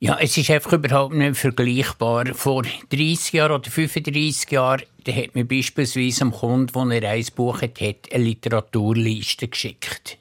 Ja, 0.00 0.16
es 0.20 0.36
ist 0.36 0.50
einfach 0.50 0.74
überhaupt 0.74 1.14
nicht 1.14 1.36
vergleichbar. 1.36 2.26
Vor 2.34 2.62
30 2.90 3.32
Jahren 3.32 3.52
oder 3.52 3.70
35 3.70 4.50
Jahren 4.52 4.82
da 5.08 5.12
hat 5.12 5.34
mir 5.34 5.46
beispielsweise 5.46 6.22
am 6.22 6.32
Kunden, 6.32 6.72
der 6.72 6.82
eine 6.82 7.02
Reise 7.02 7.30
gebucht 7.30 7.80
hat, 7.80 8.12
eine 8.12 8.24
Literaturliste 8.24 9.48
geschickt. 9.48 10.18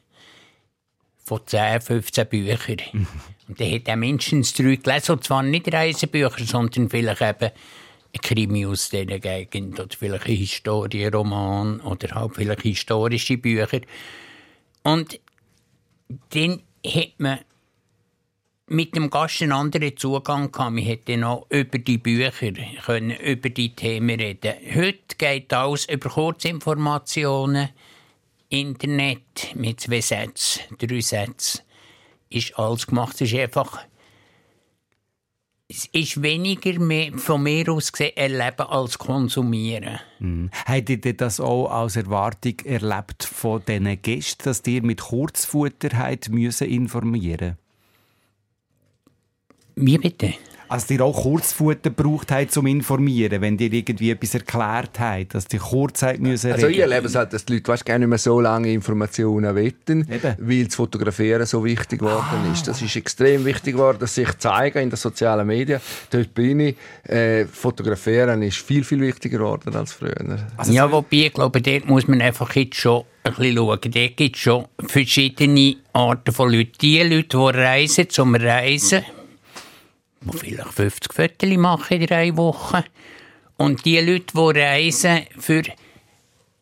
Von 1.26 1.42
10, 1.46 1.82
15 1.82 2.28
Büchern. 2.28 3.08
Und 3.50 3.60
der 3.60 3.72
hat 3.74 3.90
auch 3.90 3.98
mindestens 3.98 4.54
drei 4.54 4.78
gelesen. 4.78 5.12
Und 5.12 5.26
zwar 5.26 5.44
nicht 5.44 5.72
Reisebücher, 5.72 6.46
sondern 6.46 6.90
vielleicht 6.90 7.22
eben 7.22 7.52
ein 7.52 8.22
Krimi 8.22 8.66
aus 8.66 8.90
dieser 8.90 9.20
Gegend 9.20 9.78
oder 9.78 9.96
vielleicht 9.98 10.26
ein 10.26 10.36
Historienroman 10.36 11.82
oder 11.82 12.16
halt 12.16 12.36
vielleicht 12.36 12.62
historische 12.62 13.38
Bücher. 13.38 13.82
Und 14.84 15.20
dann 16.30 16.62
hat 16.86 17.14
man 17.18 17.40
mit 18.68 18.96
dem 18.96 19.10
Gast 19.10 19.42
einen 19.42 19.54
anderen 19.54 19.96
Zugang 19.96 20.52
gehabt. 20.52 20.76
Wir 20.76 20.84
hätten 20.84 21.24
auch 21.24 21.46
über 21.50 21.80
die 21.80 21.98
Bücher 21.98 22.32
können, 22.86 23.12
über 23.12 23.50
die 23.50 23.74
Themen 23.74 24.20
reden. 24.20 24.54
Heute 24.76 25.16
geht 25.18 25.54
alles 25.54 25.86
über 25.86 26.10
Kurzinformationen, 26.10 27.70
Internet 28.50 29.56
mit 29.56 29.80
zwei 29.80 30.02
Sätzen, 30.02 30.64
drei 30.78 31.02
Sätzen. 31.02 31.62
Ist 32.30 32.60
alles 32.60 32.88
gemacht. 32.88 33.16
Es 33.22 33.32
ist 33.32 33.40
einfach 33.40 33.80
es 35.70 35.86
ist 35.88 36.22
weniger 36.22 36.80
mehr, 36.80 37.12
von 37.18 37.44
mir 37.44 37.70
aus 37.70 37.92
gesehen 37.92 38.16
erleben 38.16 38.68
als 38.68 38.98
konsumieren. 38.98 40.00
Mhm. 40.20 40.50
Habt 40.66 40.90
ihr 40.90 41.18
das 41.18 41.42
auch 41.42 41.70
als 41.70 41.98
Erwartung 41.98 42.58
erlebt 42.64 43.26
von 43.26 43.62
diesen 43.68 44.02
Gästen, 44.02 44.46
dass 44.46 44.66
ihr 44.66 44.82
mit 44.82 45.02
Kurzfutter 45.02 45.90
müssen 46.30 46.70
informieren 46.70 47.58
Wie 49.80 49.98
bitte? 49.98 50.34
Also 50.70 50.94
ihr 50.94 51.02
auch 51.02 51.16
Kurzfutter 51.22 51.90
braucht 51.90 52.32
habt 52.32 52.52
zum 52.52 52.68
Informieren, 52.68 53.42
wenn 53.42 53.58
ihr 53.58 53.72
irgendwie 53.72 54.12
etwas 54.12 54.34
erklärt 54.34 55.00
habt, 55.00 55.34
dass 55.34 55.46
die 55.46 55.60
Kurzzeit 55.60 56.20
müssen 56.20 56.52
Also 56.52 56.68
ich 56.68 56.80
erlebe 56.80 57.06
es 57.06 57.16
halt, 57.16 57.32
dass 57.32 57.46
die 57.46 57.54
Leute 57.54 57.70
weißt, 57.70 57.86
gerne 57.86 58.00
nicht 58.00 58.10
mehr 58.10 58.18
so 58.18 58.42
lange 58.42 58.74
Informationen 58.74 59.56
wetten, 59.56 60.06
weil 60.40 60.66
das 60.66 60.76
Fotografieren 60.76 61.46
so 61.46 61.64
wichtig 61.64 62.00
geworden 62.00 62.52
ist. 62.52 62.68
Das 62.68 62.82
ist 62.82 62.96
extrem 62.96 63.46
wichtig 63.46 63.76
geworden, 63.76 64.00
dass 64.00 64.16
sich 64.16 64.38
zeigen 64.40 64.80
in 64.80 64.90
den 64.90 64.98
sozialen 64.98 65.48
Medien. 65.48 65.80
Dort 66.10 66.34
bin 66.34 66.60
ich. 66.60 66.76
Äh, 67.04 67.46
Fotografieren 67.46 68.42
ist 68.42 68.58
viel, 68.58 68.84
viel 68.84 69.00
wichtiger 69.00 69.38
geworden 69.38 69.74
als 69.74 69.94
früher. 69.94 70.16
Also 70.58 70.74
ja, 70.74 70.92
wobei, 70.92 71.28
ich 71.28 71.34
glaube, 71.34 71.62
dort 71.62 71.88
muss 71.88 72.08
man 72.08 72.22
einfach 72.22 72.54
jetzt 72.56 72.76
schon 72.76 73.04
ein 73.24 73.34
bisschen 73.34 73.56
schauen. 73.56 73.80
Dort 73.82 74.18
gibt 74.18 74.36
es 74.36 74.42
schon 74.42 74.66
verschiedene 74.86 75.78
Arten 75.94 76.34
von 76.34 76.52
Leuten. 76.52 76.74
Die 76.82 77.02
Leute, 77.04 77.38
die 77.38 77.58
reisen 77.58 78.10
zum 78.10 78.36
Reisen, 78.36 79.04
die 80.32 80.38
vielleicht 80.38 80.74
50 80.74 81.14
Fotos 81.14 81.58
machen 81.58 82.02
in 82.02 82.08
drei 82.08 82.36
Wochen. 82.38 82.84
Und 83.58 83.86
die 83.86 84.00
Leute, 84.00 84.34
die 84.34 84.60
reisen 84.60 85.22
für 85.38 85.64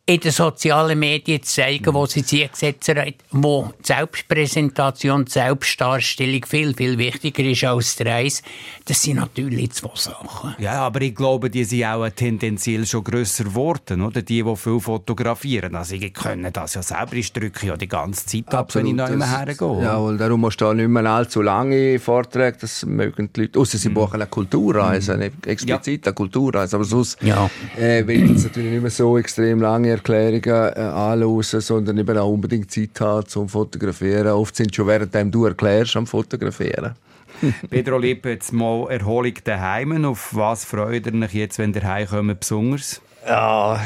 in 0.08 0.20
den 0.20 0.30
sozialen 0.30 1.00
Medien 1.00 1.42
zu 1.42 1.54
zeigen, 1.56 1.92
wo 1.92 2.06
sie 2.06 2.20
sich 2.20 2.48
gesetzt 2.52 2.88
hat, 2.88 3.14
wo 3.32 3.72
die 3.80 3.86
Selbstpräsentation, 3.88 5.24
die 5.24 5.32
Selbstdarstellung 5.32 6.46
viel, 6.46 6.74
viel 6.74 6.96
wichtiger 6.96 7.42
ist 7.42 7.64
als 7.64 7.96
der 7.96 8.06
Reis. 8.06 8.40
Das 8.84 9.02
sind 9.02 9.16
natürlich 9.16 9.72
zwei 9.72 9.90
Sachen. 9.96 10.54
Ja, 10.58 10.74
aber 10.86 11.00
ich 11.00 11.12
glaube, 11.12 11.50
die 11.50 11.64
sind 11.64 11.84
auch 11.86 12.08
tendenziell 12.10 12.86
schon 12.86 13.02
grösser 13.02 13.44
geworden, 13.44 14.00
oder? 14.02 14.22
Die, 14.22 14.44
die 14.44 14.56
viel 14.56 14.78
fotografieren. 14.78 15.74
Also, 15.74 15.96
ich 15.96 16.14
können 16.14 16.52
das 16.52 16.74
ja 16.74 16.82
selber. 16.84 17.14
Ich 17.14 17.32
drücke 17.32 17.66
ja 17.66 17.76
die 17.76 17.88
ganze 17.88 18.26
Zeit 18.26 18.54
ab, 18.54 18.72
wenn 18.76 18.86
ich 18.86 18.94
noch 18.94 19.08
immer 19.10 19.28
hergehe. 19.28 19.82
Ja, 19.82 19.96
und 19.96 20.18
darum 20.18 20.40
musst 20.40 20.60
du 20.60 20.66
auch 20.66 20.74
nicht 20.74 20.86
mehr 20.86 21.04
allzu 21.06 21.42
lange 21.42 21.98
Vorträge, 21.98 22.58
das 22.60 22.86
mögen 22.86 23.30
die 23.34 23.40
Leute, 23.40 23.58
ausser 23.58 23.78
sie 23.78 23.88
buchen 23.88 24.14
eine 24.14 24.26
Kulturreise, 24.26 25.14
eine 25.14 25.32
explizite 25.46 26.12
Kulturreise, 26.12 26.76
aber 26.76 26.84
sonst 26.84 27.20
Ja. 27.22 27.50
äh, 27.76 28.02
ich 28.02 28.30
jetzt 28.30 28.44
natürlich 28.44 28.70
nicht 28.70 28.82
mehr 28.82 28.90
so 28.92 29.18
extrem 29.18 29.60
lange 29.60 29.95
Erklärungen 29.96 30.72
äh, 30.74 30.80
anhören, 30.80 31.42
sondern 31.42 31.98
eben 31.98 32.18
auch 32.18 32.32
unbedingt 32.32 32.70
Zeit 32.70 33.00
haben 33.00 33.26
zum 33.26 33.48
Fotografieren. 33.48 34.28
Oft 34.28 34.56
sind 34.56 34.74
schon 34.74 34.86
währenddem 34.86 35.30
du 35.30 35.46
erklärst 35.46 35.96
am 35.96 36.06
Fotografieren. 36.06 36.94
Pedro 37.70 37.98
Lipp, 37.98 38.24
jetzt 38.26 38.52
mal 38.52 38.90
Erholung 38.90 39.34
daheim. 39.44 40.04
Auf 40.04 40.34
was 40.34 40.64
freut 40.64 41.06
ihr 41.06 41.14
euch 41.14 41.34
jetzt, 41.34 41.58
wenn 41.58 41.74
ihr 41.74 41.82
heimkommt, 41.82 42.40
besonders? 42.40 43.00
Ja, 43.26 43.80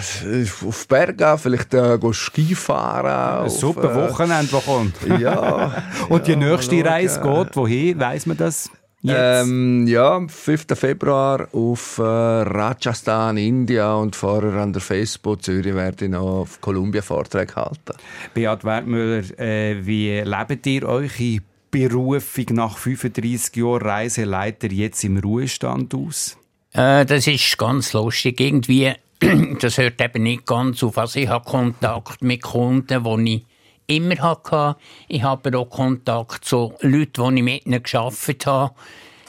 auf 0.66 0.86
Bergen, 0.86 1.38
vielleicht 1.38 1.72
äh, 1.72 1.98
gehen 1.98 2.12
Skifahren. 2.12 3.06
Ein 3.06 3.46
auf, 3.46 3.52
super 3.52 3.90
äh, 3.90 4.11
Wochenende, 4.11 4.52
das 4.52 4.64
kommt. 4.64 4.94
Ja. 5.18 5.82
Und 6.11 6.26
die 6.26 6.32
ja, 6.32 6.36
nächste 6.36 6.76
schauen. 6.76 6.86
Reise 6.86 7.20
geht 7.20 7.56
wohin? 7.56 7.98
Weiss 7.98 8.26
man 8.26 8.36
das? 8.36 8.70
Ähm, 9.03 9.86
ja, 9.86 10.16
am 10.16 10.28
5. 10.28 10.66
Februar 10.74 11.48
auf 11.53 11.96
äh, 11.98 12.03
Rajasthan, 12.03 13.38
India 13.38 13.94
und 13.94 14.14
vorher 14.14 14.55
an 14.55 14.74
der 14.74 14.82
Facebook 14.82 15.42
Zürich 15.42 15.74
werde 15.74 16.05
ich 16.05 16.11
noch 16.11 16.40
auf 16.42 16.61
Kolumbien 16.61 17.03
Vorträge 17.03 17.55
halten. 17.57 17.94
Beat 18.34 18.62
Wertmüller, 18.64 19.38
äh, 19.38 19.86
wie 19.86 20.20
lebt 20.20 20.66
ihr 20.66 20.86
eure 20.86 21.38
Berufung 21.70 22.46
nach 22.51 22.76
35 22.76 23.57
Jahren 23.57 23.82
Reiseleiter 23.82 24.70
jetzt 24.70 25.03
im 25.05 25.16
Ruhestand 25.16 25.94
aus? 25.94 26.36
Äh, 26.72 27.07
das 27.07 27.26
ist 27.26 27.57
ganz 27.57 27.94
lustig. 27.94 28.38
Irgendwie, 28.38 28.92
das 29.61 29.78
hört 29.78 30.01
eben 30.01 30.24
nicht 30.24 30.46
ganz 30.46 30.82
auf. 30.82 30.98
Also 30.98 31.20
ich 31.20 31.28
habe 31.28 31.48
Kontakt 31.48 32.22
mit 32.22 32.42
Kunden, 32.42 33.24
die 33.24 33.34
ich 33.34 33.46
immer 33.91 34.16
hatte. 34.16 34.76
Ich 35.09 35.22
habe 35.22 35.57
auch 35.59 35.68
Kontakt 35.68 36.45
zu 36.45 36.74
Leuten, 36.80 37.34
die 37.34 37.41
ich 37.41 37.45
mit 37.45 37.66
ihnen 37.66 37.82
gearbeitet 37.82 38.47
habe 38.47 38.74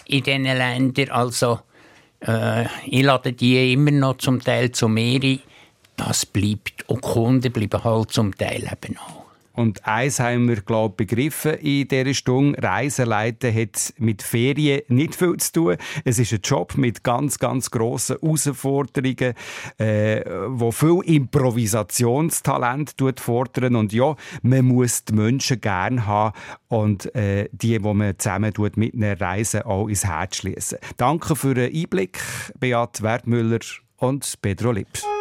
in 0.05 0.24
diesen 0.24 0.43
Ländern. 0.43 1.09
Also 1.09 1.59
äh, 2.22 2.66
ich 2.86 3.03
lade 3.03 3.34
die 3.34 3.74
immer 3.74 3.91
noch 3.91 4.18
zum 4.18 4.41
Teil 4.41 4.72
zu 4.72 4.88
mir 4.88 5.22
ein. 5.22 5.39
Das 5.97 6.26
bleibt. 6.26 6.88
Und 6.88 7.01
Kunden 7.01 7.51
bleiben 7.51 7.84
halt 7.84 8.12
zum 8.12 8.36
Teil 8.36 8.64
eben 8.64 8.97
auch. 8.97 9.20
Und 9.53 9.85
eins 9.85 10.19
haben 10.19 10.47
wir, 10.47 10.61
glaube 10.61 11.03
ich, 11.03 11.07
begriffen 11.07 11.53
in 11.55 11.87
dieser 11.87 12.13
Stunde. 12.13 12.61
Reiseleiten 12.61 13.53
hat 13.53 13.93
mit 13.97 14.21
Ferien 14.21 14.81
nicht 14.87 15.15
viel 15.15 15.37
zu 15.37 15.51
tun. 15.51 15.77
Es 16.05 16.19
ist 16.19 16.31
ein 16.33 16.39
Job 16.43 16.77
mit 16.77 17.03
ganz, 17.03 17.39
ganz 17.39 17.71
grossen 17.71 18.17
Herausforderungen, 18.21 19.33
äh, 19.77 20.23
wo 20.47 20.71
viel 20.71 21.01
Improvisationstalent 21.05 22.95
fordern. 23.17 23.75
Und 23.75 23.93
ja, 23.93 24.15
man 24.41 24.65
muss 24.65 25.05
die 25.05 25.13
Menschen 25.13 25.59
gerne 25.59 26.05
haben 26.05 26.35
und 26.67 27.13
äh, 27.15 27.49
die, 27.51 27.79
die 27.79 27.93
man 27.93 28.17
zusammen 28.17 28.53
tut, 28.53 28.77
mit 28.77 28.93
einer 28.93 29.19
Reise 29.19 29.65
auch 29.65 29.87
ins 29.87 30.05
Herz 30.05 30.37
schließen. 30.37 30.77
Danke 30.97 31.35
für 31.35 31.53
den 31.53 31.73
Einblick, 31.73 32.19
Beat 32.59 33.01
Wertmüller 33.01 33.59
und 33.97 34.41
Pedro 34.41 34.71
Lipp. 34.71 35.20